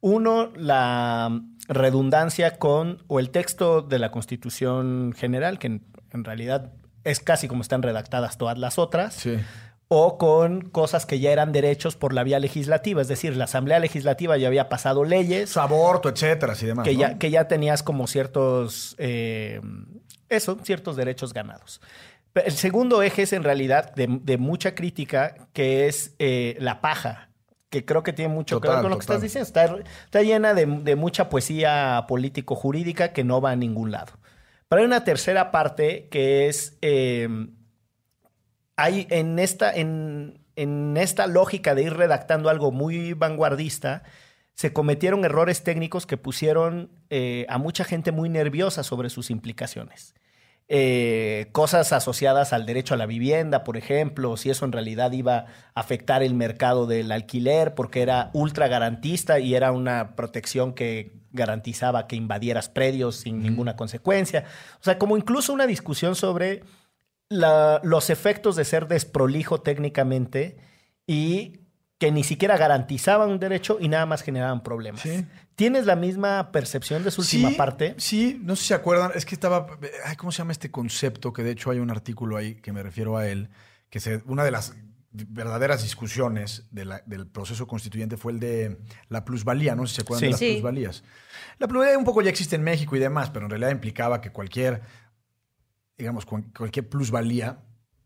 Uno, 0.00 0.52
la 0.56 1.40
redundancia 1.68 2.58
con, 2.58 3.02
o 3.06 3.18
el 3.18 3.30
texto 3.30 3.80
de 3.80 3.98
la 3.98 4.10
Constitución 4.10 5.14
General, 5.16 5.58
que 5.58 5.68
en, 5.68 5.86
en 6.10 6.24
realidad 6.24 6.72
es 7.04 7.20
casi 7.20 7.48
como 7.48 7.62
están 7.62 7.82
redactadas 7.82 8.36
todas 8.36 8.58
las 8.58 8.78
otras, 8.78 9.14
Sí. 9.14 9.36
O 9.96 10.18
con 10.18 10.62
cosas 10.62 11.06
que 11.06 11.20
ya 11.20 11.30
eran 11.30 11.52
derechos 11.52 11.94
por 11.94 12.12
la 12.12 12.24
vía 12.24 12.40
legislativa. 12.40 13.00
Es 13.00 13.06
decir, 13.06 13.36
la 13.36 13.44
Asamblea 13.44 13.78
Legislativa 13.78 14.36
ya 14.36 14.48
había 14.48 14.68
pasado 14.68 15.04
leyes 15.04 15.56
aborto, 15.56 16.08
etcétera, 16.08 16.54
y 16.60 16.66
demás. 16.66 16.84
que, 16.84 16.94
¿no? 16.94 17.00
ya, 17.00 17.18
que 17.18 17.30
ya 17.30 17.46
tenías 17.46 17.84
como 17.84 18.08
ciertos, 18.08 18.96
eh, 18.98 19.60
eso, 20.28 20.58
ciertos 20.64 20.96
derechos 20.96 21.32
ganados. 21.32 21.80
El 22.34 22.52
segundo 22.52 23.02
eje 23.02 23.22
es 23.22 23.32
en 23.32 23.44
realidad 23.44 23.94
de, 23.94 24.08
de 24.20 24.36
mucha 24.36 24.74
crítica, 24.74 25.36
que 25.52 25.86
es 25.86 26.16
eh, 26.18 26.56
la 26.58 26.80
paja, 26.80 27.30
que 27.70 27.84
creo 27.84 28.02
que 28.02 28.12
tiene 28.12 28.34
mucho 28.34 28.60
que 28.60 28.68
ver 28.68 28.80
con 28.80 28.90
lo 28.90 28.96
que 28.96 29.02
estás 29.02 29.22
diciendo. 29.22 29.46
Está, 29.46 29.76
está 30.06 30.22
llena 30.22 30.54
de, 30.54 30.66
de 30.66 30.96
mucha 30.96 31.28
poesía 31.28 32.04
político-jurídica 32.08 33.12
que 33.12 33.22
no 33.22 33.40
va 33.40 33.52
a 33.52 33.56
ningún 33.56 33.92
lado. 33.92 34.14
Pero 34.68 34.80
hay 34.80 34.86
una 34.86 35.04
tercera 35.04 35.52
parte 35.52 36.08
que 36.10 36.48
es... 36.48 36.76
eh, 36.82 37.28
hay 38.76 39.06
en 39.10 39.38
esta, 39.38 39.72
en, 39.72 40.40
en 40.56 40.96
esta 40.96 41.26
lógica 41.26 41.74
de 41.74 41.84
ir 41.84 41.94
redactando 41.94 42.48
algo 42.48 42.70
muy 42.72 43.12
vanguardista, 43.12 44.02
se 44.54 44.72
cometieron 44.72 45.24
errores 45.24 45.64
técnicos 45.64 46.06
que 46.06 46.16
pusieron 46.16 46.90
eh, 47.10 47.46
a 47.48 47.58
mucha 47.58 47.84
gente 47.84 48.12
muy 48.12 48.28
nerviosa 48.28 48.82
sobre 48.82 49.10
sus 49.10 49.30
implicaciones. 49.30 50.14
Eh, 50.66 51.48
cosas 51.52 51.92
asociadas 51.92 52.54
al 52.54 52.64
derecho 52.64 52.94
a 52.94 52.96
la 52.96 53.04
vivienda, 53.04 53.64
por 53.64 53.76
ejemplo, 53.76 54.36
si 54.38 54.48
eso 54.48 54.64
en 54.64 54.72
realidad 54.72 55.12
iba 55.12 55.36
a 55.36 55.46
afectar 55.74 56.22
el 56.22 56.34
mercado 56.34 56.86
del 56.86 57.12
alquiler, 57.12 57.74
porque 57.74 58.00
era 58.00 58.30
ultra 58.32 58.68
garantista 58.68 59.40
y 59.40 59.54
era 59.54 59.72
una 59.72 60.16
protección 60.16 60.72
que 60.72 61.12
garantizaba 61.32 62.06
que 62.06 62.16
invadieras 62.16 62.68
predios 62.68 63.16
sin 63.16 63.42
ninguna 63.42 63.76
consecuencia. 63.76 64.44
O 64.80 64.84
sea, 64.84 64.98
como 64.98 65.16
incluso 65.16 65.52
una 65.52 65.66
discusión 65.66 66.14
sobre 66.14 66.62
la- 67.34 67.80
los 67.84 68.10
efectos 68.10 68.56
de 68.56 68.64
ser 68.64 68.86
desprolijo 68.88 69.60
técnicamente 69.60 70.56
y 71.06 71.60
que 71.98 72.10
ni 72.10 72.24
siquiera 72.24 72.56
garantizaban 72.56 73.30
un 73.30 73.38
derecho 73.38 73.78
y 73.80 73.88
nada 73.88 74.04
más 74.06 74.22
generaban 74.22 74.62
problemas. 74.62 75.00
Sí. 75.02 75.24
¿Tienes 75.54 75.86
la 75.86 75.96
misma 75.96 76.50
percepción 76.50 77.04
de 77.04 77.10
su 77.10 77.20
última 77.22 77.50
Sí, 77.50 77.54
parte? 77.54 77.94
Sí, 77.98 78.40
no 78.42 78.56
sé 78.56 78.62
si 78.62 78.68
se 78.68 78.74
acuerdan, 78.74 79.12
es 79.14 79.24
que 79.24 79.34
estaba, 79.34 79.66
ay, 80.04 80.16
¿cómo 80.16 80.32
se 80.32 80.38
llama 80.38 80.52
este 80.52 80.70
concepto? 80.70 81.32
Que 81.32 81.42
de 81.42 81.52
hecho 81.52 81.70
hay 81.70 81.78
un 81.78 81.90
artículo 81.90 82.36
ahí 82.36 82.56
que 82.56 82.72
me 82.72 82.82
refiero 82.82 83.16
a 83.16 83.28
él, 83.28 83.48
que 83.90 84.00
se, 84.00 84.22
una 84.26 84.42
de 84.44 84.50
las 84.50 84.74
verdaderas 85.12 85.82
discusiones 85.84 86.66
de 86.72 86.84
la- 86.84 87.02
del 87.06 87.28
proceso 87.28 87.68
constituyente 87.68 88.16
fue 88.16 88.32
el 88.32 88.40
de 88.40 88.78
la 89.08 89.24
plusvalía, 89.24 89.76
no 89.76 89.86
sé 89.86 89.90
si 89.90 89.96
se 89.96 90.02
acuerdan 90.02 90.20
Sí. 90.20 90.26
de 90.26 90.30
las 90.32 90.40
Sí. 90.40 90.50
plusvalías. 90.54 91.04
La 91.58 91.68
plusvalía 91.68 91.96
un 91.96 92.04
poco 92.04 92.20
ya 92.20 92.30
existe 92.30 92.56
en 92.56 92.64
México 92.64 92.96
y 92.96 92.98
demás, 92.98 93.30
pero 93.30 93.46
en 93.46 93.50
realidad 93.50 93.70
implicaba 93.70 94.20
que 94.20 94.30
cualquier, 94.30 94.82
digamos, 95.96 96.26
cual- 96.26 96.44
cualquier 96.56 96.88
plusvalía, 96.88 97.58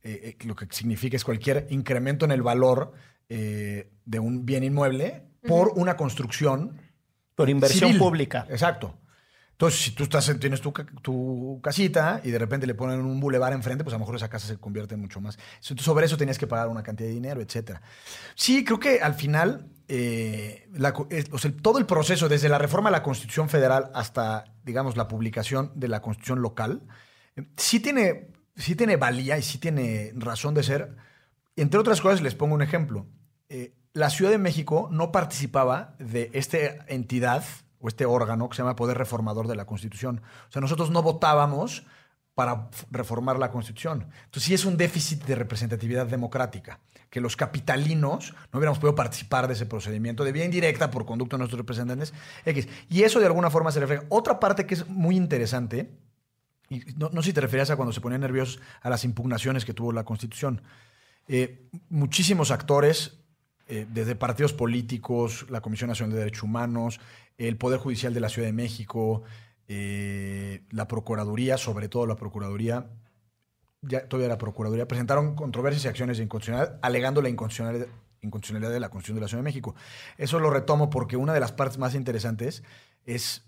eh, 0.03 0.37
eh, 0.40 0.44
lo 0.46 0.55
que 0.55 0.66
significa 0.70 1.16
es 1.16 1.24
cualquier 1.24 1.66
incremento 1.70 2.24
en 2.24 2.31
el 2.33 2.42
valor 2.42 2.92
eh, 3.31 3.90
de 4.07 4.18
un 4.18 4.46
bien 4.46 4.64
inmueble 4.64 5.24
por 5.46 5.72
una 5.77 5.96
construcción 5.96 6.81
Por 7.35 7.48
inversión 7.51 7.90
civil. 7.90 7.98
pública. 7.98 8.46
Exacto. 8.48 8.98
Entonces, 9.53 9.81
si 9.81 9.90
tú 9.90 10.05
estás, 10.05 10.29
en- 10.29 10.38
tienes 10.38 10.61
tu, 10.61 10.72
tu 11.03 11.61
casita 11.62 12.20
y 12.24 12.31
de 12.31 12.38
repente 12.38 12.66
le 12.66 12.74
ponen 12.74 13.01
un 13.01 13.18
bulevar 13.20 13.53
enfrente, 13.53 13.83
pues 13.85 13.92
a 13.92 13.96
lo 13.96 14.01
mejor 14.01 14.14
esa 14.16 14.29
casa 14.31 14.46
se 14.46 14.57
convierte 14.57 14.94
en 14.94 15.01
mucho 15.01 15.20
más. 15.20 15.37
Entonces, 15.61 15.85
sobre 15.85 16.07
eso 16.07 16.16
tenías 16.16 16.38
que 16.38 16.46
pagar 16.46 16.68
una 16.68 16.83
cantidad 16.83 17.09
de 17.09 17.14
dinero, 17.14 17.40
etcétera. 17.40 17.83
Sí, 18.37 18.64
creo 18.64 18.79
que 18.79 19.01
al 19.01 19.14
final, 19.14 19.66
eh, 19.88 20.68
la 20.72 20.92
co- 20.92 21.09
es- 21.11 21.27
o 21.33 21.38
sea, 21.38 21.53
todo 21.61 21.79
el 21.79 21.87
proceso, 21.87 22.29
desde 22.29 22.48
la 22.48 22.59
reforma 22.59 22.88
de 22.90 22.92
la 22.98 23.03
Constitución 23.03 23.48
Federal 23.48 23.90
hasta, 23.94 24.44
digamos, 24.64 24.96
la 24.96 25.09
publicación 25.09 25.72
de 25.74 25.88
la 25.88 26.01
Constitución 26.01 26.40
local, 26.40 26.83
sí 27.57 27.81
tiene, 27.81 28.31
sí 28.57 28.74
tiene 28.74 28.96
valía 28.96 29.38
y 29.38 29.42
sí 29.42 29.59
tiene 29.59 30.12
razón 30.16 30.55
de 30.55 30.62
ser. 30.62 30.96
Entre 31.57 31.81
otras 31.81 32.01
cosas, 32.01 32.22
les 32.22 32.35
pongo 32.35 32.55
un 32.55 32.62
ejemplo. 32.62 33.07
Eh, 33.48 33.74
la 33.92 34.11
Ciudad 34.11 34.31
de 34.31 34.38
México 34.38 34.88
no 34.92 35.12
participaba 35.12 35.94
de 35.98 36.31
esta 36.33 36.59
entidad 36.87 37.44
o 37.81 37.88
este 37.88 38.07
órgano 38.07 38.48
que 38.48 38.57
se 38.57 38.62
llama 38.62 38.77
Poder 38.77 38.98
Reformador 38.98 39.48
de 39.48 39.57
la 39.57 39.66
Constitución. 39.66 40.22
O 40.48 40.53
sea, 40.53 40.61
nosotros 40.61 40.90
no 40.90 41.03
votábamos 41.03 41.85
para 42.35 42.70
reformar 42.92 43.37
la 43.37 43.51
Constitución. 43.51 44.07
Entonces 44.27 44.44
sí 44.44 44.55
es 44.55 44.64
un 44.64 44.77
déficit 44.77 45.24
de 45.24 45.35
representatividad 45.35 46.07
democrática, 46.07 46.79
que 47.11 47.20
los 47.20 47.35
capitalinos 47.35 48.33
no 48.52 48.58
hubiéramos 48.58 48.79
podido 48.79 48.94
participar 48.94 49.48
de 49.48 49.54
ese 49.54 49.67
procedimiento 49.67 50.23
de 50.23 50.31
vía 50.31 50.44
indirecta 50.44 50.88
por 50.88 51.04
conducto 51.04 51.35
de 51.35 51.40
nuestros 51.40 51.58
representantes 51.58 52.15
X. 52.44 52.69
Y 52.88 53.02
eso 53.02 53.19
de 53.19 53.27
alguna 53.27 53.50
forma 53.50 53.73
se 53.73 53.81
refleja. 53.81 54.04
Otra 54.08 54.38
parte 54.38 54.67
que 54.67 54.75
es 54.75 54.88
muy 54.88 55.17
interesante, 55.17 55.90
no 56.96 57.23
sé 57.23 57.29
si 57.29 57.33
te 57.33 57.40
referías 57.40 57.71
a 57.71 57.77
cuando 57.77 57.92
se 57.92 58.00
ponían 58.00 58.21
nerviosos 58.21 58.60
a 58.83 58.90
las 58.90 59.04
impugnaciones 59.04 59.64
que 59.64 59.75
tuvo 59.75 59.92
la 59.92 60.04
Constitución. 60.04 60.62
eh, 61.29 61.69
muchísimos 61.90 62.50
actores, 62.50 63.19
eh, 63.66 63.87
desde 63.92 64.14
partidos 64.14 64.54
políticos, 64.54 65.46
la 65.50 65.60
Comisión 65.60 65.88
Nacional 65.88 66.12
de 66.12 66.21
Derechos 66.21 66.42
Humanos, 66.42 67.00
el 67.37 67.56
Poder 67.56 67.79
Judicial 67.79 68.14
de 68.14 68.21
la 68.21 68.31
Ciudad 68.31 68.48
de 68.48 68.54
México, 68.54 69.23
eh, 69.69 70.62
la 70.71 70.88
Procuraduría, 70.88 71.58
sobre 71.58 71.88
todo 71.88 72.06
la 72.06 72.16
Procuraduría, 72.16 72.87
ya 73.83 74.08
todavía 74.08 74.29
la 74.29 74.38
Procuraduría, 74.38 74.88
presentaron 74.88 75.35
controversias 75.35 75.85
y 75.85 75.88
acciones 75.88 76.16
de 76.16 76.25
inconstitucionalidad, 76.25 76.79
alegando 76.83 77.21
la 77.21 77.29
inconstitucionalidad, 77.29 77.88
inconstitucionalidad 78.23 78.73
de 78.73 78.81
la 78.81 78.88
Constitución 78.88 79.16
de 79.16 79.21
la 79.21 79.29
Ciudad 79.29 79.42
de 79.42 79.48
México. 79.48 79.75
Eso 80.16 80.40
lo 80.40 80.50
retomo 80.50 80.90
porque 80.90 81.16
una 81.16 81.35
de 81.35 81.40
las 81.40 81.52
partes 81.52 81.79
más 81.79 81.94
interesantes 81.94 82.62
es, 83.04 83.44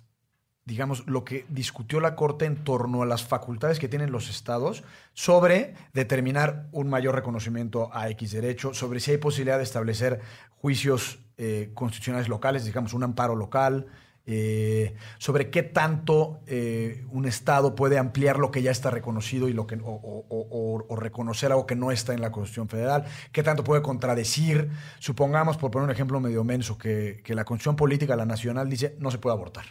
digamos, 0.65 1.07
lo 1.07 1.25
que 1.25 1.47
discutió 1.49 2.01
la 2.01 2.15
Corte 2.15 2.45
en 2.45 2.63
torno 2.65 3.03
a 3.03 3.07
las 3.07 3.25
facultades 3.25 3.79
que 3.79 3.89
tienen 3.89 4.13
los 4.13 4.29
estados 4.31 4.85
sobre 5.15 5.75
determinar 5.93 6.69
un 6.73 6.89
mayor 6.89 7.15
reconocimiento 7.15 7.91
a 7.93 8.09
X 8.11 8.33
derecho, 8.33 8.73
sobre 8.75 9.01
si 9.01 9.13
hay 9.13 9.17
posibilidad 9.19 9.57
de 9.59 9.65
establecer 9.65 10.21
juicios 10.51 11.21
eh, 11.39 11.71
constitucionales 11.75 12.29
locales, 12.29 12.65
digamos, 12.65 12.93
un 12.93 13.03
amparo 13.03 13.35
local, 13.35 13.87
eh, 14.27 14.95
sobre 15.19 15.51
qué 15.51 15.63
tanto 15.63 16.41
eh, 16.47 17.05
un 17.11 17.25
Estado 17.27 17.75
puede 17.75 17.99
ampliar 17.99 18.39
lo 18.39 18.51
que 18.51 18.63
ya 18.63 18.71
está 18.71 18.91
reconocido 18.91 19.49
y 19.49 19.55
lo 19.55 19.67
que, 19.67 19.77
o, 19.83 20.27
o- 20.29 20.97
reconocer 20.97 21.51
algo 21.51 21.67
que 21.67 21.75
no 21.75 21.91
está 21.91 22.13
en 22.13 22.21
la 22.21 22.31
Constitución 22.31 22.69
Federal, 22.69 23.07
qué 23.33 23.43
tanto 23.43 23.65
puede 23.65 23.81
contradecir. 23.83 24.71
Supongamos, 24.99 25.57
por 25.57 25.71
poner 25.71 25.87
un 25.87 25.91
ejemplo 25.91 26.21
medio 26.21 26.45
menso, 26.45 26.77
que, 26.79 27.23
que 27.25 27.35
la 27.35 27.45
Constitución 27.45 27.77
Política, 27.77 28.15
la 28.15 28.27
nacional, 28.27 28.69
dice 28.69 28.95
no 29.01 29.11
se 29.11 29.19
puede 29.19 29.35
abortar. 29.35 29.65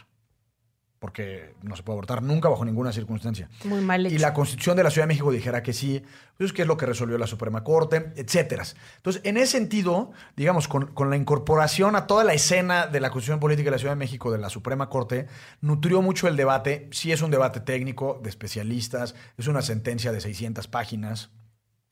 Porque 1.00 1.54
no 1.62 1.74
se 1.76 1.82
puede 1.82 1.94
abortar 1.94 2.22
nunca 2.22 2.50
bajo 2.50 2.62
ninguna 2.64 2.92
circunstancia. 2.92 3.48
Muy 3.64 3.80
mal 3.80 4.04
hecho. 4.04 4.14
Y 4.14 4.18
la 4.18 4.34
Constitución 4.34 4.76
de 4.76 4.84
la 4.84 4.90
Ciudad 4.90 5.04
de 5.04 5.14
México 5.14 5.32
dijera 5.32 5.62
que 5.62 5.72
sí, 5.72 6.04
pues 6.36 6.52
que 6.52 6.60
es 6.62 6.68
lo 6.68 6.76
que 6.76 6.84
resolvió 6.84 7.16
la 7.16 7.26
Suprema 7.26 7.64
Corte, 7.64 8.12
etcétera. 8.16 8.64
Entonces, 8.96 9.22
en 9.24 9.38
ese 9.38 9.46
sentido, 9.52 10.12
digamos, 10.36 10.68
con, 10.68 10.88
con 10.88 11.08
la 11.08 11.16
incorporación 11.16 11.96
a 11.96 12.06
toda 12.06 12.22
la 12.22 12.34
escena 12.34 12.86
de 12.86 13.00
la 13.00 13.08
Constitución 13.10 13.40
Política 13.40 13.68
de 13.68 13.70
la 13.72 13.78
Ciudad 13.78 13.92
de 13.94 13.98
México 13.98 14.30
de 14.30 14.38
la 14.38 14.50
Suprema 14.50 14.90
Corte, 14.90 15.26
nutrió 15.62 16.02
mucho 16.02 16.28
el 16.28 16.36
debate. 16.36 16.88
Sí 16.92 17.12
es 17.12 17.22
un 17.22 17.30
debate 17.30 17.60
técnico, 17.60 18.20
de 18.22 18.28
especialistas, 18.28 19.14
es 19.38 19.46
una 19.46 19.62
sentencia 19.62 20.12
de 20.12 20.20
600 20.20 20.68
páginas. 20.68 21.30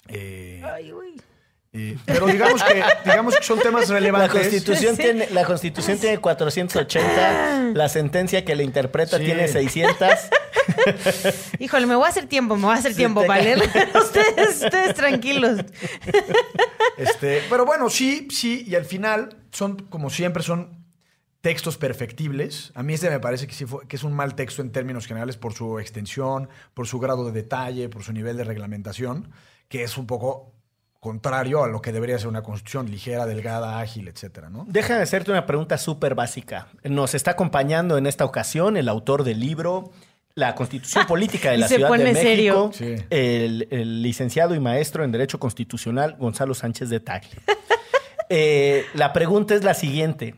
eh, 0.08 0.62
Ay, 0.64 0.92
uy. 0.92 1.18
Eh, 1.72 1.96
pero 2.06 2.26
digamos 2.26 2.62
que, 2.62 2.82
digamos 3.04 3.36
que 3.36 3.42
son 3.42 3.58
temas 3.60 3.88
La 3.88 3.94
relevantes. 3.96 4.30
constitución, 4.40 4.96
Sí. 4.96 5.02
tiene, 5.02 5.28
la 5.30 5.44
constitución 5.44 5.98
tiene 5.98 6.18
480, 6.18 7.72
la 7.74 7.88
sentencia 7.88 8.44
que 8.44 8.56
la 8.56 8.62
interpreta 8.62 9.18
Sí. 9.18 9.24
tiene 9.24 9.48
600. 9.48 10.08
Híjole, 11.58 11.86
me 11.86 11.94
voy 11.94 12.06
a 12.06 12.08
hacer 12.08 12.26
tiempo, 12.26 12.56
me 12.56 12.62
voy 12.66 12.74
a 12.74 12.78
hacer 12.78 12.94
tiempo, 12.94 13.24
¿vale? 13.26 13.56
ustedes, 13.94 14.62
ustedes 14.64 14.94
tranquilos. 14.94 15.60
Este, 16.96 17.42
pero 17.50 17.64
bueno, 17.64 17.90
sí, 17.90 18.28
sí, 18.30 18.64
y 18.66 18.74
al 18.74 18.84
final 18.84 19.36
son, 19.52 19.76
como 19.76 20.10
siempre, 20.10 20.42
son 20.42 20.84
textos 21.40 21.78
perfectibles. 21.78 22.72
A 22.74 22.82
mí 22.82 22.94
este 22.94 23.08
me 23.10 23.20
parece 23.20 23.46
que 23.46 23.54
sí 23.54 23.64
fue- 23.64 23.86
que 23.86 23.96
es 23.96 24.02
un 24.02 24.12
mal 24.12 24.34
texto 24.34 24.60
en 24.62 24.72
términos 24.72 25.06
generales 25.06 25.36
por 25.36 25.52
su 25.54 25.78
extensión, 25.78 26.48
por 26.74 26.86
su 26.86 26.98
grado 26.98 27.24
de 27.26 27.32
detalle, 27.32 27.88
por 27.88 28.02
su 28.02 28.12
nivel 28.12 28.36
de 28.36 28.44
reglamentación, 28.44 29.30
que 29.68 29.84
es 29.84 29.96
un 29.96 30.06
poco 30.06 30.52
contrario 31.00 31.62
a 31.62 31.68
lo 31.68 31.80
que 31.80 31.92
debería 31.92 32.18
ser 32.18 32.28
una 32.28 32.42
constitución 32.42 32.90
ligera, 32.90 33.26
delgada, 33.26 33.78
ágil, 33.78 34.08
etcétera, 34.08 34.50
¿no? 34.50 34.64
Déjame 34.68 35.02
hacerte 35.02 35.30
una 35.30 35.46
pregunta 35.46 35.78
súper 35.78 36.14
básica. 36.14 36.68
Nos 36.82 37.14
está 37.14 37.32
acompañando 37.32 37.98
en 37.98 38.06
esta 38.06 38.24
ocasión 38.24 38.76
el 38.76 38.88
autor 38.88 39.22
del 39.22 39.38
libro 39.38 39.92
La 40.34 40.54
Constitución 40.54 41.06
Política 41.06 41.52
de 41.52 41.58
la 41.58 41.68
Ciudad 41.68 41.90
de 41.92 42.12
México. 42.12 42.70
Sí. 42.72 42.96
el, 43.10 43.68
el 43.70 44.02
licenciado 44.02 44.54
y 44.54 44.60
maestro 44.60 45.04
en 45.04 45.12
Derecho 45.12 45.38
Constitucional 45.38 46.16
Gonzalo 46.18 46.54
Sánchez 46.54 46.88
de 46.88 47.00
Tagle. 47.00 47.30
Eh, 48.30 48.84
la 48.92 49.14
pregunta 49.14 49.54
es 49.54 49.64
la 49.64 49.72
siguiente. 49.72 50.34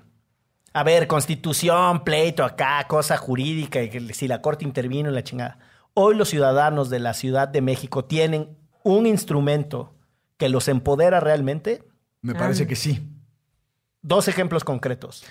A 0.72 0.84
ver, 0.84 1.08
constitución, 1.08 2.04
pleito 2.04 2.44
acá, 2.44 2.86
cosa 2.86 3.16
jurídica, 3.16 3.82
y 3.82 3.90
que 3.90 4.14
si 4.14 4.28
la 4.28 4.40
Corte 4.40 4.64
intervino 4.64 5.08
en 5.08 5.16
la 5.16 5.24
chingada. 5.24 5.58
Hoy 5.94 6.14
los 6.14 6.28
ciudadanos 6.28 6.88
de 6.88 7.00
la 7.00 7.14
Ciudad 7.14 7.48
de 7.48 7.60
México 7.60 8.04
tienen 8.04 8.56
un 8.84 9.06
instrumento 9.06 9.96
que 10.40 10.48
los 10.48 10.66
empodera 10.68 11.20
realmente. 11.20 11.84
Me 12.22 12.34
parece 12.34 12.66
que 12.66 12.74
sí. 12.74 13.06
Dos 14.02 14.26
ejemplos 14.26 14.64
concretos. 14.64 15.22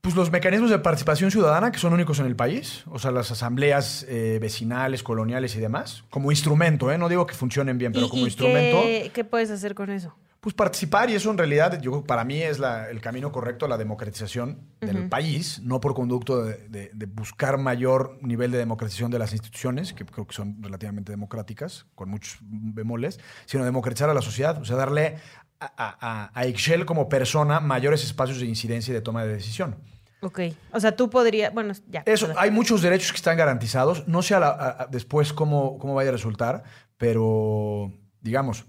Pues 0.00 0.16
los 0.16 0.30
mecanismos 0.30 0.70
de 0.70 0.78
participación 0.78 1.30
ciudadana 1.30 1.70
que 1.70 1.78
son 1.78 1.92
únicos 1.92 2.18
en 2.18 2.26
el 2.26 2.34
país, 2.34 2.84
o 2.86 2.98
sea, 2.98 3.10
las 3.10 3.30
asambleas 3.30 4.06
eh, 4.08 4.38
vecinales, 4.40 5.02
coloniales 5.02 5.54
y 5.56 5.60
demás, 5.60 6.04
como 6.08 6.30
instrumento, 6.32 6.90
¿eh? 6.90 6.96
no 6.98 7.08
digo 7.10 7.26
que 7.26 7.34
funcionen 7.34 7.76
bien, 7.76 7.92
pero 7.92 8.06
¿Y- 8.06 8.08
como 8.08 8.22
y 8.22 8.26
instrumento, 8.26 8.80
qué, 8.82 9.10
qué 9.12 9.24
puedes 9.24 9.50
hacer 9.50 9.74
con 9.74 9.90
eso? 9.90 10.14
Pues 10.40 10.54
participar 10.54 11.10
y 11.10 11.14
eso 11.14 11.30
en 11.32 11.38
realidad, 11.38 11.80
yo 11.80 12.04
para 12.04 12.24
mí 12.24 12.40
es 12.40 12.58
la- 12.60 12.88
el 12.90 13.00
camino 13.00 13.32
correcto 13.32 13.66
a 13.66 13.68
la 13.68 13.76
democratización 13.76 14.60
del 14.80 15.08
país, 15.08 15.60
no 15.64 15.80
por 15.80 15.94
conducto 15.94 16.44
de, 16.44 16.68
de- 16.68 16.90
de 16.94 17.06
buscar 17.06 17.58
mayor 17.58 18.18
nivel 18.22 18.52
de 18.52 18.58
democratización 18.58 19.10
de 19.10 19.18
las 19.18 19.32
instituciones, 19.32 19.92
que 19.92 20.04
creo 20.06 20.26
que 20.26 20.34
son 20.34 20.62
relativamente 20.62 21.10
democráticas, 21.10 21.86
con 21.96 22.08
muchos 22.08 22.38
bemoles, 22.42 23.18
sino 23.46 23.64
democratizar 23.64 24.08
a 24.10 24.14
la 24.14 24.22
sociedad, 24.22 24.60
o 24.60 24.64
sea, 24.64 24.76
darle 24.76 25.16
a, 25.60 25.66
a, 25.76 26.30
a- 26.40 26.46
Excel 26.46 26.86
como 26.86 27.08
persona 27.08 27.58
mayores 27.58 28.04
espacios 28.04 28.38
de 28.38 28.46
incidencia 28.46 28.92
y 28.92 28.94
de 28.94 29.00
toma 29.00 29.24
de 29.24 29.32
decisión. 29.32 29.76
Ok. 30.20 30.40
O 30.72 30.78
sea, 30.80 30.94
tú 30.96 31.10
podrías. 31.10 31.52
Bueno, 31.52 31.72
ya. 31.88 32.02
Eso, 32.06 32.26
perdón. 32.26 32.42
hay 32.44 32.50
muchos 32.52 32.80
derechos 32.82 33.10
que 33.12 33.16
están 33.16 33.36
garantizados. 33.36 34.06
No 34.06 34.22
sé 34.22 34.34
a 34.36 34.40
la- 34.40 34.88
después 34.90 35.32
cómo, 35.32 35.78
cómo 35.78 35.94
vaya 35.94 36.10
a 36.10 36.12
resultar, 36.12 36.62
pero 36.96 37.92
digamos, 38.20 38.66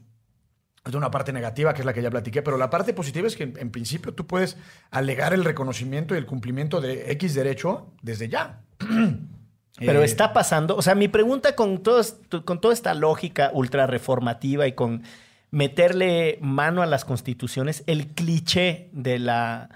es 0.89 0.95
una 0.95 1.11
parte 1.11 1.33
negativa 1.33 1.73
que 1.73 1.81
es 1.81 1.85
la 1.85 1.93
que 1.93 2.01
ya 2.01 2.09
platiqué, 2.09 2.41
pero 2.41 2.57
la 2.57 2.69
parte 2.69 2.93
positiva 2.93 3.27
es 3.27 3.35
que 3.35 3.43
en, 3.43 3.57
en 3.57 3.71
principio 3.71 4.13
tú 4.13 4.27
puedes 4.27 4.57
alegar 4.91 5.33
el 5.33 5.43
reconocimiento 5.43 6.15
y 6.15 6.17
el 6.17 6.25
cumplimiento 6.25 6.81
de 6.81 7.11
X 7.11 7.35
derecho 7.35 7.93
desde 8.01 8.29
ya. 8.29 8.61
Pero 9.79 10.01
Eh, 10.01 10.05
está 10.05 10.33
pasando, 10.33 10.75
o 10.75 10.81
sea, 10.81 10.93
mi 10.95 11.07
pregunta 11.07 11.55
con, 11.55 11.81
todo 11.81 12.01
con 12.43 12.59
toda 12.59 12.73
esta 12.73 12.93
lógica 12.93 13.51
ultra 13.53 13.87
reformativa 13.87 14.67
y 14.67 14.73
con 14.73 15.03
meterle 15.51 16.37
mano 16.41 16.81
a 16.81 16.85
las 16.85 17.05
constituciones, 17.05 17.83
el 17.87 18.07
cliché 18.07 18.89
de 18.91 19.19
la, 19.19 19.69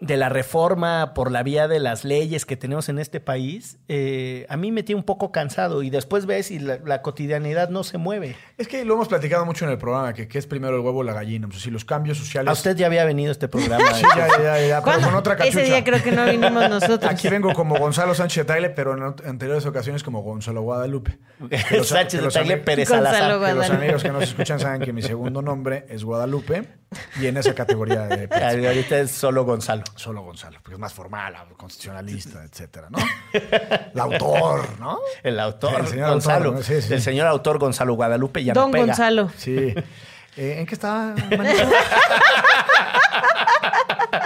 de 0.00 0.16
la 0.16 0.30
reforma 0.30 1.12
por 1.12 1.30
la 1.30 1.42
vía 1.42 1.68
de 1.68 1.78
las 1.78 2.06
leyes 2.06 2.46
que 2.46 2.56
tenemos 2.56 2.88
en 2.88 2.98
este 2.98 3.20
país, 3.20 3.78
eh, 3.88 4.46
a 4.48 4.56
mí 4.56 4.72
me 4.72 4.82
tiene 4.82 4.98
un 4.98 5.04
poco 5.04 5.30
cansado 5.30 5.82
y 5.82 5.90
después 5.90 6.24
ves 6.24 6.50
y 6.50 6.58
la, 6.58 6.78
la 6.84 7.02
cotidianidad 7.02 7.68
no 7.68 7.84
se 7.84 7.98
mueve. 7.98 8.34
Es 8.56 8.66
que 8.66 8.84
lo 8.86 8.94
hemos 8.94 9.08
platicado 9.08 9.44
mucho 9.44 9.66
en 9.66 9.72
el 9.72 9.76
programa, 9.78 10.14
que, 10.14 10.26
que 10.26 10.38
es 10.38 10.46
primero 10.46 10.74
el 10.76 10.80
huevo 10.80 11.00
o 11.00 11.02
la 11.02 11.12
gallina. 11.12 11.48
O 11.48 11.50
sea, 11.52 11.60
si 11.60 11.70
los 11.70 11.84
cambios 11.84 12.16
sociales... 12.16 12.48
A 12.48 12.52
usted 12.52 12.76
ya 12.76 12.86
había 12.86 13.04
venido 13.04 13.28
a 13.30 13.32
este 13.32 13.48
programa. 13.48 13.84
Sí, 13.94 14.06
ya, 14.16 14.26
ya, 14.28 14.42
ya, 14.58 14.66
ya, 14.68 14.82
pero 14.82 15.18
otra 15.18 15.36
cachucha. 15.36 15.60
Ese 15.60 15.68
día 15.68 15.84
creo 15.84 16.02
que 16.02 16.12
no 16.12 16.24
vinimos 16.24 16.70
nosotros. 16.70 17.04
Aquí 17.10 17.28
vengo 17.28 17.52
como 17.52 17.76
Gonzalo 17.76 18.14
Sánchez 18.14 18.46
de 18.46 18.54
Tagle, 18.54 18.70
pero 18.70 18.96
en 18.96 19.02
anteriores 19.28 19.66
ocasiones 19.66 20.02
como 20.02 20.22
Gonzalo 20.22 20.62
Guadalupe. 20.62 21.18
Los- 21.70 21.88
Sánchez 21.88 22.20
amigos- 22.36 22.60
Pérez 22.64 22.88
Gonzalo 22.88 23.38
Salazar. 23.38 23.48
Que 23.50 23.54
los 23.54 23.70
amigos 23.70 24.02
que 24.02 24.08
nos 24.12 24.22
escuchan 24.22 24.58
saben 24.60 24.80
que 24.80 24.94
mi 24.94 25.02
segundo 25.02 25.42
nombre 25.42 25.84
es 25.90 26.04
Guadalupe 26.04 26.64
y 27.20 27.26
en 27.26 27.36
esa 27.36 27.54
categoría 27.54 28.02
de 28.02 28.28
Ah, 28.32 28.50
Ahorita 28.50 28.98
es 28.98 29.10
solo 29.10 29.44
Gonzalo. 29.44 29.84
solo 29.96 30.22
Gonzalo, 30.22 30.58
porque 30.62 30.74
es 30.74 30.78
más 30.80 30.92
formal, 30.92 31.34
constitucionalista, 31.56 32.42
etcétera, 32.44 32.88
¿no? 32.90 32.98
El 33.32 34.00
autor, 34.00 34.78
¿no? 34.78 34.98
El 35.22 35.38
autor 35.40 35.80
El 35.80 35.86
señor 35.86 36.10
Gonzalo. 36.10 36.44
autor, 36.50 36.54
¿no? 36.58 36.62
Sí, 36.62 36.82
sí. 36.82 36.94
El 36.94 37.02
señor 37.02 37.26
autor 37.26 37.58
Gonzalo 37.58 37.94
Guadalupe 37.94 38.42
ya 38.44 38.54
no 38.54 38.62
Don 38.62 38.72
pega. 38.72 38.86
Gonzalo. 38.86 39.30
Sí. 39.36 39.74
Eh, 40.36 40.56
¿En 40.60 40.66
qué 40.66 40.74
estaba? 40.74 41.14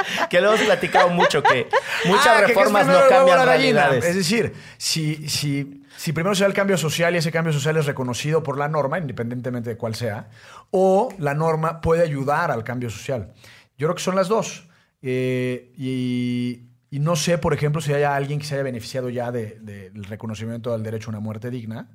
Que 0.30 0.40
lo 0.40 0.48
hemos 0.54 0.66
platicado 0.66 1.08
mucho, 1.10 1.42
que 1.42 1.68
muchas 2.06 2.26
Ah, 2.26 2.40
que 2.40 2.46
reformas 2.48 2.86
no 2.86 2.98
cambian 3.08 3.38
realidades. 3.46 4.04
Es 4.04 4.16
decir, 4.16 4.52
si, 4.78 5.28
si, 5.28 5.82
si 5.96 6.12
primero 6.12 6.34
se 6.34 6.42
da 6.44 6.48
el 6.48 6.54
cambio 6.54 6.76
social 6.78 7.14
y 7.14 7.18
ese 7.18 7.30
cambio 7.32 7.52
social 7.52 7.76
es 7.76 7.86
reconocido 7.86 8.42
por 8.42 8.58
la 8.58 8.68
norma, 8.68 8.98
independientemente 8.98 9.70
de 9.70 9.76
cuál 9.76 9.94
sea, 9.94 10.28
o 10.70 11.08
la 11.18 11.34
norma 11.34 11.80
puede 11.80 12.02
ayudar 12.02 12.50
al 12.50 12.64
cambio 12.64 12.90
social. 12.90 13.32
Yo 13.78 13.86
creo 13.88 13.94
que 13.94 14.02
son 14.02 14.16
las 14.16 14.28
dos. 14.28 14.68
Eh, 15.02 15.72
y, 15.76 16.62
y 16.90 16.98
no 17.00 17.16
sé, 17.16 17.38
por 17.38 17.52
ejemplo, 17.54 17.80
si 17.80 17.92
haya 17.92 18.14
alguien 18.14 18.38
que 18.38 18.46
se 18.46 18.54
haya 18.54 18.62
beneficiado 18.64 19.10
ya 19.10 19.30
de- 19.30 19.58
de- 19.60 19.90
del 19.90 20.04
reconocimiento 20.04 20.72
del 20.72 20.82
derecho 20.82 21.08
a 21.08 21.10
una 21.10 21.20
muerte 21.20 21.50
digna. 21.50 21.88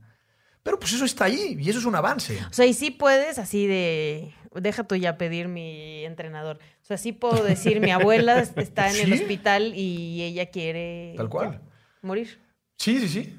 Pero 0.63 0.79
pues 0.79 0.93
eso 0.93 1.05
está 1.05 1.25
ahí 1.25 1.57
y 1.59 1.69
eso 1.69 1.79
es 1.79 1.85
un 1.85 1.95
avance. 1.95 2.39
O 2.49 2.53
sea, 2.53 2.65
y 2.65 2.73
sí 2.73 2.91
puedes 2.91 3.39
así 3.39 3.65
de. 3.67 4.33
Deja 4.53 4.83
tú 4.83 4.95
ya 4.95 5.17
pedir 5.17 5.47
mi 5.47 6.03
entrenador. 6.05 6.57
O 6.81 6.85
sea, 6.85 6.97
sí 6.97 7.11
puedo 7.11 7.43
decir, 7.43 7.79
mi 7.81 7.91
abuela 7.91 8.39
está 8.55 8.89
en 8.89 8.97
el 8.97 9.13
hospital 9.13 9.73
y 9.75 10.23
ella 10.23 10.47
quiere. 10.47 11.13
Tal 11.17 11.29
cual. 11.29 11.61
Morir. 12.01 12.39
Sí, 12.77 12.99
sí, 12.99 13.07
sí. 13.09 13.38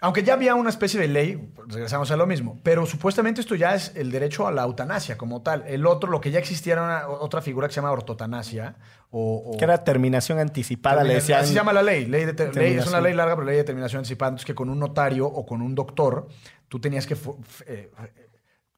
Aunque 0.00 0.22
ya 0.22 0.34
había 0.34 0.54
una 0.54 0.70
especie 0.70 1.00
de 1.00 1.08
ley, 1.08 1.52
regresamos 1.66 2.08
a 2.12 2.16
lo 2.16 2.24
mismo, 2.24 2.60
pero 2.62 2.86
supuestamente 2.86 3.40
esto 3.40 3.56
ya 3.56 3.74
es 3.74 3.92
el 3.96 4.12
derecho 4.12 4.46
a 4.46 4.52
la 4.52 4.62
eutanasia 4.62 5.18
como 5.18 5.42
tal. 5.42 5.64
El 5.66 5.86
otro, 5.86 6.08
lo 6.08 6.20
que 6.20 6.30
ya 6.30 6.38
existiera 6.38 6.82
una, 6.84 7.08
otra 7.08 7.42
figura 7.42 7.66
que 7.66 7.74
se 7.74 7.80
llama 7.80 7.90
ortotanasia 7.90 8.76
o... 9.10 9.52
o- 9.52 9.56
Que 9.58 9.64
era 9.64 9.82
terminación 9.82 10.38
anticipada, 10.38 11.02
le 11.02 11.14
decían. 11.14 11.40
Así 11.40 11.48
se 11.48 11.54
llama 11.56 11.72
la 11.72 11.82
ley. 11.82 12.06
ley, 12.06 12.24
de 12.26 12.32
ter- 12.32 12.54
ley- 12.54 12.74
es 12.74 12.86
una 12.86 13.00
Terminación. 13.00 13.02
ley 13.04 13.14
larga, 13.14 13.34
pero 13.34 13.46
ley 13.46 13.54
de 13.56 13.62
determinación 13.62 13.98
anticipada. 13.98 14.28
Entonces, 14.28 14.46
que 14.46 14.54
con 14.54 14.68
un 14.70 14.78
notario 14.78 15.26
o 15.26 15.44
con 15.44 15.62
un 15.62 15.74
doctor, 15.74 16.28
tú 16.68 16.78
tenías 16.80 17.04
que... 17.06 17.14
f- 17.14 17.32
eh, 17.66 17.90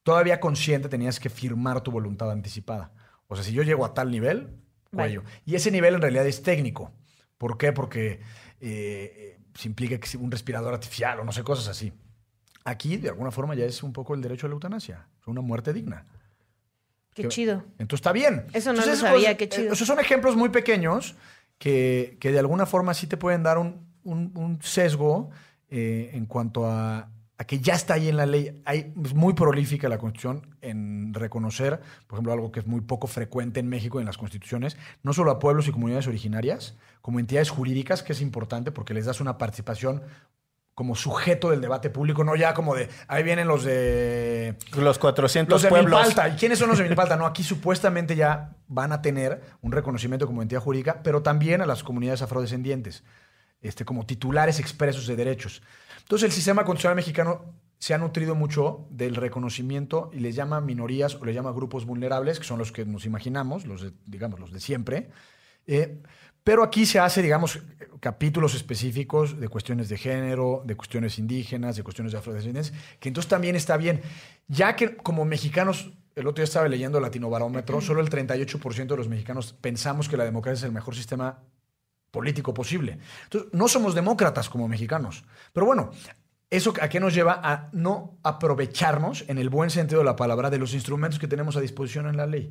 todavía 0.03 0.41
consciente 0.41 0.89
tenías 0.89 1.21
que 1.21 1.29
firmar 1.29 1.83
tu 1.83 1.91
voluntad 1.91 2.31
anticipada. 2.31 2.93
O 3.29 3.37
sea, 3.37 3.45
si 3.45 3.53
yo 3.53 3.63
llego 3.63 3.85
a 3.85 3.93
tal 3.93 4.11
nivel, 4.11 4.57
cuello. 4.91 5.23
Y 5.45 5.55
ese 5.55 5.71
nivel 5.71 5.95
en 5.97 6.01
realidad 6.01 6.27
es 6.27 6.43
técnico. 6.43 6.93
¿Por 7.37 7.59
qué? 7.59 7.73
Porque 7.73 8.21
eh, 8.61 9.39
se 9.55 9.69
implica 9.69 9.99
que 9.99 10.17
un 10.17 10.31
respirador 10.31 10.75
artificial 10.75 11.21
o 11.21 11.25
no 11.25 11.33
sé, 11.33 11.43
cosas 11.43 11.69
así. 11.69 11.93
Aquí, 12.65 12.97
de 12.97 13.09
alguna 13.09 13.31
forma, 13.31 13.55
ya 13.55 13.65
es 13.65 13.83
un 13.83 13.93
poco 13.93 14.15
el 14.15 14.21
derecho 14.21 14.47
a 14.47 14.49
la 14.49 14.55
eutanasia. 14.55 15.07
Una 15.27 15.41
muerte 15.41 15.73
digna. 15.73 16.07
Qué 17.15 17.29
chido. 17.29 17.65
Entonces 17.79 18.01
está 18.01 18.13
bien. 18.13 18.47
Eso 18.53 18.73
no 18.73 18.85
lo 18.85 18.97
sabía, 18.97 19.37
qué 19.37 19.45
eh, 19.45 19.49
chido. 19.49 19.73
Esos 19.73 19.87
son 19.87 19.99
ejemplos 19.99 20.37
muy 20.37 20.49
pequeños 20.49 21.17
que, 21.59 22.17
que, 22.21 22.33
de 22.33 22.39
alguna 22.39 22.67
forma 22.67 22.95
sí 22.95 23.07
te 23.07 23.17
pueden 23.17 23.43
dar 23.43 23.59
un, 23.59 23.91
un, 24.05 24.59
sesgo 24.63 25.31
eh, 25.69 26.11
en 26.15 26.27
cuanto 26.27 26.67
a, 26.67 27.09
a, 27.41 27.45
que 27.45 27.61
ya 27.61 27.75
está 27.75 27.95
ahí 27.95 28.09
en 28.09 28.17
la 28.17 28.27
ley. 28.27 28.63
Hay, 28.65 28.93
es 29.05 29.15
muy 29.15 29.35
prolífica 29.35 29.89
la 29.89 29.99
Constitución 29.99 30.57
en 30.61 31.15
reconocer, 31.15 31.81
por 32.07 32.17
ejemplo, 32.17 32.33
algo 32.33 32.53
que 32.53 32.61
es 32.61 32.67
muy 32.67 32.83
poco 32.83 33.07
frecuente 33.07 33.61
en 33.61 33.69
México 33.69 33.99
en 33.99 34.07
las 34.07 34.19
constituciones, 34.19 34.77
no 35.03 35.13
solo 35.13 35.31
a 35.31 35.39
pueblos 35.39 35.67
y 35.67 35.73
comunidades 35.73 36.07
originarias, 36.07 36.77
como 37.01 37.19
entidades 37.19 37.51
jurídicas, 37.51 38.03
que 38.03 38.13
es 38.13 38.21
importante 38.21 38.73
porque 38.73 38.95
les 38.95 39.07
das 39.07 39.21
una 39.21 39.39
participación 39.39 40.03
como 40.75 40.95
sujeto 40.95 41.51
del 41.51 41.61
debate 41.61 41.91
público, 41.91 42.25
no 42.25 42.37
ya 42.37 42.55
como 42.55 42.75
de, 42.75 42.89
ahí 43.07 43.23
vienen 43.23 43.47
los 43.49 43.65
de... 43.65 44.57
Los 44.77 44.99
400 44.99 45.53
los 45.53 45.63
de 45.63 45.69
pueblos. 45.69 46.01
Milpalta. 46.01 46.29
¿Y 46.29 46.39
quiénes 46.39 46.59
son 46.59 46.71
los 46.71 46.79
de 46.79 46.85
Milpalta? 46.85 47.17
No, 47.17 47.27
aquí 47.27 47.43
supuestamente 47.43 48.17
ya 48.17 48.57
van 48.67 48.93
a 48.93 49.03
tener 49.03 49.43
un 49.61 49.73
reconocimiento 49.73 50.27
como 50.27 50.41
entidad 50.41 50.63
jurídica, 50.63 51.03
pero 51.03 51.23
también 51.23 51.61
a 51.61 51.67
las 51.67 51.83
comunidades 51.83 52.23
afrodescendientes, 52.23 53.05
este, 53.61 53.85
como 53.85 54.07
titulares 54.07 54.59
expresos 54.59 55.07
de 55.07 55.17
derechos. 55.17 55.63
Entonces 56.11 56.27
el 56.27 56.33
sistema 56.33 56.65
constitucional 56.65 56.97
mexicano 56.97 57.55
se 57.79 57.95
ha 57.95 57.99
nutrido 57.99 58.35
mucho 58.35 58.89
del 58.91 59.15
reconocimiento 59.15 60.11
y 60.13 60.19
les 60.19 60.35
llama 60.35 60.61
minorías 60.61 61.15
o 61.15 61.25
les 61.25 61.37
llama 61.37 61.53
grupos 61.53 61.87
vulnerables, 61.87 62.41
que 62.41 62.45
son 62.45 62.59
los 62.59 62.73
que 62.73 62.85
nos 62.85 63.07
imaginamos, 63.07 63.65
los 63.65 63.83
de, 63.83 63.93
digamos, 64.07 64.41
los 64.41 64.51
de 64.51 64.59
siempre. 64.59 65.11
Eh, 65.69 66.03
pero 66.43 66.65
aquí 66.65 66.85
se 66.85 66.99
hace, 66.99 67.23
digamos, 67.23 67.61
capítulos 68.01 68.57
específicos 68.57 69.39
de 69.39 69.47
cuestiones 69.47 69.89
de 69.89 69.99
género, 69.99 70.65
de 70.67 70.75
cuestiones 70.75 71.17
indígenas, 71.21 71.77
de 71.77 71.85
cuestiones 71.85 72.11
de 72.11 72.19
afrodescendencia, 72.19 72.77
que 72.99 73.09
entonces 73.09 73.29
también 73.29 73.55
está 73.55 73.77
bien. 73.77 74.01
Ya 74.49 74.75
que 74.75 74.97
como 74.97 75.25
mexicanos, 75.25 75.93
el 76.17 76.27
otro 76.27 76.43
día 76.43 76.45
estaba 76.47 76.67
leyendo 76.67 76.99
el 76.99 77.03
Latino 77.03 77.31
Barómetro, 77.31 77.81
solo 77.81 78.01
el 78.01 78.11
38% 78.11 78.89
de 78.89 78.97
los 78.97 79.09
mexicanos 79.09 79.53
pensamos 79.53 80.09
que 80.09 80.17
la 80.17 80.25
democracia 80.25 80.59
es 80.59 80.65
el 80.65 80.73
mejor 80.73 80.97
sistema 80.97 81.39
político 82.11 82.53
posible. 82.55 82.99
Entonces, 83.25 83.51
no 83.53 83.69
somos 83.69 83.95
demócratas 83.95 84.49
como 84.49 84.69
mexicanos. 84.69 85.25
Pero 85.53 85.67
bueno, 85.67 85.91
¿Eso 86.51 86.75
a 86.81 86.89
qué 86.89 86.99
nos 86.99 87.15
lleva? 87.15 87.41
A 87.45 87.69
no 87.71 88.19
aprovecharnos, 88.25 89.25
en 89.29 89.39
el 89.39 89.51
buen 89.51 89.71
sentido 89.71 90.01
de 90.01 90.05
la 90.05 90.17
palabra, 90.17 90.51
de 90.51 90.59
los 90.59 90.75
instrumentos 90.75 91.21
que 91.21 91.29
tenemos 91.29 91.57
a 91.57 91.61
disposición 91.61 92.09
en 92.09 92.17
la 92.17 92.27
ley. 92.27 92.51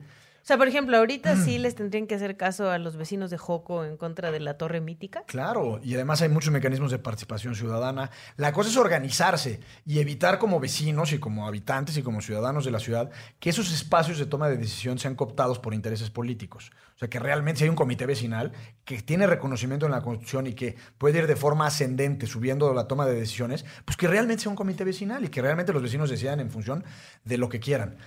O 0.49 0.51
sea, 0.51 0.57
por 0.57 0.67
ejemplo, 0.67 0.97
ahorita 0.97 1.35
sí 1.35 1.59
les 1.59 1.75
tendrían 1.75 2.07
que 2.07 2.15
hacer 2.15 2.35
caso 2.35 2.71
a 2.71 2.79
los 2.79 2.95
vecinos 2.95 3.29
de 3.29 3.37
Joco 3.37 3.85
en 3.85 3.97
contra 3.97 4.31
de 4.31 4.39
la 4.39 4.55
torre 4.55 4.81
mítica. 4.81 5.21
Claro, 5.27 5.79
y 5.83 5.93
además 5.93 6.23
hay 6.23 6.29
muchos 6.29 6.51
mecanismos 6.51 6.89
de 6.89 6.97
participación 6.97 7.53
ciudadana. 7.53 8.09
La 8.35 8.51
cosa 8.51 8.71
es 8.71 8.77
organizarse 8.77 9.59
y 9.85 9.99
evitar 9.99 10.39
como 10.39 10.59
vecinos 10.59 11.13
y 11.13 11.19
como 11.19 11.45
habitantes 11.45 11.97
y 11.97 12.01
como 12.01 12.19
ciudadanos 12.21 12.65
de 12.65 12.71
la 12.71 12.79
ciudad 12.79 13.11
que 13.39 13.51
esos 13.51 13.71
espacios 13.71 14.17
de 14.17 14.25
toma 14.25 14.49
de 14.49 14.57
decisión 14.57 14.97
sean 14.97 15.13
cooptados 15.13 15.59
por 15.59 15.75
intereses 15.75 16.09
políticos. 16.09 16.71
O 16.95 16.97
sea, 16.97 17.11
que 17.11 17.19
realmente 17.19 17.59
si 17.59 17.65
hay 17.65 17.69
un 17.69 17.75
comité 17.75 18.07
vecinal 18.07 18.51
que 18.85 19.03
tiene 19.03 19.27
reconocimiento 19.27 19.85
en 19.85 19.91
la 19.91 20.01
Constitución 20.01 20.47
y 20.47 20.53
que 20.53 20.75
puede 20.97 21.19
ir 21.19 21.27
de 21.27 21.35
forma 21.35 21.67
ascendente 21.67 22.25
subiendo 22.25 22.73
la 22.73 22.87
toma 22.87 23.05
de 23.05 23.13
decisiones, 23.13 23.65
pues 23.85 23.97
que 23.97 24.07
realmente 24.07 24.41
sea 24.41 24.49
un 24.49 24.55
comité 24.55 24.83
vecinal 24.83 25.23
y 25.23 25.29
que 25.29 25.43
realmente 25.43 25.73
los 25.73 25.83
vecinos 25.83 26.09
decidan 26.09 26.39
en 26.39 26.49
función 26.49 26.83
de 27.23 27.37
lo 27.37 27.49
que 27.49 27.59
quieran. 27.59 27.99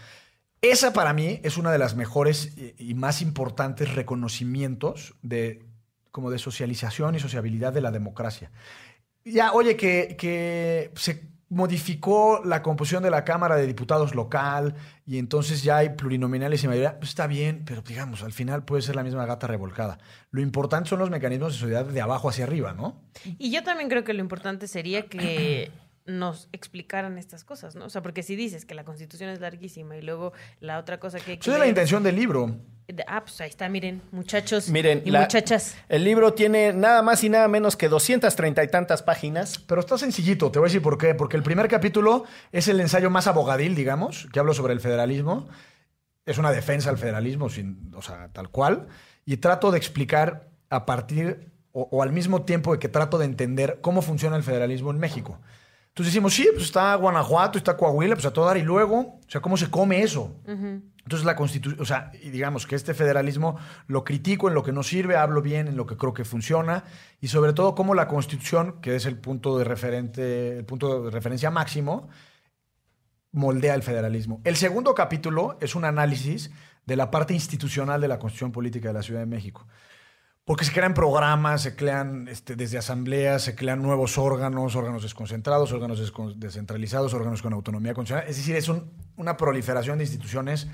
Esa 0.62 0.92
para 0.92 1.12
mí 1.12 1.40
es 1.42 1.56
una 1.56 1.72
de 1.72 1.78
las 1.78 1.96
mejores 1.96 2.56
y 2.78 2.94
más 2.94 3.20
importantes 3.20 3.94
reconocimientos 3.96 5.14
de, 5.20 5.64
como 6.12 6.30
de 6.30 6.38
socialización 6.38 7.16
y 7.16 7.18
sociabilidad 7.18 7.72
de 7.72 7.80
la 7.80 7.90
democracia. 7.90 8.52
Ya, 9.24 9.52
oye, 9.52 9.76
que, 9.76 10.16
que 10.16 10.92
se 10.94 11.32
modificó 11.48 12.40
la 12.44 12.62
composición 12.62 13.02
de 13.02 13.10
la 13.10 13.24
Cámara 13.24 13.56
de 13.56 13.66
Diputados 13.66 14.14
local 14.14 14.74
y 15.04 15.18
entonces 15.18 15.64
ya 15.64 15.78
hay 15.78 15.90
plurinominales 15.90 16.64
y 16.64 16.68
mayoría, 16.68 16.96
pues 16.98 17.10
está 17.10 17.26
bien, 17.26 17.64
pero 17.66 17.82
digamos, 17.82 18.22
al 18.22 18.32
final 18.32 18.64
puede 18.64 18.82
ser 18.82 18.96
la 18.96 19.02
misma 19.02 19.26
gata 19.26 19.48
revolcada. 19.48 19.98
Lo 20.30 20.40
importante 20.40 20.88
son 20.88 21.00
los 21.00 21.10
mecanismos 21.10 21.52
de 21.52 21.58
sociedad 21.58 21.84
de 21.84 22.00
abajo 22.00 22.30
hacia 22.30 22.44
arriba, 22.44 22.72
¿no? 22.72 23.02
Y 23.36 23.50
yo 23.50 23.62
también 23.64 23.90
creo 23.90 24.02
que 24.02 24.14
lo 24.14 24.20
importante 24.20 24.66
sería 24.66 25.02
que 25.02 25.70
nos 26.06 26.48
explicaran 26.52 27.18
estas 27.18 27.44
cosas, 27.44 27.76
¿no? 27.76 27.86
O 27.86 27.90
sea, 27.90 28.02
porque 28.02 28.22
si 28.22 28.36
dices 28.36 28.64
que 28.64 28.74
la 28.74 28.84
constitución 28.84 29.30
es 29.30 29.40
larguísima 29.40 29.96
y 29.96 30.02
luego 30.02 30.32
la 30.60 30.78
otra 30.78 30.98
cosa 30.98 31.20
que... 31.20 31.34
Esa 31.34 31.52
es 31.52 31.58
la 31.58 31.68
intención 31.68 32.02
del 32.02 32.16
libro. 32.16 32.56
Ah, 33.06 33.22
pues 33.22 33.40
ahí 33.40 33.48
está, 33.48 33.68
miren, 33.68 34.02
muchachos 34.10 34.68
miren, 34.68 35.02
y 35.04 35.12
muchachas. 35.12 35.76
El 35.88 36.04
libro 36.04 36.34
tiene 36.34 36.72
nada 36.72 37.02
más 37.02 37.22
y 37.24 37.28
nada 37.28 37.48
menos 37.48 37.76
que 37.76 37.88
230 37.88 38.62
y 38.64 38.68
tantas 38.68 39.02
páginas. 39.02 39.58
Pero 39.58 39.80
está 39.80 39.96
sencillito, 39.96 40.50
te 40.50 40.58
voy 40.58 40.66
a 40.66 40.68
decir 40.68 40.82
por 40.82 40.98
qué. 40.98 41.14
Porque 41.14 41.36
el 41.36 41.42
primer 41.42 41.68
capítulo 41.68 42.24
es 42.50 42.68
el 42.68 42.80
ensayo 42.80 43.08
más 43.08 43.28
abogadil, 43.28 43.74
digamos, 43.74 44.28
que 44.32 44.40
hablo 44.40 44.52
sobre 44.52 44.72
el 44.72 44.80
federalismo. 44.80 45.48
Es 46.26 46.38
una 46.38 46.52
defensa 46.52 46.90
al 46.90 46.98
federalismo, 46.98 47.48
sin, 47.48 47.92
o 47.94 48.02
sea, 48.02 48.28
tal 48.32 48.50
cual. 48.50 48.88
Y 49.24 49.38
trato 49.38 49.70
de 49.70 49.78
explicar 49.78 50.50
a 50.68 50.84
partir 50.84 51.52
o, 51.70 51.88
o 51.90 52.02
al 52.02 52.12
mismo 52.12 52.42
tiempo 52.42 52.72
de 52.72 52.78
que 52.78 52.88
trato 52.88 53.16
de 53.16 53.24
entender 53.24 53.78
cómo 53.80 54.02
funciona 54.02 54.36
el 54.36 54.42
federalismo 54.42 54.90
en 54.90 54.98
México. 54.98 55.38
Entonces 55.92 56.14
decimos, 56.14 56.32
sí, 56.32 56.48
pues 56.52 56.64
está 56.64 56.94
Guanajuato, 56.94 57.58
está 57.58 57.76
Coahuila, 57.76 58.14
pues 58.14 58.24
a 58.24 58.32
todo 58.32 58.46
dar. 58.46 58.56
Y 58.56 58.62
luego, 58.62 58.98
o 58.98 59.20
sea, 59.28 59.42
¿cómo 59.42 59.58
se 59.58 59.68
come 59.68 60.02
eso? 60.02 60.34
Entonces 60.46 61.26
la 61.26 61.36
constitución, 61.36 61.82
o 61.82 61.84
sea, 61.84 62.10
digamos 62.22 62.66
que 62.66 62.76
este 62.76 62.94
federalismo 62.94 63.58
lo 63.88 64.02
critico 64.02 64.48
en 64.48 64.54
lo 64.54 64.62
que 64.62 64.72
no 64.72 64.82
sirve, 64.82 65.16
hablo 65.16 65.42
bien 65.42 65.68
en 65.68 65.76
lo 65.76 65.84
que 65.84 65.98
creo 65.98 66.14
que 66.14 66.24
funciona. 66.24 66.84
Y 67.20 67.28
sobre 67.28 67.52
todo 67.52 67.74
cómo 67.74 67.94
la 67.94 68.08
constitución, 68.08 68.80
que 68.80 68.96
es 68.96 69.04
el 69.04 69.18
punto 69.18 69.58
de, 69.58 69.64
referente, 69.64 70.56
el 70.56 70.64
punto 70.64 71.02
de 71.02 71.10
referencia 71.10 71.50
máximo, 71.50 72.08
moldea 73.32 73.74
el 73.74 73.82
federalismo. 73.82 74.40
El 74.44 74.56
segundo 74.56 74.94
capítulo 74.94 75.58
es 75.60 75.74
un 75.74 75.84
análisis 75.84 76.50
de 76.86 76.96
la 76.96 77.10
parte 77.10 77.34
institucional 77.34 78.00
de 78.00 78.08
la 78.08 78.18
constitución 78.18 78.50
política 78.50 78.88
de 78.88 78.94
la 78.94 79.02
Ciudad 79.02 79.20
de 79.20 79.26
México. 79.26 79.66
Porque 80.44 80.64
se 80.64 80.72
crean 80.72 80.92
programas, 80.92 81.62
se 81.62 81.76
crean 81.76 82.26
este, 82.26 82.56
desde 82.56 82.78
asambleas, 82.78 83.42
se 83.42 83.54
crean 83.54 83.80
nuevos 83.80 84.18
órganos, 84.18 84.74
órganos 84.74 85.02
desconcentrados, 85.02 85.70
órganos 85.72 86.12
descentralizados, 86.36 87.14
órganos 87.14 87.42
con 87.42 87.52
autonomía 87.52 87.94
constitucional. 87.94 88.28
Es 88.28 88.36
decir, 88.38 88.56
es 88.56 88.68
una 89.16 89.36
proliferación 89.36 89.98
de 89.98 90.04
instituciones 90.04 90.66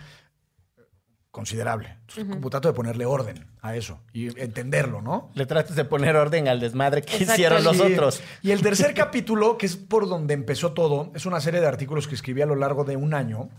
considerable. 1.30 1.98
Entonces, 2.08 2.50
trato 2.50 2.68
de 2.68 2.74
ponerle 2.74 3.06
orden 3.06 3.46
a 3.60 3.76
eso 3.76 4.00
y 4.12 4.26
entenderlo, 4.40 5.02
¿no? 5.02 5.30
Le 5.34 5.46
tratas 5.46 5.76
de 5.76 5.84
poner 5.84 6.16
orden 6.16 6.48
al 6.48 6.58
desmadre 6.58 7.02
que 7.02 7.22
hicieron 7.22 7.62
los 7.62 7.78
otros. 7.78 8.22
Y 8.42 8.50
el 8.50 8.62
tercer 8.62 8.94
capítulo, 9.02 9.58
que 9.58 9.66
es 9.66 9.76
por 9.76 10.08
donde 10.08 10.34
empezó 10.34 10.72
todo, 10.72 11.12
es 11.14 11.26
una 11.26 11.40
serie 11.40 11.60
de 11.60 11.66
artículos 11.66 12.08
que 12.08 12.14
escribí 12.14 12.42
a 12.42 12.46
lo 12.46 12.56
largo 12.56 12.84
de 12.84 12.96
un 12.96 13.14
año, 13.14 13.50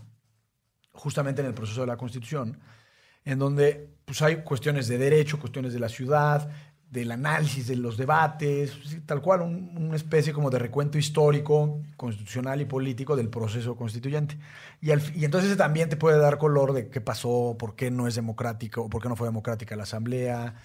justamente 0.92 1.40
en 1.40 1.46
el 1.46 1.54
proceso 1.54 1.82
de 1.82 1.86
la 1.86 1.96
Constitución, 1.96 2.58
en 3.24 3.38
donde 3.38 3.90
pues, 4.04 4.22
hay 4.22 4.42
cuestiones 4.42 4.88
de 4.88 4.98
derecho, 4.98 5.38
cuestiones 5.38 5.72
de 5.72 5.80
la 5.80 5.88
ciudad, 5.88 6.50
del 6.90 7.12
análisis 7.12 7.68
de 7.68 7.76
los 7.76 7.96
debates, 7.96 8.72
tal 9.06 9.22
cual, 9.22 9.42
una 9.42 9.94
especie 9.94 10.32
como 10.32 10.50
de 10.50 10.58
recuento 10.58 10.98
histórico, 10.98 11.80
constitucional 11.96 12.60
y 12.60 12.64
político 12.64 13.14
del 13.14 13.28
proceso 13.28 13.76
constituyente. 13.76 14.36
Y, 14.80 14.90
y, 14.90 15.24
entonces 15.24 15.56
también 15.56 15.88
te 15.88 15.96
puede 15.96 16.18
dar 16.18 16.36
color 16.36 16.72
de 16.72 16.88
qué 16.88 17.00
pasó, 17.00 17.54
por 17.56 17.76
qué 17.76 17.92
no 17.92 18.08
es 18.08 18.16
democrático, 18.16 18.90
por 18.90 19.00
qué 19.00 19.08
no 19.08 19.14
fue 19.14 19.28
democrática 19.28 19.76
la 19.76 19.84
asamblea, 19.84 20.56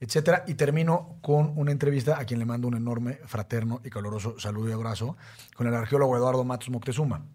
etcétera. 0.00 0.44
Y 0.46 0.54
termino 0.54 1.18
con 1.20 1.52
una 1.56 1.70
entrevista 1.70 2.18
a 2.18 2.24
quien 2.24 2.40
le 2.40 2.46
mando 2.46 2.66
un 2.66 2.76
enorme, 2.76 3.18
fraterno 3.26 3.82
y 3.84 3.90
caloroso 3.90 4.38
saludo 4.38 4.70
y 4.70 4.72
abrazo, 4.72 5.18
con 5.54 5.66
el 5.66 5.74
arqueólogo 5.74 6.16
Eduardo 6.16 6.44
Matos 6.44 6.70
Moctezuma. 6.70 7.26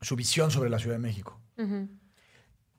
Su 0.00 0.14
visión 0.14 0.52
sobre 0.52 0.70
la 0.70 0.78
Ciudad 0.78 0.94
de 0.94 1.02
México. 1.02 1.40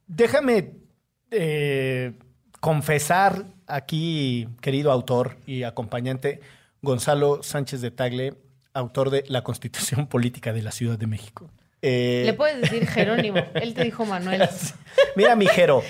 Déjame 0.07 0.88
eh, 1.32 2.13
confesar 2.59 3.45
aquí, 3.67 4.47
querido 4.61 4.91
autor 4.91 5.38
y 5.45 5.63
acompañante, 5.63 6.41
Gonzalo 6.82 7.43
Sánchez 7.43 7.82
de 7.82 7.91
Tagle, 7.91 8.34
autor 8.73 9.09
de 9.09 9.23
La 9.27 9.43
Constitución 9.43 10.07
Política 10.09 10.53
de 10.53 10.61
la 10.61 10.71
Ciudad 10.71 10.97
de 10.97 11.07
México. 11.07 11.49
Eh, 11.82 12.23
Le 12.25 12.34
puedes 12.34 12.59
decir 12.59 12.86
Jerónimo, 12.88 13.39
él 13.53 13.73
te 13.73 13.86
dijo 13.86 14.05
Manuel. 14.05 14.47
Mira, 15.15 15.36
mi 15.36 15.47
Jero, 15.47 15.82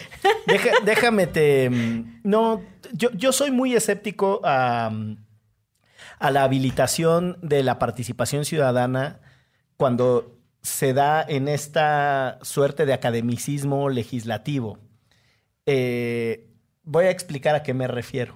déjame 0.86 1.26
te... 1.26 1.70
No, 2.24 2.62
yo, 2.94 3.10
yo, 3.14 3.32
soy 3.32 3.50
muy 3.50 3.76
escéptico 3.76 4.40
a, 4.44 4.92
a 6.20 6.32
la 6.32 6.44
habilitación 6.44 7.40
de 7.42 7.64
la 7.64 7.80
participación 7.80 8.46
ciudadana 8.46 9.20
cuando 9.78 10.38
se 10.62 10.94
da 10.94 11.26
en 11.28 11.48
esta 11.48 12.38
suerte 12.44 12.86
de 12.86 12.94
academicismo 12.94 13.90
legislativo. 13.90 14.78
Eh, 15.72 16.48
voy 16.84 17.06
a 17.06 17.12
explicar 17.12 17.54
a 17.56 17.62
qué 17.62 17.74
me 17.74 17.88
refiero. 17.88 18.36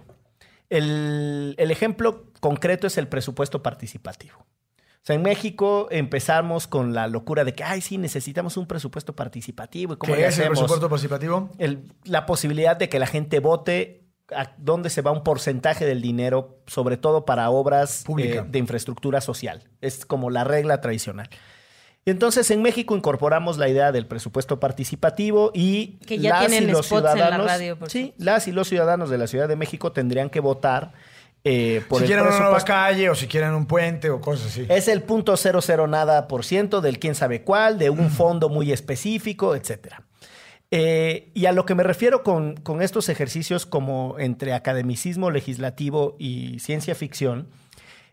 El, 0.69 1.55
ejemplo 1.57 2.25
concreto 2.39 2.87
es 2.87 2.97
el 2.97 3.07
presupuesto 3.07 3.63
participativo. 3.63 4.37
O 4.39 5.05
sea, 5.05 5.15
en 5.15 5.21
México 5.23 5.87
empezamos 5.91 6.67
con 6.67 6.93
la 6.93 7.07
locura 7.07 7.43
de 7.43 7.53
que, 7.53 7.63
ay, 7.63 7.81
sí, 7.81 7.97
necesitamos 7.97 8.55
un 8.55 8.67
presupuesto 8.67 9.15
participativo. 9.15 9.93
¿Y 9.93 9.97
cómo 9.97 10.13
¿Qué 10.13 10.27
es 10.27 10.37
el 10.39 10.47
presupuesto 10.47 10.87
participativo? 10.89 11.49
el- 11.57 11.91
la 12.05 12.25
posibilidad 12.25 12.77
de 12.77 12.87
que 12.87 12.99
la 12.99 13.07
gente 13.07 13.39
vote 13.39 14.05
a 14.33 14.53
dónde 14.57 14.89
se 14.89 15.01
va 15.01 15.11
un 15.11 15.23
porcentaje 15.23 15.85
del 15.85 16.01
dinero, 16.01 16.59
sobre 16.67 16.97
todo 16.97 17.25
para 17.25 17.49
obras 17.49 18.05
eh, 18.17 18.43
de 18.47 18.59
infraestructura 18.59 19.21
social. 19.21 19.69
Es 19.81 20.05
como 20.05 20.29
la 20.29 20.43
regla 20.43 20.79
tradicional. 20.81 21.29
Y 22.05 22.11
entonces 22.11 22.51
en 22.51 22.61
México 22.61 22.95
incorporamos 22.95 23.57
la 23.57 23.69
idea 23.69 23.91
del 23.91 24.05
presupuesto 24.05 24.59
participativo 24.59 25.51
y 25.53 25.99
Que 26.05 26.19
ya 26.19 26.39
tienen 26.39 26.69
y 26.69 26.71
los 26.71 26.85
spots 26.85 26.99
en 26.99 27.03
la 27.05 27.13
ciudadanos, 27.13 27.47
radio, 27.47 27.79
por 27.79 27.89
sí, 27.89 28.13
las 28.17 28.47
y 28.47 28.51
los 28.51 28.67
ciudadanos 28.67 29.09
de 29.09 29.17
la 29.17 29.27
Ciudad 29.27 29.47
de 29.47 29.55
México 29.55 29.93
tendrían 29.93 30.29
que 30.29 30.41
votar 30.41 30.91
eh, 31.45 31.81
por 31.89 31.99
si 31.99 32.03
el 32.03 32.09
quieren 32.09 32.25
una 32.25 32.39
nueva 32.39 32.61
calle 32.61 33.09
o 33.09 33.15
si 33.15 33.27
quieren 33.27 33.53
un 33.53 33.65
puente 33.65 34.09
o 34.09 34.19
cosas 34.19 34.47
así. 34.47 34.65
Es 34.69 34.87
el 34.87 35.03
punto 35.03 35.35
cero 35.37 35.61
cero 35.61 35.87
nada 35.87 36.27
por 36.27 36.43
ciento 36.43 36.81
del 36.81 36.99
quién 36.99 37.15
sabe 37.15 37.43
cuál, 37.43 37.77
de 37.77 37.89
un 37.89 38.09
fondo 38.09 38.49
muy 38.49 38.71
específico, 38.71 39.55
etcétera. 39.55 40.03
Eh, 40.71 41.31
y 41.33 41.45
a 41.45 41.51
lo 41.51 41.65
que 41.65 41.75
me 41.75 41.83
refiero 41.83 42.23
con, 42.23 42.55
con 42.55 42.81
estos 42.81 43.07
ejercicios 43.07 43.65
como 43.65 44.15
entre 44.19 44.53
academicismo 44.53 45.31
legislativo 45.31 46.15
y 46.17 46.59
ciencia 46.59 46.95
ficción, 46.95 47.47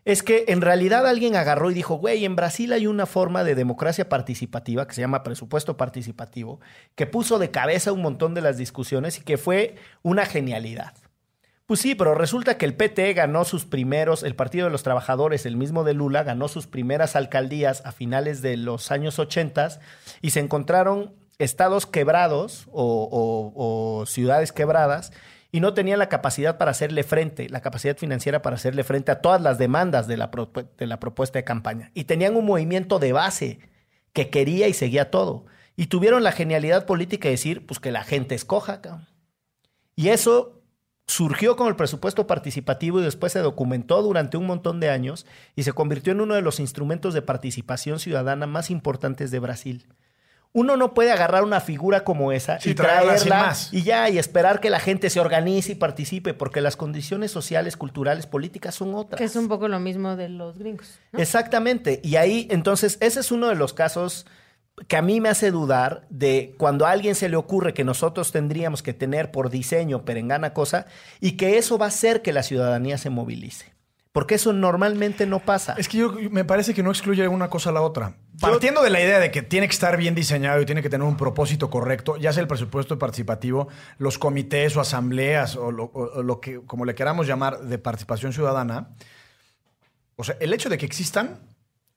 es 0.03 0.23
que 0.23 0.45
en 0.47 0.61
realidad 0.61 1.05
alguien 1.07 1.35
agarró 1.35 1.69
y 1.69 1.75
dijo, 1.75 1.95
güey, 1.95 2.25
en 2.25 2.35
Brasil 2.35 2.73
hay 2.73 2.87
una 2.87 3.05
forma 3.05 3.43
de 3.43 3.53
democracia 3.55 4.09
participativa 4.09 4.87
que 4.87 4.95
se 4.95 5.01
llama 5.01 5.23
presupuesto 5.23 5.77
participativo, 5.77 6.59
que 6.95 7.05
puso 7.05 7.37
de 7.37 7.51
cabeza 7.51 7.91
un 7.91 8.01
montón 8.01 8.33
de 8.33 8.41
las 8.41 8.57
discusiones 8.57 9.19
y 9.19 9.21
que 9.21 9.37
fue 9.37 9.75
una 10.01 10.25
genialidad. 10.25 10.93
Pues 11.67 11.79
sí, 11.79 11.95
pero 11.95 12.15
resulta 12.15 12.57
que 12.57 12.65
el 12.65 12.73
PT 12.75 13.13
ganó 13.13 13.45
sus 13.45 13.63
primeros, 13.65 14.23
el 14.23 14.35
Partido 14.35 14.65
de 14.65 14.71
los 14.71 14.83
Trabajadores, 14.83 15.45
el 15.45 15.55
mismo 15.55 15.83
de 15.85 15.93
Lula, 15.93 16.23
ganó 16.23 16.47
sus 16.49 16.67
primeras 16.67 17.15
alcaldías 17.15 17.81
a 17.85 17.91
finales 17.93 18.41
de 18.41 18.57
los 18.57 18.91
años 18.91 19.19
80 19.19 19.79
y 20.21 20.31
se 20.31 20.41
encontraron 20.41 21.13
estados 21.37 21.85
quebrados 21.85 22.67
o, 22.71 23.07
o- 23.09 23.99
o 24.01 24.05
ciudades 24.05 24.51
quebradas 24.51 25.13
y 25.51 25.59
no 25.59 25.73
tenían 25.73 25.99
la 25.99 26.09
capacidad 26.09 26.57
para 26.57 26.71
hacerle 26.71 27.03
frente, 27.03 27.49
la 27.49 27.61
capacidad 27.61 27.97
financiera 27.97 28.41
para 28.41 28.55
hacerle 28.55 28.83
frente 28.83 29.11
a 29.11 29.21
todas 29.21 29.41
las 29.41 29.57
demandas 29.57 30.07
de 30.07 30.17
la, 30.17 30.31
de 30.77 30.87
la 30.87 30.99
propuesta 30.99 31.39
de 31.39 31.43
campaña. 31.43 31.91
Y 31.93 32.05
tenían 32.05 32.35
un 32.35 32.45
movimiento 32.45 32.99
de 32.99 33.11
base 33.11 33.59
que 34.13 34.29
quería 34.29 34.67
y 34.67 34.73
seguía 34.73 35.11
todo. 35.11 35.45
Y 35.75 35.87
tuvieron 35.87 36.23
la 36.23 36.31
genialidad 36.31 36.85
política 36.85 37.27
de 37.27 37.33
decir, 37.33 37.65
pues 37.65 37.79
que 37.79 37.91
la 37.91 38.03
gente 38.03 38.35
escoja, 38.35 38.81
cabrón. 38.81 39.07
Y 39.95 40.09
eso 40.09 40.61
surgió 41.07 41.57
con 41.57 41.67
el 41.67 41.75
presupuesto 41.75 42.25
participativo 42.27 43.01
y 43.01 43.03
después 43.03 43.33
se 43.33 43.39
documentó 43.39 44.01
durante 44.01 44.37
un 44.37 44.45
montón 44.45 44.79
de 44.79 44.89
años 44.89 45.25
y 45.55 45.63
se 45.63 45.73
convirtió 45.73 46.13
en 46.13 46.21
uno 46.21 46.35
de 46.35 46.41
los 46.41 46.61
instrumentos 46.61 47.13
de 47.13 47.21
participación 47.21 47.99
ciudadana 47.99 48.47
más 48.47 48.71
importantes 48.71 49.29
de 49.31 49.39
Brasil. 49.39 49.87
Uno 50.53 50.75
no 50.75 50.93
puede 50.93 51.11
agarrar 51.11 51.43
una 51.43 51.61
figura 51.61 52.03
como 52.03 52.31
esa 52.31 52.59
Sí, 52.59 52.71
y 52.71 52.75
traerla 52.75 53.17
sin 53.17 53.29
traerla 53.29 53.47
más. 53.47 53.73
y 53.73 53.83
ya 53.83 54.09
y 54.09 54.17
esperar 54.17 54.59
que 54.59 54.69
la 54.69 54.79
gente 54.79 55.09
se 55.09 55.19
organice 55.19 55.71
y 55.71 55.75
participe 55.75 56.33
porque 56.33 56.59
las 56.59 56.75
condiciones 56.75 57.31
sociales, 57.31 57.77
culturales, 57.77 58.27
políticas 58.27 58.75
son 58.75 58.93
otras. 58.93 59.17
Que 59.17 59.25
es 59.25 59.35
un 59.35 59.47
poco 59.47 59.67
lo 59.67 59.79
mismo 59.79 60.15
de 60.15 60.29
los 60.29 60.57
gringos. 60.57 60.99
¿no? 61.13 61.19
Exactamente. 61.19 62.01
Y 62.03 62.17
ahí, 62.17 62.47
entonces, 62.51 62.97
ese 62.99 63.21
es 63.21 63.31
uno 63.31 63.47
de 63.47 63.55
los 63.55 63.73
casos 63.73 64.25
que 64.87 64.97
a 64.97 65.01
mí 65.01 65.21
me 65.21 65.29
hace 65.29 65.51
dudar 65.51 66.05
de 66.09 66.55
cuando 66.57 66.85
a 66.85 66.91
alguien 66.91 67.15
se 67.15 67.29
le 67.29 67.35
ocurre 67.37 67.73
que 67.73 67.83
nosotros 67.83 68.31
tendríamos 68.31 68.81
que 68.81 68.93
tener 68.93 69.31
por 69.31 69.49
diseño 69.49 70.05
perengana 70.05 70.53
cosa 70.53 70.85
y 71.19 71.33
que 71.33 71.57
eso 71.57 71.77
va 71.77 71.85
a 71.85 71.89
hacer 71.89 72.21
que 72.21 72.33
la 72.33 72.43
ciudadanía 72.43 72.97
se 72.97 73.09
movilice. 73.09 73.73
Porque 74.13 74.35
eso 74.35 74.51
normalmente 74.51 75.25
no 75.25 75.39
pasa. 75.39 75.73
Es 75.77 75.87
que 75.87 75.97
yo 75.99 76.11
me 76.31 76.43
parece 76.43 76.73
que 76.73 76.83
no 76.83 76.89
excluye 76.89 77.25
una 77.29 77.49
cosa 77.49 77.69
a 77.69 77.73
la 77.73 77.81
otra. 77.81 78.15
Partiendo 78.41 78.81
de 78.81 78.89
la 78.89 78.99
idea 78.99 79.19
de 79.19 79.31
que 79.31 79.41
tiene 79.41 79.67
que 79.67 79.73
estar 79.73 79.95
bien 79.95 80.15
diseñado 80.15 80.59
y 80.61 80.65
tiene 80.65 80.81
que 80.81 80.89
tener 80.89 81.07
un 81.07 81.15
propósito 81.15 81.69
correcto, 81.69 82.17
ya 82.17 82.33
sea 82.33 82.41
el 82.41 82.47
presupuesto 82.47 82.99
participativo, 82.99 83.69
los 83.99 84.17
comités 84.17 84.75
o 84.75 84.81
asambleas 84.81 85.55
o 85.55 85.71
lo, 85.71 85.85
o- 85.85 86.19
o 86.19 86.23
lo 86.23 86.41
que, 86.41 86.59
como 86.65 86.83
le 86.83 86.93
queramos 86.93 87.25
llamar, 87.25 87.59
de 87.61 87.77
participación 87.77 88.33
ciudadana, 88.33 88.89
o 90.17 90.23
sea, 90.25 90.35
el 90.41 90.53
hecho 90.53 90.69
de 90.69 90.77
que 90.77 90.85
existan 90.85 91.39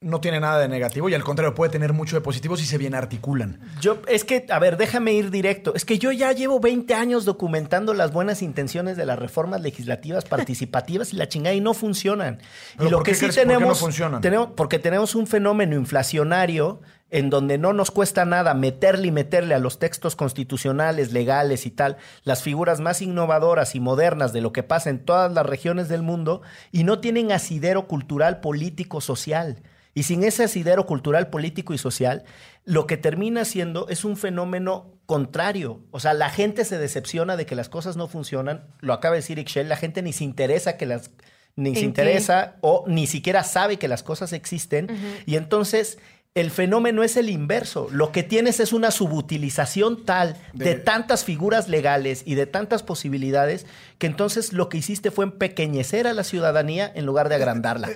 no 0.04 0.20
tiene 0.20 0.38
nada 0.38 0.58
de 0.60 0.68
negativo 0.68 1.08
y 1.08 1.14
al 1.14 1.24
contrario 1.24 1.54
puede 1.54 1.72
tener 1.72 1.92
mucho 1.92 2.14
de 2.14 2.20
positivo 2.20 2.56
si 2.56 2.64
se 2.66 2.78
bien 2.78 2.94
articulan. 2.94 3.58
Yo, 3.80 3.98
es 4.06 4.24
que, 4.24 4.46
a 4.50 4.58
ver, 4.58 4.76
déjame 4.76 5.12
ir 5.14 5.30
directo. 5.30 5.74
Es 5.74 5.84
que 5.84 5.98
yo 5.98 6.12
ya 6.12 6.30
llevo 6.32 6.60
20 6.60 6.94
años 6.94 7.24
documentando 7.24 7.94
las 7.94 8.12
buenas 8.12 8.42
intenciones 8.42 8.96
de 8.96 9.06
las 9.06 9.18
reformas 9.18 9.60
legislativas 9.62 10.24
participativas 10.24 11.12
y 11.12 11.16
la 11.16 11.28
chingada 11.28 11.54
y 11.54 11.60
no 11.60 11.74
funcionan. 11.74 12.38
¿Pero 12.76 12.88
y 12.88 12.90
lo 12.92 12.98
por 12.98 13.06
que 13.06 13.14
sí 13.14 13.20
crees- 13.26 13.34
por 13.36 13.42
qué 13.42 13.46
no 13.46 13.58
tenemos, 13.58 13.80
funcionan? 13.80 14.20
tenemos- 14.20 14.48
porque 14.54 14.78
tenemos 14.78 15.14
un 15.14 15.26
fenómeno 15.26 15.74
inflacionario 15.74 16.80
en 17.10 17.30
donde 17.30 17.58
no 17.58 17.72
nos 17.72 17.90
cuesta 17.92 18.24
nada 18.24 18.54
meterle 18.54 19.06
y 19.08 19.10
meterle 19.12 19.54
a 19.54 19.58
los 19.60 19.78
textos 19.78 20.16
constitucionales, 20.16 21.12
legales 21.12 21.64
y 21.64 21.70
tal, 21.70 21.96
las 22.24 22.42
figuras 22.42 22.80
más 22.80 23.02
innovadoras 23.02 23.74
y 23.76 23.80
modernas 23.80 24.32
de 24.32 24.40
lo 24.40 24.52
que 24.52 24.64
pasa 24.64 24.90
en 24.90 24.98
todas 25.04 25.32
las 25.32 25.46
regiones 25.46 25.88
del 25.88 26.02
mundo 26.02 26.42
y 26.72 26.82
no 26.84 26.98
tienen 26.98 27.30
asidero 27.30 27.86
cultural, 27.86 28.40
político, 28.40 29.00
social. 29.00 29.62
Y 29.94 30.02
sin 30.02 30.24
ese 30.24 30.44
asidero 30.44 30.86
cultural, 30.86 31.28
político 31.28 31.72
y 31.72 31.78
social, 31.78 32.24
lo 32.64 32.86
que 32.86 32.96
termina 32.96 33.44
siendo 33.44 33.88
es 33.88 34.04
un 34.04 34.16
fenómeno 34.16 34.92
contrario. 35.06 35.80
O 35.92 36.00
sea, 36.00 36.14
la 36.14 36.30
gente 36.30 36.64
se 36.64 36.78
decepciona 36.78 37.36
de 37.36 37.46
que 37.46 37.54
las 37.54 37.68
cosas 37.68 37.96
no 37.96 38.08
funcionan. 38.08 38.64
Lo 38.80 38.92
acaba 38.92 39.14
de 39.14 39.20
decir 39.20 39.38
Ixchel, 39.38 39.68
la 39.68 39.76
gente 39.76 40.02
ni 40.02 40.12
se 40.12 40.24
interesa 40.24 40.76
que 40.76 40.86
las 40.86 41.10
ni 41.56 41.68
¿En 41.68 41.74
se 41.76 41.80
qué? 41.82 41.86
interesa 41.86 42.56
o 42.62 42.84
ni 42.88 43.06
siquiera 43.06 43.44
sabe 43.44 43.78
que 43.78 43.86
las 43.86 44.02
cosas 44.02 44.32
existen. 44.32 44.88
Y 45.26 45.36
entonces 45.36 45.98
el 46.34 46.50
fenómeno 46.50 47.04
es 47.04 47.16
el 47.16 47.30
inverso. 47.30 47.86
Lo 47.92 48.10
que 48.10 48.24
tienes 48.24 48.58
es 48.58 48.72
una 48.72 48.90
subutilización 49.28 50.04
tal 50.04 50.36
de, 50.52 50.64
De- 50.64 50.74
tantas 50.74 51.22
figuras 51.24 51.68
legales 51.68 52.22
y 52.26 52.34
de 52.34 52.46
tantas 52.46 52.82
posibilidades 52.82 53.66
que 53.98 54.06
entonces 54.08 54.52
lo 54.52 54.68
que 54.68 54.78
hiciste 54.78 55.10
fue 55.12 55.24
empequeñecer 55.26 56.06
a 56.08 56.12
la 56.12 56.24
ciudadanía 56.24 56.90
en 56.94 57.06
lugar 57.06 57.28
de 57.28 57.36
agrandarla. 57.36 57.90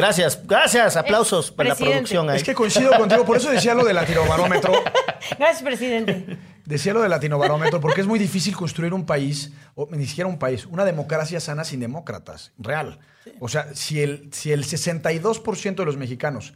Gracias, 0.00 0.40
gracias, 0.46 0.96
aplausos 0.96 1.50
para 1.50 1.70
la 1.70 1.74
producción 1.74 2.30
ahí. 2.30 2.38
Es 2.38 2.44
que 2.44 2.54
coincido 2.54 2.90
contigo, 2.96 3.24
por 3.24 3.36
eso 3.36 3.50
decía 3.50 3.74
lo 3.74 3.84
del 3.84 3.96
latinobarómetro. 3.96 4.72
Gracias, 5.38 5.62
presidente. 5.62 6.38
Decía 6.64 6.94
lo 6.94 7.02
del 7.02 7.10
latinobarómetro, 7.10 7.80
porque 7.80 8.00
es 8.00 8.06
muy 8.06 8.18
difícil 8.18 8.56
construir 8.56 8.94
un 8.94 9.04
país, 9.04 9.52
o 9.74 9.88
ni 9.90 10.06
siquiera 10.06 10.28
un 10.28 10.38
país, 10.38 10.66
una 10.66 10.84
democracia 10.84 11.38
sana 11.38 11.64
sin 11.64 11.80
demócratas, 11.80 12.52
real. 12.58 12.98
O 13.40 13.48
sea, 13.48 13.74
si 13.74 14.00
el, 14.00 14.32
si 14.32 14.52
el 14.52 14.64
62% 14.64 15.74
de 15.74 15.84
los 15.84 15.96
mexicanos 15.96 16.54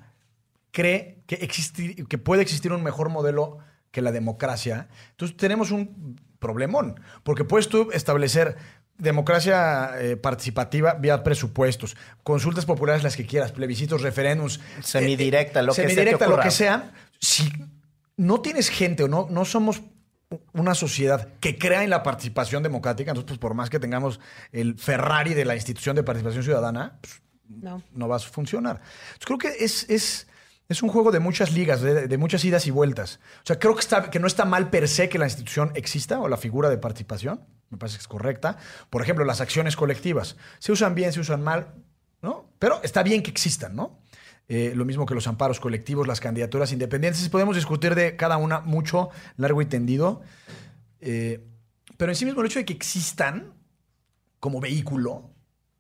cree 0.70 1.22
que, 1.26 1.36
existir, 1.36 2.07
que 2.07 2.18
puede 2.18 2.42
existir 2.42 2.72
un 2.72 2.82
mejor 2.82 3.11
modelo 3.11 3.59
que 3.90 4.01
la 4.01 4.12
democracia, 4.12 4.88
entonces 5.11 5.36
tenemos 5.36 5.70
un 5.70 6.16
problemón, 6.38 7.01
porque 7.22 7.45
puedes 7.45 7.68
tú 7.68 7.90
establecer 7.92 8.57
democracia 8.99 9.92
eh, 9.99 10.16
participativa 10.16 10.95
vía 10.95 11.22
presupuestos, 11.22 11.97
consultas 12.22 12.64
populares 12.66 13.03
las 13.03 13.16
que 13.16 13.26
quieras, 13.26 13.53
plebiscitos, 13.53 14.03
referéndums. 14.03 14.61
Semidirecta, 14.82 15.62
lo 15.62 15.72
que 15.72 15.76
se 15.76 15.82
te 15.82 15.88
semidirecta, 15.90 16.26
lo 16.26 16.40
que 16.40 16.51
sea. 16.51 16.92
Si 17.20 17.51
no 18.16 18.40
tienes 18.40 18.68
gente 18.68 19.05
o 19.05 19.09
no, 19.09 19.26
no 19.30 19.45
somos 19.45 19.82
una 20.53 20.74
sociedad 20.74 21.28
que 21.40 21.59
crea 21.59 21.84
en 21.84 21.90
la 21.90 22.03
participación 22.03 22.62
democrática, 22.62 23.11
entonces 23.11 23.28
pues 23.28 23.38
por 23.38 23.55
más 23.55 23.70
que 23.70 23.78
tengamos 23.78 24.20
el 24.53 24.78
Ferrari 24.78 25.34
de 25.34 25.45
la 25.45 25.55
institución 25.55 25.95
de 25.97 26.03
participación 26.03 26.42
ciudadana, 26.42 26.99
pues, 27.01 27.20
No. 27.49 27.82
no 27.92 28.09
va 28.09 28.16
a 28.16 28.18
funcionar. 28.20 28.80
Entonces, 29.14 29.26
creo 29.26 29.38
que 29.38 29.64
es, 29.64 29.88
es, 29.90 30.26
es 30.68 30.82
un 30.82 30.88
juego 30.88 31.12
de 31.12 31.20
muchas 31.20 31.53
ligas, 31.53 31.82
de, 31.82 32.09
de 32.09 32.18
muchas 32.18 32.45
idas 32.45 32.66
y 32.66 32.70
vueltas. 32.70 33.20
O 33.38 33.47
sea, 33.47 33.59
creo 33.59 33.74
que, 33.74 33.80
está, 33.80 34.11
que 34.11 34.18
no 34.18 34.26
está 34.26 34.45
mal 34.45 34.70
per 34.70 34.88
se 34.88 35.09
que 35.09 35.18
la 35.18 35.26
institución 35.26 35.70
exista 35.74 36.20
o 36.20 36.28
la 36.28 36.36
figura 36.36 36.68
de 36.68 36.78
participación. 36.78 37.40
Me 37.75 37.79
parece 37.79 37.97
que 37.99 38.03
es 38.03 38.09
correcta. 38.09 38.57
Por 38.89 39.03
ejemplo, 39.03 39.25
las 39.25 39.41
acciones 39.41 39.75
colectivas. 39.75 40.37
Se 40.61 40.70
usan 40.70 40.95
bien, 40.95 41.12
se 41.12 41.18
usan 41.18 41.43
mal, 41.43 41.75
¿no? 42.22 42.47
Pero 42.61 42.81
está 42.85 43.03
bien 43.03 43.20
que 43.22 43.33
existan, 43.33 43.75
¿no? 43.75 43.99
Eh, 44.47 44.72
lo 44.77 44.85
mismo 44.85 45.07
que 45.07 45.14
los 45.14 45.27
amparos 45.27 45.59
colectivos, 45.59 46.07
las 46.07 46.20
candidaturas 46.20 46.70
independientes. 46.70 47.29
Podemos 47.31 47.57
discutir 47.57 47.97
de 47.97 48.14
cada 48.14 48.37
una 48.37 48.61
mucho, 48.61 49.11
largo 49.37 49.61
y 49.61 49.66
tendido. 49.66 50.22
Eh, 51.01 51.45
pero 51.97 52.12
en 52.12 52.16
sí 52.16 52.25
mismo 52.25 52.41
el 52.43 52.47
hecho 52.47 52.61
de 52.61 52.64
que 52.64 52.75
existan 52.75 53.55
como 54.39 54.61
vehículo, 54.61 55.31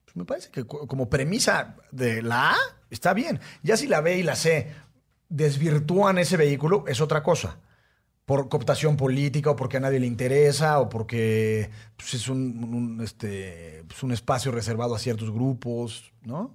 pues 0.04 0.16
me 0.16 0.24
parece 0.24 0.50
que 0.50 0.64
co- 0.64 0.88
como 0.88 1.08
premisa 1.08 1.76
de 1.92 2.22
la 2.22 2.52
A 2.52 2.56
está 2.90 3.14
bien. 3.14 3.38
Ya 3.62 3.76
si 3.76 3.86
la 3.86 4.00
B 4.00 4.18
y 4.18 4.22
la 4.24 4.34
C 4.34 4.72
desvirtúan 5.28 6.18
ese 6.18 6.36
vehículo, 6.36 6.84
es 6.88 7.00
otra 7.00 7.22
cosa. 7.22 7.58
Por 8.24 8.48
cooptación 8.48 8.96
política 8.96 9.50
o 9.50 9.56
porque 9.56 9.76
a 9.76 9.80
nadie 9.80 10.00
le 10.00 10.06
interesa 10.06 10.80
o 10.80 10.88
porque 10.88 11.70
pues, 11.96 12.14
es 12.14 12.28
un, 12.28 13.00
este, 13.02 13.84
pues, 13.86 14.02
un 14.02 14.12
espacio 14.12 14.50
reservado 14.50 14.94
a 14.94 14.98
ciertos 14.98 15.30
grupos, 15.30 16.12
¿no? 16.22 16.54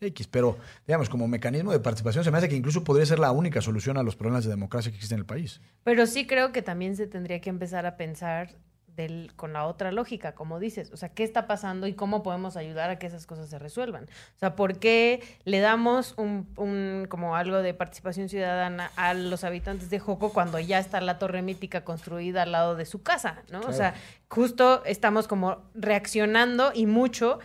X, 0.00 0.26
pero 0.26 0.58
digamos, 0.86 1.08
como 1.08 1.26
mecanismo 1.26 1.72
de 1.72 1.80
participación 1.80 2.22
se 2.22 2.30
me 2.30 2.38
hace 2.38 2.48
que 2.48 2.56
incluso 2.56 2.84
podría 2.84 3.06
ser 3.06 3.18
la 3.18 3.32
única 3.32 3.62
solución 3.62 3.96
a 3.96 4.02
los 4.02 4.16
problemas 4.16 4.44
de 4.44 4.50
democracia 4.50 4.90
que 4.90 4.96
existen 4.96 5.16
en 5.16 5.20
el 5.20 5.26
país. 5.26 5.60
Pero 5.84 6.06
sí 6.06 6.26
creo 6.26 6.52
que 6.52 6.60
también 6.60 6.96
se 6.96 7.06
tendría 7.06 7.40
que 7.40 7.50
empezar 7.50 7.86
a 7.86 7.96
pensar 7.96 8.56
del, 8.96 9.32
con 9.36 9.52
la 9.52 9.66
otra 9.66 9.92
lógica, 9.92 10.34
como 10.34 10.58
dices. 10.58 10.90
O 10.92 10.96
sea, 10.96 11.10
¿qué 11.10 11.22
está 11.22 11.46
pasando 11.46 11.86
y 11.86 11.92
cómo 11.92 12.22
podemos 12.22 12.56
ayudar 12.56 12.90
a 12.90 12.98
que 12.98 13.06
esas 13.06 13.26
cosas 13.26 13.48
se 13.48 13.58
resuelvan? 13.58 14.04
O 14.04 14.38
sea, 14.38 14.56
¿por 14.56 14.78
qué 14.78 15.22
le 15.44 15.60
damos 15.60 16.14
un, 16.16 16.48
un 16.56 17.06
como 17.08 17.36
algo 17.36 17.58
de 17.58 17.74
participación 17.74 18.28
ciudadana 18.28 18.90
a 18.96 19.14
los 19.14 19.44
habitantes 19.44 19.90
de 19.90 19.98
Joco 19.98 20.32
cuando 20.32 20.58
ya 20.58 20.78
está 20.78 21.00
la 21.00 21.18
torre 21.18 21.42
mítica 21.42 21.84
construida 21.84 22.42
al 22.42 22.52
lado 22.52 22.74
de 22.74 22.86
su 22.86 23.02
casa, 23.02 23.42
¿no? 23.50 23.60
O 23.60 23.72
sea, 23.72 23.94
justo 24.28 24.82
estamos 24.84 25.28
como 25.28 25.62
reaccionando 25.74 26.72
y 26.74 26.86
mucho 26.86 27.38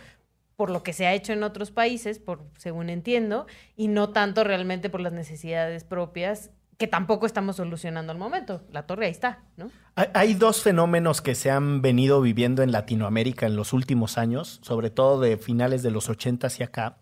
por 0.56 0.70
lo 0.70 0.82
que 0.82 0.92
se 0.92 1.06
ha 1.06 1.12
hecho 1.12 1.32
en 1.32 1.42
otros 1.42 1.70
países, 1.70 2.18
por 2.18 2.40
según 2.56 2.88
entiendo, 2.88 3.46
y 3.76 3.88
no 3.88 4.10
tanto 4.10 4.44
realmente 4.44 4.90
por 4.90 5.00
las 5.00 5.12
necesidades 5.12 5.84
propias 5.84 6.50
que 6.82 6.88
tampoco 6.88 7.26
estamos 7.26 7.54
solucionando 7.54 8.10
al 8.10 8.18
momento. 8.18 8.62
La 8.72 8.88
torre 8.88 9.06
ahí 9.06 9.12
está, 9.12 9.44
¿no? 9.56 9.70
Hay, 9.94 10.34
dos 10.34 10.62
fenómenos 10.62 11.22
que 11.22 11.36
se 11.36 11.48
han 11.48 11.80
venido 11.80 12.20
viviendo 12.20 12.60
en 12.64 12.72
Latinoamérica 12.72 13.46
en 13.46 13.54
los 13.54 13.72
últimos 13.72 14.18
años, 14.18 14.58
sobre 14.62 14.90
todo 14.90 15.20
de 15.20 15.36
finales 15.36 15.84
de 15.84 15.92
los 15.92 16.08
80 16.08 16.48
hacia 16.48 16.66
acá. 16.66 16.96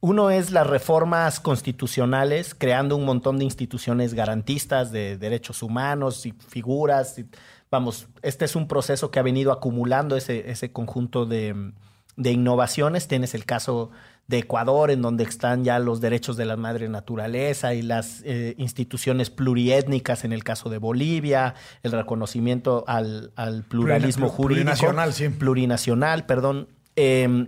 Uno 0.00 0.28
es 0.28 0.50
las 0.50 0.66
reformas 0.66 1.40
constitucionales, 1.40 2.54
creando 2.54 2.94
un 2.94 3.06
montón 3.06 3.38
de 3.38 3.46
instituciones 3.46 4.12
garantistas 4.12 4.92
de 4.92 5.16
derechos 5.16 5.62
humanos 5.62 6.26
y 6.26 6.32
figuras. 6.32 7.18
y, 7.18 7.24
vamos, 7.70 8.08
este 8.20 8.44
es 8.44 8.56
un 8.56 8.68
proceso 8.68 9.10
que 9.10 9.20
ha 9.20 9.22
venido 9.22 9.52
acumulando 9.52 10.18
ese, 10.18 10.50
ese 10.50 10.70
conjunto 10.70 11.24
de, 11.24 11.72
de 12.16 12.30
innovaciones. 12.30 13.08
Tienes 13.08 13.34
el 13.34 13.46
caso 13.46 13.90
de 14.28 14.38
Ecuador, 14.38 14.90
en 14.90 15.02
donde 15.02 15.24
están 15.24 15.64
ya 15.64 15.78
los 15.78 16.00
derechos 16.00 16.36
de 16.36 16.44
la 16.46 16.56
madre 16.56 16.88
naturaleza 16.88 17.74
y 17.74 17.82
las 17.82 18.22
eh, 18.24 18.54
instituciones 18.56 19.28
pluriétnicas 19.30 20.24
en 20.24 20.32
el 20.32 20.42
caso 20.44 20.70
de 20.70 20.78
Bolivia, 20.78 21.54
el 21.82 21.92
reconocimiento 21.92 22.84
al, 22.86 23.32
al 23.36 23.64
pluralismo 23.64 24.26
Plurina- 24.28 24.36
jurídico. 24.36 24.64
plurinacional, 24.64 25.12
sí. 25.12 25.28
Plurinacional, 25.28 26.24
perdón. 26.26 26.68
Eh, 26.96 27.46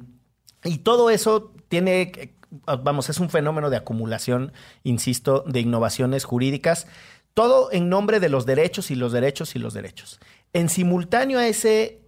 y 0.64 0.78
todo 0.78 1.10
eso 1.10 1.52
tiene, 1.68 2.12
eh, 2.16 2.34
vamos, 2.82 3.08
es 3.08 3.18
un 3.18 3.30
fenómeno 3.30 3.70
de 3.70 3.76
acumulación, 3.78 4.52
insisto, 4.82 5.44
de 5.46 5.60
innovaciones 5.60 6.24
jurídicas, 6.24 6.86
todo 7.34 7.70
en 7.72 7.88
nombre 7.88 8.20
de 8.20 8.28
los 8.28 8.46
derechos 8.46 8.90
y 8.90 8.94
los 8.94 9.12
derechos 9.12 9.56
y 9.56 9.58
los 9.58 9.74
derechos. 9.74 10.20
En 10.52 10.68
simultáneo 10.68 11.38
a 11.38 11.46
ese 11.48 12.00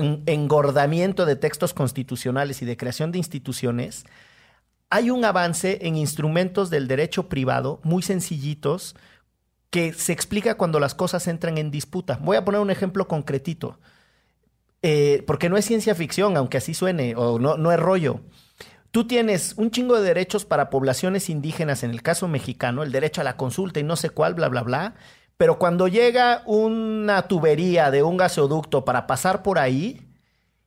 engordamiento 0.00 1.26
de 1.26 1.36
textos 1.36 1.74
constitucionales 1.74 2.62
y 2.62 2.64
de 2.64 2.76
creación 2.76 3.12
de 3.12 3.18
instituciones, 3.18 4.04
hay 4.90 5.10
un 5.10 5.24
avance 5.24 5.78
en 5.82 5.96
instrumentos 5.96 6.70
del 6.70 6.86
derecho 6.86 7.28
privado 7.28 7.80
muy 7.82 8.02
sencillitos 8.02 8.94
que 9.70 9.92
se 9.92 10.12
explica 10.12 10.56
cuando 10.56 10.78
las 10.78 10.94
cosas 10.94 11.26
entran 11.26 11.58
en 11.58 11.72
disputa. 11.72 12.20
Voy 12.22 12.36
a 12.36 12.44
poner 12.44 12.60
un 12.60 12.70
ejemplo 12.70 13.08
concretito, 13.08 13.80
eh, 14.82 15.24
porque 15.26 15.48
no 15.48 15.56
es 15.56 15.64
ciencia 15.64 15.96
ficción, 15.96 16.36
aunque 16.36 16.58
así 16.58 16.74
suene, 16.74 17.16
o 17.16 17.40
no, 17.40 17.56
no 17.56 17.72
es 17.72 17.80
rollo. 17.80 18.20
Tú 18.92 19.08
tienes 19.08 19.54
un 19.56 19.72
chingo 19.72 19.96
de 19.96 20.06
derechos 20.06 20.44
para 20.44 20.70
poblaciones 20.70 21.28
indígenas, 21.28 21.82
en 21.82 21.90
el 21.90 22.02
caso 22.02 22.28
mexicano, 22.28 22.84
el 22.84 22.92
derecho 22.92 23.20
a 23.20 23.24
la 23.24 23.36
consulta 23.36 23.80
y 23.80 23.82
no 23.82 23.96
sé 23.96 24.10
cuál, 24.10 24.34
bla, 24.34 24.48
bla, 24.48 24.62
bla. 24.62 24.94
Pero 25.36 25.58
cuando 25.58 25.88
llega 25.88 26.42
una 26.46 27.22
tubería 27.22 27.90
de 27.90 28.02
un 28.02 28.16
gasoducto 28.16 28.84
para 28.84 29.06
pasar 29.06 29.42
por 29.42 29.58
ahí 29.58 30.00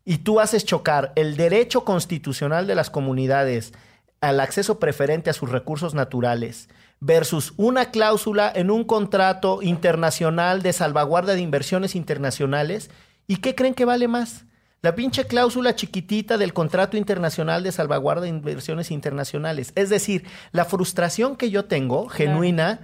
y 0.03 0.19
tú 0.19 0.39
haces 0.39 0.65
chocar 0.65 1.13
el 1.15 1.37
derecho 1.37 1.85
constitucional 1.85 2.67
de 2.67 2.75
las 2.75 2.89
comunidades 2.89 3.73
al 4.19 4.39
acceso 4.39 4.79
preferente 4.79 5.29
a 5.29 5.33
sus 5.33 5.49
recursos 5.49 5.93
naturales 5.93 6.69
versus 6.99 7.53
una 7.57 7.91
cláusula 7.91 8.51
en 8.53 8.71
un 8.71 8.83
contrato 8.83 9.61
internacional 9.61 10.63
de 10.63 10.73
salvaguarda 10.73 11.33
de 11.33 11.41
inversiones 11.41 11.95
internacionales, 11.95 12.89
¿y 13.27 13.37
qué 13.37 13.55
creen 13.55 13.73
que 13.73 13.85
vale 13.85 14.07
más? 14.07 14.45
La 14.81 14.95
pinche 14.95 15.25
cláusula 15.25 15.75
chiquitita 15.75 16.37
del 16.37 16.53
contrato 16.53 16.97
internacional 16.97 17.63
de 17.63 17.71
salvaguarda 17.71 18.23
de 18.23 18.29
inversiones 18.29 18.91
internacionales. 18.91 19.73
Es 19.75 19.89
decir, 19.89 20.25
la 20.51 20.65
frustración 20.65 21.35
que 21.35 21.49
yo 21.49 21.65
tengo, 21.65 22.07
genuina, 22.09 22.81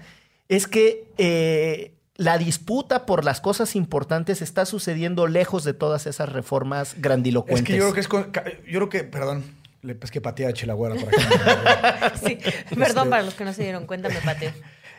es 0.49 0.67
que 0.67 1.07
eh, 1.17 1.93
la 2.15 2.37
disputa 2.37 3.05
por 3.05 3.23
las 3.25 3.41
cosas 3.41 3.75
importantes 3.75 4.41
está 4.41 4.65
sucediendo 4.65 5.27
lejos 5.27 5.63
de 5.63 5.73
todas 5.73 6.05
esas 6.07 6.29
reformas 6.29 6.95
grandilocuentes. 6.99 7.61
Es 7.61 7.67
que 7.67 7.73
yo 7.77 7.83
creo 7.83 7.93
que 7.93 7.99
es. 8.01 8.07
con- 8.07 8.31
Yo 8.67 8.79
creo 8.79 8.89
que. 8.89 9.03
Perdón. 9.03 9.43
Le 9.81 9.97
es 10.01 10.11
que 10.11 10.21
patea 10.21 10.47
a 10.49 10.53
Chelagüera 10.53 10.95
por 10.95 11.09
acá. 11.09 12.13
Sí, 12.25 12.37
perdón 12.77 13.09
para 13.09 13.21
los 13.23 13.33
que 13.33 13.43
no 13.43 13.51
se 13.51 13.63
dieron 13.63 13.85
cuenta, 13.85 14.07
me 14.07 14.21
pateo. 14.21 14.53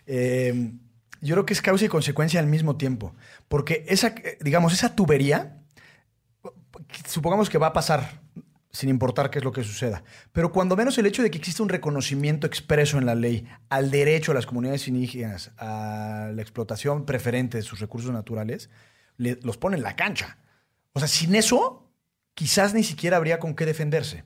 Eh, 0.07 0.73
yo 1.23 1.35
creo 1.37 1.47
que 1.47 1.55
es 1.55 1.63
causa 1.63 1.87
y 1.87 1.89
consecuencia 1.89 2.39
al 2.39 2.47
mismo 2.47 2.77
tiempo. 2.77 3.15
Porque 3.49 3.87
esa, 3.89 4.09
eh, 4.09 4.37
digamos, 4.43 4.75
esa 4.75 4.95
tubería, 4.95 5.57
supongamos 7.09 7.49
que 7.49 7.57
va 7.59 7.69
a 7.69 7.73
pasar 7.73 8.21
sin 8.75 8.89
importar 8.89 9.31
qué 9.31 9.39
es 9.39 9.45
lo 9.45 9.53
que 9.53 9.63
suceda. 9.63 10.03
Pero 10.33 10.51
cuando 10.51 10.75
menos 10.77 10.99
el 10.99 11.07
hecho 11.07 11.23
de 11.23 11.31
que 11.31 11.39
exista 11.39 11.63
un 11.63 11.69
reconocimiento 11.69 12.47
expreso 12.47 12.99
en 12.99 13.07
la 13.07 13.15
ley 13.15 13.47
al 13.69 13.91
derecho 13.93 14.33
a 14.33 14.35
las 14.35 14.47
comunidades 14.47 14.89
indígenas 14.89 15.53
a 15.59 16.31
la 16.35 16.43
explotación 16.43 17.07
preferente 17.07 17.57
de 17.57 17.63
sus 17.63 17.79
recursos 17.79 18.11
naturales, 18.11 18.69
le- 19.17 19.39
los 19.43 19.57
pone 19.59 19.77
en 19.77 19.85
la 19.85 19.95
cancha. 19.95 20.39
O 20.93 20.99
sea, 20.99 21.07
sin 21.07 21.37
eso, 21.37 21.89
quizás 22.35 22.75
ni 22.75 22.83
siquiera 22.83 23.17
habría 23.17 23.39
con 23.39 23.55
qué 23.55 23.65
defenderse. 23.65 24.25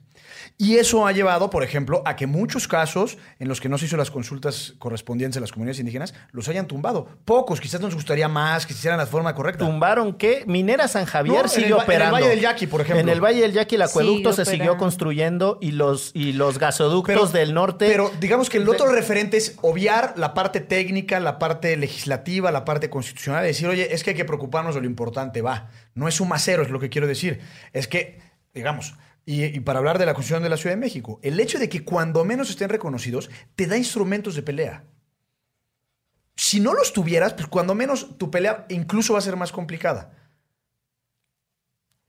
Y 0.57 0.77
eso 0.77 1.05
ha 1.07 1.11
llevado, 1.11 1.49
por 1.49 1.63
ejemplo, 1.63 2.01
a 2.05 2.15
que 2.15 2.27
muchos 2.27 2.67
casos 2.67 3.17
en 3.39 3.47
los 3.47 3.61
que 3.61 3.69
no 3.69 3.77
se 3.77 3.85
hizo 3.85 3.97
las 3.97 4.11
consultas 4.11 4.73
correspondientes 4.79 5.37
a 5.37 5.41
las 5.41 5.51
comunidades 5.51 5.79
indígenas 5.79 6.13
los 6.31 6.47
hayan 6.49 6.67
tumbado. 6.67 7.07
Pocos, 7.25 7.61
quizás 7.61 7.81
nos 7.81 7.95
gustaría 7.95 8.27
más 8.27 8.65
que 8.65 8.73
se 8.73 8.79
hicieran 8.79 8.99
de 8.99 9.05
la 9.05 9.09
forma 9.11 9.33
correcta. 9.35 9.65
tumbaron 9.65 10.13
que 10.13 10.43
Minera 10.47 10.87
San 10.87 11.05
Javier 11.05 11.35
No, 11.37 11.43
en 11.43 11.49
sigue 11.49 11.67
el 11.67 11.73
va- 11.73 11.77
en 11.77 11.81
el 11.81 11.83
operando. 11.85 12.13
Valle 12.15 12.27
del 12.29 12.39
Yaqui, 12.41 12.67
por 12.67 12.81
ejemplo. 12.81 13.01
En 13.01 13.09
el 13.09 13.21
Valle 13.23 13.41
del 13.41 13.53
Yaqui 13.53 13.75
el 13.75 13.81
acueducto 13.83 14.31
Sigue 14.33 14.45
se 14.45 14.51
siguió 14.51 14.63
operando. 14.71 14.83
construyendo 14.83 15.57
y 15.61 15.71
los, 15.71 16.11
y 16.13 16.33
los 16.33 16.59
gasoductos 16.59 17.31
del 17.33 17.53
norte. 17.53 17.87
Pero 17.87 18.11
digamos 18.19 18.49
que 18.49 18.57
el 18.57 18.67
otro 18.69 18.91
referente 18.91 19.37
es 19.37 19.55
obviar 19.61 20.13
la 20.17 20.33
parte 20.33 20.59
técnica, 20.59 21.19
la 21.19 21.39
parte 21.39 21.75
legislativa, 21.77 22.51
la 22.51 22.65
parte 22.65 22.89
constitucional. 22.89 23.43
y 23.45 23.47
Decir, 23.47 23.67
oye, 23.67 23.93
es 23.93 24.03
que 24.03 24.11
hay 24.11 24.15
que 24.15 24.25
preocuparnos 24.25 24.75
de 24.75 24.81
lo 24.81 24.87
importante, 24.87 25.41
va. 25.41 25.69
No 25.95 26.07
es 26.07 26.19
un 26.19 26.27
macero, 26.29 26.63
es 26.63 26.69
lo 26.69 26.79
que 26.79 26.89
quiero 26.89 27.07
decir. 27.07 27.39
Es 27.73 27.87
que, 27.87 28.19
digamos, 28.53 28.95
y, 29.31 29.45
y 29.45 29.59
para 29.59 29.77
hablar 29.79 29.99
de 29.99 30.05
la 30.07 30.13
Constitución 30.15 30.41
de 30.43 30.49
la 30.49 30.57
Ciudad 30.57 30.75
de 30.75 30.81
México, 30.81 31.19
el 31.21 31.39
hecho 31.39 31.59
de 31.59 31.69
que 31.69 31.83
cuando 31.85 32.25
menos 32.25 32.49
estén 32.49 32.69
reconocidos, 32.69 33.29
te 33.55 33.67
da 33.67 33.77
instrumentos 33.77 34.33
de 34.35 34.41
pelea. 34.41 34.85
Si 36.35 36.59
no 36.59 36.73
los 36.73 36.93
tuvieras, 36.93 37.33
pues 37.33 37.47
cuando 37.47 37.75
menos 37.75 38.17
tu 38.17 38.31
pelea 38.31 38.65
incluso 38.69 39.13
va 39.13 39.19
a 39.19 39.21
ser 39.21 39.35
más 39.35 39.51
complicada. 39.51 40.13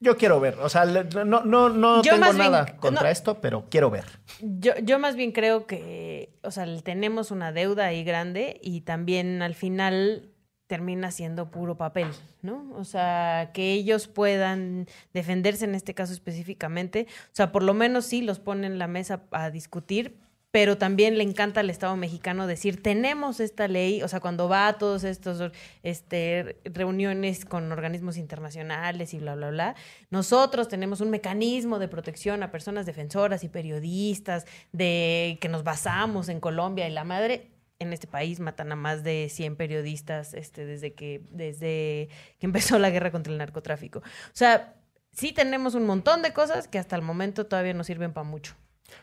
Yo 0.02 0.16
quiero 0.16 0.40
ver. 0.40 0.54
O 0.60 0.68
sea, 0.70 0.86
no, 0.86 1.42
no, 1.44 1.68
no 1.68 2.02
Yo 2.02 2.12
tengo 2.12 2.24
bien- 2.26 2.38
nada 2.38 2.76
contra 2.78 3.02
no. 3.04 3.08
esto, 3.10 3.40
pero 3.42 3.66
quiero 3.70 3.90
ver. 3.90 4.06
Yo, 4.40 4.72
yo 4.82 4.98
más 4.98 5.14
bien 5.14 5.32
creo 5.32 5.66
que, 5.66 6.38
o 6.42 6.50
sea, 6.50 6.64
tenemos 6.82 7.30
una 7.30 7.52
deuda 7.52 7.86
ahí 7.86 8.02
grande 8.02 8.58
y 8.62 8.80
también 8.80 9.42
al 9.42 9.54
final 9.54 10.29
termina 10.70 11.10
siendo 11.10 11.50
puro 11.50 11.76
papel, 11.76 12.06
¿no? 12.42 12.72
O 12.76 12.84
sea, 12.84 13.50
que 13.52 13.72
ellos 13.72 14.06
puedan 14.06 14.86
defenderse 15.12 15.64
en 15.64 15.74
este 15.74 15.94
caso 15.94 16.12
específicamente, 16.12 17.08
o 17.24 17.32
sea, 17.32 17.50
por 17.50 17.64
lo 17.64 17.74
menos 17.74 18.04
sí 18.06 18.22
los 18.22 18.38
ponen 18.38 18.70
en 18.70 18.78
la 18.78 18.86
mesa 18.86 19.24
a 19.32 19.50
discutir, 19.50 20.16
pero 20.52 20.78
también 20.78 21.18
le 21.18 21.24
encanta 21.24 21.58
al 21.58 21.70
Estado 21.70 21.96
mexicano 21.96 22.46
decir, 22.46 22.80
tenemos 22.80 23.40
esta 23.40 23.66
ley, 23.66 24.00
o 24.04 24.06
sea, 24.06 24.20
cuando 24.20 24.48
va 24.48 24.68
a 24.68 24.78
todos 24.78 25.02
estos 25.02 25.50
este, 25.82 26.60
reuniones 26.62 27.44
con 27.44 27.72
organismos 27.72 28.16
internacionales 28.16 29.12
y 29.12 29.18
bla, 29.18 29.34
bla, 29.34 29.50
bla, 29.50 29.74
nosotros 30.10 30.68
tenemos 30.68 31.00
un 31.00 31.10
mecanismo 31.10 31.80
de 31.80 31.88
protección 31.88 32.44
a 32.44 32.52
personas 32.52 32.86
defensoras 32.86 33.42
y 33.42 33.48
periodistas, 33.48 34.46
de 34.70 35.36
que 35.40 35.48
nos 35.48 35.64
basamos 35.64 36.28
en 36.28 36.38
Colombia 36.38 36.88
y 36.88 36.92
la 36.92 37.02
madre. 37.02 37.59
En 37.80 37.94
este 37.94 38.06
país 38.06 38.40
matan 38.40 38.70
a 38.72 38.76
más 38.76 39.02
de 39.04 39.28
100 39.30 39.56
periodistas 39.56 40.34
este, 40.34 40.66
desde, 40.66 40.92
que, 40.92 41.22
desde 41.30 42.10
que 42.38 42.44
empezó 42.46 42.78
la 42.78 42.90
guerra 42.90 43.10
contra 43.10 43.32
el 43.32 43.38
narcotráfico. 43.38 44.00
O 44.00 44.34
sea, 44.34 44.74
sí 45.12 45.32
tenemos 45.32 45.74
un 45.74 45.86
montón 45.86 46.20
de 46.20 46.34
cosas 46.34 46.68
que 46.68 46.78
hasta 46.78 46.94
el 46.94 47.00
momento 47.00 47.46
todavía 47.46 47.72
no 47.72 47.82
sirven 47.82 48.12
para 48.12 48.28
mucho. 48.28 48.54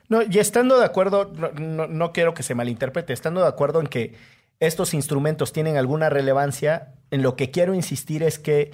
No, 0.10 0.22
y 0.22 0.38
estando 0.38 0.78
de 0.78 0.86
acuerdo, 0.86 1.32
no, 1.34 1.50
no- 1.54 1.88
no 1.88 2.14
quiero 2.14 2.36
que 2.36 2.44
se 2.44 2.54
malinterprete, 2.54 3.14
estando 3.14 3.42
de 3.42 3.48
acuerdo 3.48 3.80
en 3.82 3.88
que 3.88 4.14
estos 4.60 4.94
instrumentos 4.94 5.54
tienen 5.54 5.76
alguna 5.78 6.12
relevancia, 6.12 6.94
en 7.10 7.24
lo 7.24 7.36
que 7.36 7.50
quiero 7.50 7.74
insistir 7.74 8.22
es 8.22 8.38
que 8.38 8.72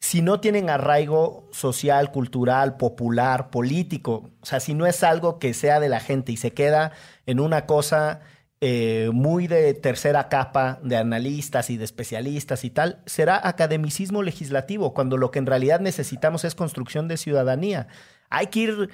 si 0.00 0.20
no 0.20 0.38
tienen 0.38 0.68
arraigo 0.68 1.48
social, 1.50 2.10
cultural, 2.12 2.76
popular, 2.76 3.48
político, 3.48 4.28
o 4.42 4.46
sea, 4.46 4.60
si 4.60 4.74
no 4.74 4.84
es 4.86 5.02
algo 5.02 5.38
que 5.38 5.54
sea 5.54 5.80
de 5.80 5.88
la 5.88 6.00
gente 6.00 6.30
y 6.32 6.36
se 6.36 6.52
queda 6.52 6.92
en 7.24 7.40
una 7.40 7.64
cosa 7.64 8.20
eh, 8.68 9.10
muy 9.12 9.46
de 9.46 9.74
tercera 9.74 10.28
capa 10.28 10.80
de 10.82 10.96
analistas 10.96 11.70
y 11.70 11.76
de 11.76 11.84
especialistas 11.84 12.64
y 12.64 12.70
tal, 12.70 13.00
será 13.06 13.40
academicismo 13.46 14.22
legislativo, 14.24 14.92
cuando 14.92 15.16
lo 15.16 15.30
que 15.30 15.38
en 15.38 15.46
realidad 15.46 15.78
necesitamos 15.78 16.44
es 16.44 16.56
construcción 16.56 17.06
de 17.06 17.16
ciudadanía. 17.16 17.86
Hay 18.28 18.48
que 18.48 18.58
ir 18.60 18.90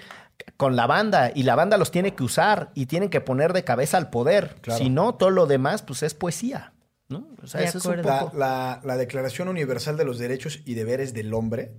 con 0.58 0.76
la 0.76 0.86
banda 0.86 1.30
y 1.34 1.44
la 1.44 1.54
banda 1.54 1.78
los 1.78 1.90
tiene 1.90 2.14
que 2.14 2.22
usar 2.22 2.70
y 2.74 2.84
tienen 2.86 3.08
que 3.08 3.22
poner 3.22 3.54
de 3.54 3.64
cabeza 3.64 3.96
al 3.96 4.10
poder. 4.10 4.56
Claro. 4.60 4.82
Si 4.82 4.90
no, 4.90 5.14
todo 5.14 5.30
lo 5.30 5.46
demás 5.46 5.80
pues 5.82 6.02
es 6.02 6.12
poesía. 6.12 6.74
¿no? 7.08 7.28
O 7.42 7.46
sea, 7.46 7.60
De 7.62 7.66
eso 7.66 7.78
es 7.78 7.84
un 7.86 8.00
acuerdo. 8.00 8.26
poco... 8.26 8.38
La, 8.38 8.80
la- 8.82 8.86
la 8.86 8.96
Declaración 8.96 9.48
Universal 9.48 9.96
de 9.96 10.04
los 10.04 10.18
Derechos 10.18 10.60
y 10.66 10.74
Deberes 10.74 11.12
del 11.14 11.32
Hombre, 11.34 11.72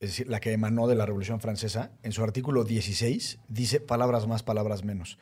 es 0.00 0.10
decir, 0.10 0.28
la 0.28 0.40
que 0.40 0.52
emanó 0.52 0.88
de 0.88 0.94
la 0.94 1.06
Revolución 1.06 1.40
Francesa, 1.40 1.92
en 2.02 2.12
su 2.12 2.22
artículo 2.24 2.64
16 2.64 3.38
dice 3.48 3.80
palabras 3.80 4.26
más, 4.26 4.42
palabras 4.42 4.82
menos. 4.84 5.18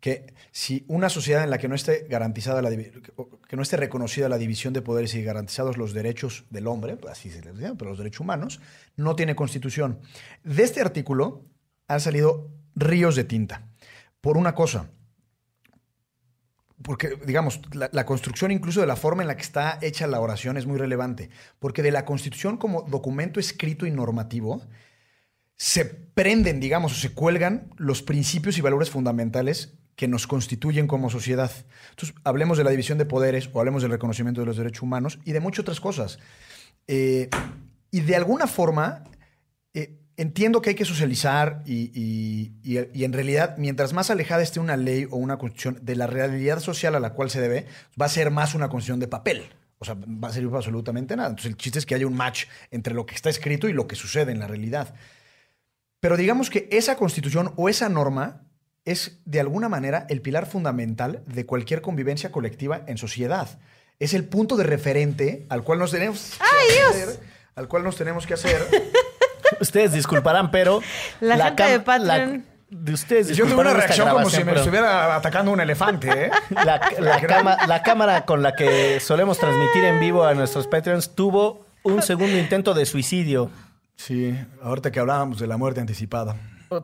Que 0.00 0.32
si 0.52 0.84
una 0.88 1.08
sociedad 1.08 1.42
en 1.42 1.50
la 1.50 1.58
que 1.58 1.68
no 1.68 1.74
esté 1.74 2.06
garantizada 2.08 2.62
la 2.62 2.70
que 2.70 3.56
no 3.56 3.62
esté 3.62 3.76
reconocida 3.76 4.28
la 4.28 4.38
división 4.38 4.72
de 4.72 4.82
poderes 4.82 5.14
y 5.14 5.22
garantizados 5.22 5.76
los 5.76 5.92
derechos 5.92 6.44
del 6.50 6.66
hombre, 6.66 6.96
pues 6.96 7.12
así 7.12 7.30
se 7.30 7.42
les 7.42 7.56
llama, 7.56 7.76
pero 7.76 7.90
los 7.90 7.98
derechos 7.98 8.20
humanos, 8.20 8.60
no 8.96 9.16
tiene 9.16 9.34
constitución. 9.34 10.00
De 10.44 10.62
este 10.62 10.80
artículo 10.80 11.44
han 11.88 12.00
salido 12.00 12.50
ríos 12.76 13.16
de 13.16 13.24
tinta. 13.24 13.66
Por 14.20 14.36
una 14.36 14.54
cosa, 14.54 14.90
porque, 16.82 17.18
digamos, 17.26 17.60
la 17.72 18.06
construcción 18.06 18.52
incluso 18.52 18.80
de 18.80 18.86
la 18.86 18.96
forma 18.96 19.22
en 19.22 19.28
la 19.28 19.36
que 19.36 19.42
está 19.42 19.78
hecha 19.82 20.06
la 20.06 20.20
oración 20.20 20.56
es 20.56 20.66
muy 20.66 20.78
relevante, 20.78 21.28
porque 21.58 21.82
de 21.82 21.90
la 21.90 22.04
Constitución 22.04 22.56
como 22.56 22.82
documento 22.82 23.40
escrito 23.40 23.84
y 23.84 23.90
normativo 23.90 24.62
se 25.56 25.84
prenden, 25.84 26.60
digamos, 26.60 26.92
o 26.92 26.94
se 26.94 27.12
cuelgan 27.12 27.70
los 27.76 28.02
principios 28.02 28.58
y 28.58 28.60
valores 28.60 28.90
fundamentales 28.90 29.74
que 29.98 30.06
nos 30.06 30.28
constituyen 30.28 30.86
como 30.86 31.10
sociedad. 31.10 31.50
Entonces, 31.90 32.14
hablemos 32.22 32.56
de 32.56 32.62
la 32.62 32.70
división 32.70 32.98
de 32.98 33.04
poderes 33.04 33.50
o 33.52 33.58
hablemos 33.58 33.82
del 33.82 33.90
reconocimiento 33.90 34.40
de 34.40 34.46
los 34.46 34.56
derechos 34.56 34.82
humanos 34.84 35.18
y 35.24 35.32
de 35.32 35.40
muchas 35.40 35.62
otras 35.64 35.80
cosas. 35.80 36.20
Eh, 36.86 37.28
y 37.90 38.00
de 38.02 38.14
alguna 38.14 38.46
forma, 38.46 39.02
eh, 39.74 39.98
entiendo 40.16 40.62
que 40.62 40.70
hay 40.70 40.76
que 40.76 40.84
socializar 40.84 41.64
y, 41.66 41.90
y- 41.92 42.52
y- 42.94 43.02
en 43.04 43.12
realidad, 43.12 43.56
mientras 43.58 43.92
más 43.92 44.08
alejada 44.10 44.40
esté 44.44 44.60
una 44.60 44.76
ley 44.76 45.04
o 45.10 45.16
una 45.16 45.36
constitución 45.36 45.80
de 45.82 45.96
la 45.96 46.06
realidad 46.06 46.60
social 46.60 46.94
a 46.94 47.00
la 47.00 47.12
cual 47.14 47.28
se 47.28 47.40
debe, 47.40 47.66
va 48.00 48.06
a 48.06 48.08
ser 48.08 48.30
más 48.30 48.54
una 48.54 48.68
constitución 48.68 49.00
de 49.00 49.08
papel. 49.08 49.42
O 49.80 49.84
sea, 49.84 49.94
va 49.96 50.28
a 50.28 50.32
servir 50.32 50.48
para 50.50 50.58
absolutamente 50.58 51.16
nada. 51.16 51.30
Entonces, 51.30 51.50
el 51.50 51.56
chiste 51.56 51.80
es 51.80 51.86
que 51.86 51.96
haya 51.96 52.06
un 52.06 52.14
match 52.14 52.44
entre 52.70 52.94
lo 52.94 53.04
que 53.04 53.16
está 53.16 53.30
escrito 53.30 53.68
y 53.68 53.72
lo 53.72 53.88
que 53.88 53.96
sucede 53.96 54.30
en 54.30 54.38
la 54.38 54.46
realidad. 54.46 54.94
Pero 55.98 56.16
digamos 56.16 56.50
que 56.50 56.68
esa 56.70 56.94
constitución 56.96 57.52
o 57.56 57.68
esa 57.68 57.88
norma 57.88 58.44
es 58.90 59.18
de 59.24 59.40
alguna 59.40 59.68
manera 59.68 60.06
el 60.08 60.20
pilar 60.22 60.46
fundamental 60.46 61.22
de 61.26 61.46
cualquier 61.46 61.80
convivencia 61.82 62.30
colectiva 62.32 62.82
en 62.86 62.98
sociedad. 62.98 63.58
Es 63.98 64.14
el 64.14 64.24
punto 64.24 64.56
de 64.56 64.64
referente 64.64 65.46
al 65.48 65.62
cual 65.64 65.78
nos 65.78 65.90
tenemos 65.90 66.36
que 66.38 66.82
hacer, 66.90 67.20
al 67.54 67.68
cual 67.68 67.82
nos 67.84 67.96
tenemos 67.96 68.26
que 68.26 68.34
hacer. 68.34 68.62
Ustedes 69.60 69.92
disculparán, 69.92 70.50
pero... 70.50 70.80
La 71.20 71.36
gente 71.46 71.62
de 71.64 71.84
Patreon- 71.84 72.44
de 72.70 72.92
ustedes 72.92 73.28
Yo 73.34 73.46
tuve 73.46 73.56
una 73.62 73.72
reacción 73.72 74.10
como 74.10 74.28
si 74.28 74.38
me 74.40 74.44
pero 74.44 74.58
estuviera 74.58 75.16
atacando 75.16 75.50
un 75.52 75.60
elefante, 75.60 76.26
¿eh? 76.26 76.30
La, 76.50 76.78
la 76.98 77.20
cama- 77.22 77.56
la 77.66 77.82
cámara 77.82 78.26
con 78.26 78.42
la 78.42 78.54
que 78.54 79.00
solemos 79.00 79.38
transmitir 79.38 79.84
en 79.84 79.98
vivo 79.98 80.24
a 80.26 80.34
nuestros 80.34 80.66
Patreons 80.66 81.14
tuvo 81.14 81.64
un 81.82 82.02
segundo 82.02 82.36
intento 82.36 82.74
de 82.74 82.84
suicidio. 82.84 83.50
Sí, 83.96 84.38
ahorita 84.62 84.90
que 84.92 85.00
hablábamos 85.00 85.38
de 85.40 85.46
la 85.46 85.56
muerte 85.56 85.80
anticipada. 85.80 86.36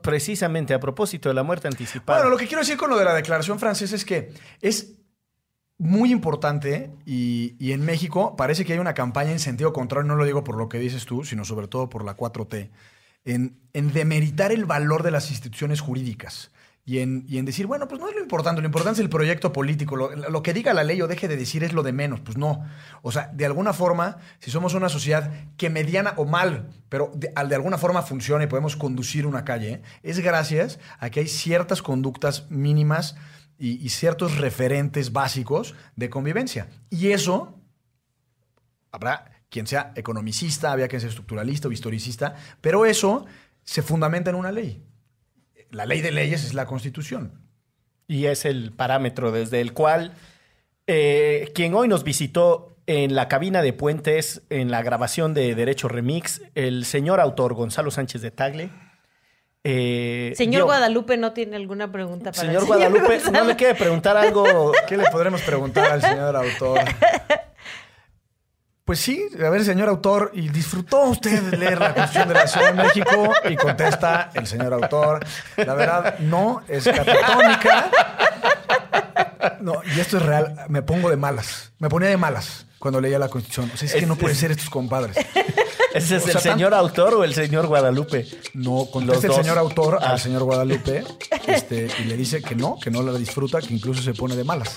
Precisamente 0.03 0.74
a 0.74 0.80
propósito 0.80 1.28
de 1.28 1.35
la 1.35 1.43
muerte 1.43 1.68
anticipada. 1.68 2.18
Bueno, 2.18 2.30
lo 2.30 2.37
que 2.37 2.47
quiero 2.47 2.61
decir 2.61 2.76
con 2.76 2.91
lo 2.91 2.99
de 2.99 3.05
la 3.05 3.14
declaración 3.14 3.59
francesa 3.59 3.95
es 3.95 4.05
que 4.05 4.32
es 4.61 4.95
muy 5.78 6.12
importante 6.12 6.91
y, 7.05 7.57
y 7.59 7.72
en 7.72 7.85
México 7.85 8.37
parece 8.37 8.64
que 8.64 8.72
hay 8.72 8.78
una 8.78 8.95
campaña 8.95 9.32
en 9.32 9.41
sentido 9.41 9.72
contrario, 9.72 10.07
no 10.07 10.16
lo 10.16 10.24
digo 10.24 10.45
por 10.45 10.57
lo 10.57 10.68
que 10.68 10.78
dices 10.78 11.05
tú, 11.05 11.24
sino 11.24 11.45
sobre 11.45 11.68
todo 11.68 11.91
por 11.91 12.05
la 12.05 12.16
4T, 12.16 12.70
en, 13.24 13.59
en 13.72 13.93
demeritar 13.93 14.53
el 14.53 14.64
valor 14.64 15.03
de 15.03 15.11
las 15.11 15.30
instituciones 15.30 15.80
jurídicas. 15.80 16.53
Y 16.87 16.99
en, 16.99 17.24
y 17.26 17.39
en 17.39 17.47
decir, 17.47 17.66
bueno, 17.66 17.89
pues 17.89 17.99
no 17.99 18.09
es 18.11 18.14
lo 18.14 18.20
importante, 18.20 18.61
lo 18.61 18.66
importante 18.66 19.01
es 19.01 19.05
el 19.05 19.09
proyecto 19.09 19.55
político, 19.55 19.97
lo, 19.97 20.43
que 20.43 20.53
diga 20.53 20.74
la 20.74 20.85
ley 20.85 21.01
o 21.01 21.07
deje 21.09 21.28
de 21.28 21.37
decir 21.39 21.64
es 21.64 21.72
lo 21.72 21.82
de 21.82 21.93
menos, 21.93 22.20
pues 22.20 22.37
no. 22.37 22.62
O 23.01 23.11
sea, 23.11 23.30
de 23.32 23.47
alguna 23.47 23.72
forma, 23.72 24.18
si 24.39 24.51
somos 24.51 24.74
una 24.74 24.91
sociedad 24.91 25.32
que 25.57 25.70
mediana 25.70 26.12
o 26.18 26.26
mal, 26.26 26.68
pero 26.91 27.11
de, 27.14 27.32
al- 27.37 27.49
de 27.49 27.55
alguna 27.55 27.78
forma 27.78 28.03
funciona 28.03 28.45
y 28.45 28.49
podemos 28.49 28.76
conducir 28.76 29.26
una 29.26 29.47
calle, 29.47 29.80
es 30.03 30.18
gracias 30.20 30.78
a 30.99 31.09
que 31.09 31.20
hay 31.20 31.26
ciertas 31.26 31.80
conductas 31.80 32.51
mínimas 32.51 33.16
y, 33.57 33.82
y 33.82 33.89
ciertos 33.89 34.37
referentes 34.37 35.11
básicos 35.11 35.74
de 35.97 36.11
convivencia. 36.11 36.68
Y 36.91 37.12
eso 37.12 37.59
habrá 38.93 39.32
quien 39.49 39.66
sea 39.66 39.93
economicista, 39.97 40.70
había 40.70 40.89
quien 40.89 41.01
sea 41.01 41.09
estructuralista 41.09 41.68
o 41.68 41.72
historicista, 41.72 42.35
pero 42.61 42.85
eso 42.85 43.24
se 43.62 43.80
fundamenta 43.80 44.28
en 44.28 44.37
una 44.37 44.53
ley. 44.53 44.85
La 45.74 45.86
ley 45.86 46.00
de 46.00 46.12
leyes 46.12 46.44
es 46.44 46.54
la 46.54 46.66
constitución. 46.66 47.32
Y 48.06 48.26
es 48.26 48.44
el 48.44 48.72
parámetro 48.72 49.32
desde 49.32 49.60
el 49.60 49.72
cual 49.72 50.12
eh, 50.86 51.50
quien 51.54 51.74
hoy 51.74 51.88
nos 51.88 52.04
visitó 52.04 52.76
en 52.86 53.14
la 53.14 53.28
cabina 53.28 53.62
de 53.62 53.72
puentes, 53.72 54.42
en 54.50 54.70
la 54.70 54.82
grabación 54.82 55.32
de 55.32 55.54
Derecho 55.54 55.88
Remix, 55.88 56.42
el 56.54 56.84
señor 56.84 57.18
autor 57.20 57.54
Gonzalo 57.54 57.90
Sánchez 57.90 58.20
de 58.20 58.30
Tagle. 58.30 58.70
eh, 59.64 60.34
Señor 60.36 60.64
Guadalupe 60.64 61.16
no 61.16 61.32
tiene 61.32 61.56
alguna 61.56 61.90
pregunta 61.90 62.30
para 62.32 62.46
Señor 62.46 62.62
el 62.62 62.68
Guadalupe, 62.68 63.20
¿no 63.32 63.44
le 63.44 63.56
quiere 63.56 63.74
preguntar 63.74 64.18
algo? 64.18 64.72
¿Qué 64.86 64.98
le 64.98 65.04
podremos 65.10 65.40
preguntar 65.40 65.90
al 65.90 66.02
señor 66.02 66.36
autor? 66.36 66.80
Pues 68.85 69.01
sí, 69.01 69.26
a 69.43 69.49
ver, 69.49 69.64
señor 69.64 69.89
autor, 69.89 70.30
¿y 70.35 70.51
disfrutó 70.51 71.05
usted 71.05 71.43
de 71.43 71.57
leer 71.57 71.78
la 71.78 71.95
Constitución 71.95 72.28
de 72.28 72.35
la 72.35 72.47
Ciudad 72.47 72.66
de 72.66 72.82
México? 72.82 73.32
Y 73.49 73.57
contesta 73.57 74.30
el 74.35 74.47
señor 74.47 74.74
autor, 74.74 75.24
la 75.57 75.72
verdad, 75.72 76.18
no, 76.18 76.62
es 76.68 76.85
catatónica. 76.85 77.91
No, 79.61 79.80
y 79.85 80.01
esto 80.01 80.18
es 80.18 80.22
real, 80.22 80.66
me 80.68 80.82
pongo 80.82 81.09
de 81.09 81.16
malas, 81.16 81.72
me 81.78 81.89
ponía 81.89 82.11
de 82.11 82.18
malas 82.18 82.66
cuando 82.85 83.01
leía 83.01 83.18
la 83.18 83.28
Constitución. 83.30 83.70
O 83.72 83.76
sea, 83.78 83.89
es 83.89 83.95
que 83.95 84.05
no 84.05 84.14
puede 84.16 84.35
ser 84.35 84.51
estos 84.51 84.68
compadres. 84.68 85.16
¿Ese 85.95 86.16
es 86.16 86.24
O 86.24 86.26
el 86.26 86.32
tan- 86.35 86.43
señor 86.43 86.74
autor 86.74 87.14
o 87.14 87.24
el 87.24 87.32
señor 87.35 87.66
Guadalupe? 87.68 88.26
No, 88.53 88.87
contesta 88.93 89.26
el 89.28 89.32
dos. 89.32 89.37
señor 89.41 89.57
autor 89.59 89.99
Ah. 90.03 90.11
al 90.11 90.20
señor 90.20 90.43
Guadalupe 90.43 91.03
este, 91.47 91.89
y 92.01 92.05
le 92.05 92.16
dice 92.16 92.43
que 92.43 92.55
no, 92.57 92.78
que 92.78 92.91
no 92.91 93.01
la 93.03 93.16
disfruta, 93.16 93.61
que 93.62 93.72
incluso 93.72 94.03
se 94.03 94.12
pone 94.12 94.37
de 94.37 94.45
malas. 94.45 94.74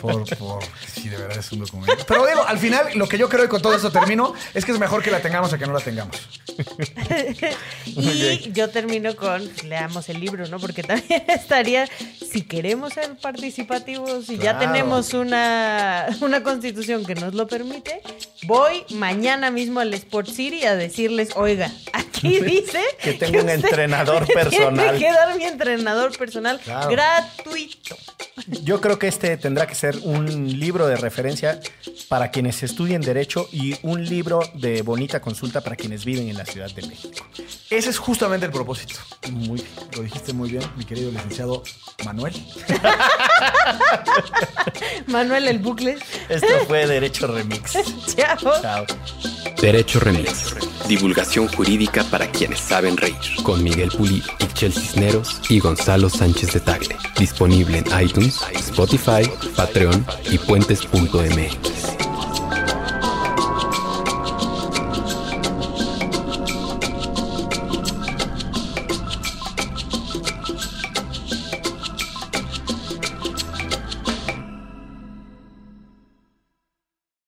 Por, 0.00 0.24
por 0.36 0.62
sí, 0.94 1.08
de 1.08 1.16
verdad 1.16 1.38
es 1.38 1.50
un 1.52 1.60
documento. 1.60 2.04
Pero 2.06 2.26
digo, 2.26 2.44
al 2.46 2.58
final, 2.58 2.86
lo 2.94 3.08
que 3.08 3.18
yo 3.18 3.28
creo 3.28 3.46
y 3.46 3.48
con 3.48 3.60
todo 3.62 3.74
esto 3.74 3.90
termino 3.90 4.34
es 4.54 4.64
que 4.64 4.70
es 4.72 4.78
mejor 4.78 5.02
que 5.02 5.10
la 5.10 5.20
tengamos 5.20 5.52
a 5.52 5.58
que 5.58 5.66
no 5.66 5.72
la 5.72 5.80
tengamos. 5.80 6.16
Y 7.86 8.52
yo 8.52 8.70
termino 8.70 9.14
con 9.16 9.42
leamos 9.64 10.08
el 10.08 10.20
libro, 10.20 10.46
¿no? 10.48 10.58
Porque 10.58 10.82
también 10.82 11.24
estaría, 11.28 11.86
si 12.30 12.42
queremos 12.42 12.92
ser 12.92 13.16
participativos 13.16 14.28
y 14.30 14.36
ya 14.36 14.52
Claro. 14.58 14.58
tenemos 14.72 15.14
una, 15.14 16.06
una 16.20 16.42
constitución 16.42 17.04
que 17.04 17.14
nos 17.32 17.34
lo 17.34 17.48
permite, 17.48 18.02
voy 18.44 18.84
mañana 18.90 19.50
mismo 19.50 19.80
al 19.80 19.92
Sport 19.94 20.28
City 20.28 20.64
a 20.66 20.76
decirles, 20.76 21.30
oiga, 21.34 21.72
aquí 21.94 22.40
dice 22.40 22.80
Que 23.02 23.14
tengo 23.14 23.40
un 23.40 23.48
entrenador 23.48 24.26
personal. 24.34 24.96
Tiene 24.96 24.98
que 24.98 25.12
dar 25.12 25.36
mi 25.36 25.44
entrenador 25.44 26.16
personal 26.16 26.60
Claro. 26.60 26.90
gratuito. 26.90 27.96
Yo 28.64 28.80
creo 28.80 28.98
que 28.98 29.08
este 29.08 29.36
tendrá 29.36 29.66
que 29.66 29.74
ser 29.74 29.96
un 30.02 30.58
libro 30.58 30.86
de 30.86 30.96
referencia 30.96 31.60
para 32.08 32.30
quienes 32.30 32.62
estudien 32.62 33.00
Derecho 33.00 33.48
y 33.52 33.76
un 33.82 34.04
libro 34.04 34.40
de 34.54 34.82
bonita 34.82 35.20
consulta 35.20 35.60
para 35.60 35.76
quienes 35.76 36.04
viven 36.04 36.28
en 36.28 36.36
la 36.36 36.44
Ciudad 36.44 36.70
de 36.70 36.82
México. 36.86 37.26
Ese 37.70 37.90
es 37.90 37.98
justamente 37.98 38.46
el 38.46 38.52
propósito. 38.52 38.94
Muy 39.30 39.60
bien. 39.60 39.68
Lo 39.96 40.02
dijiste 40.02 40.32
muy 40.32 40.50
bien, 40.50 40.62
mi 40.76 40.84
querido 40.84 41.10
licenciado 41.10 41.62
Manuel. 42.04 42.34
Manuel 45.06 45.48
el 45.48 45.58
bucle. 45.58 45.98
Esto 46.28 46.46
fue 46.66 46.86
Derecho 46.86 47.21
Remix. 47.26 47.72
Chao. 48.16 48.60
Chao. 48.60 48.86
Derecho 49.60 50.00
Remix. 50.00 50.54
Divulgación 50.88 51.48
jurídica 51.48 52.04
para 52.04 52.30
quienes 52.30 52.58
saben 52.58 52.96
reír. 52.96 53.16
Con 53.42 53.62
Miguel 53.62 53.90
Pulido, 53.90 54.26
Ixchel 54.40 54.72
Cisneros 54.72 55.40
y 55.48 55.60
Gonzalo 55.60 56.10
Sánchez 56.10 56.52
de 56.52 56.60
Tagle. 56.60 56.96
Disponible 57.18 57.78
en 57.78 58.04
iTunes, 58.04 58.40
Spotify, 58.54 59.30
Patreon 59.56 60.04
y 60.30 60.38
puentes.me. 60.38 61.50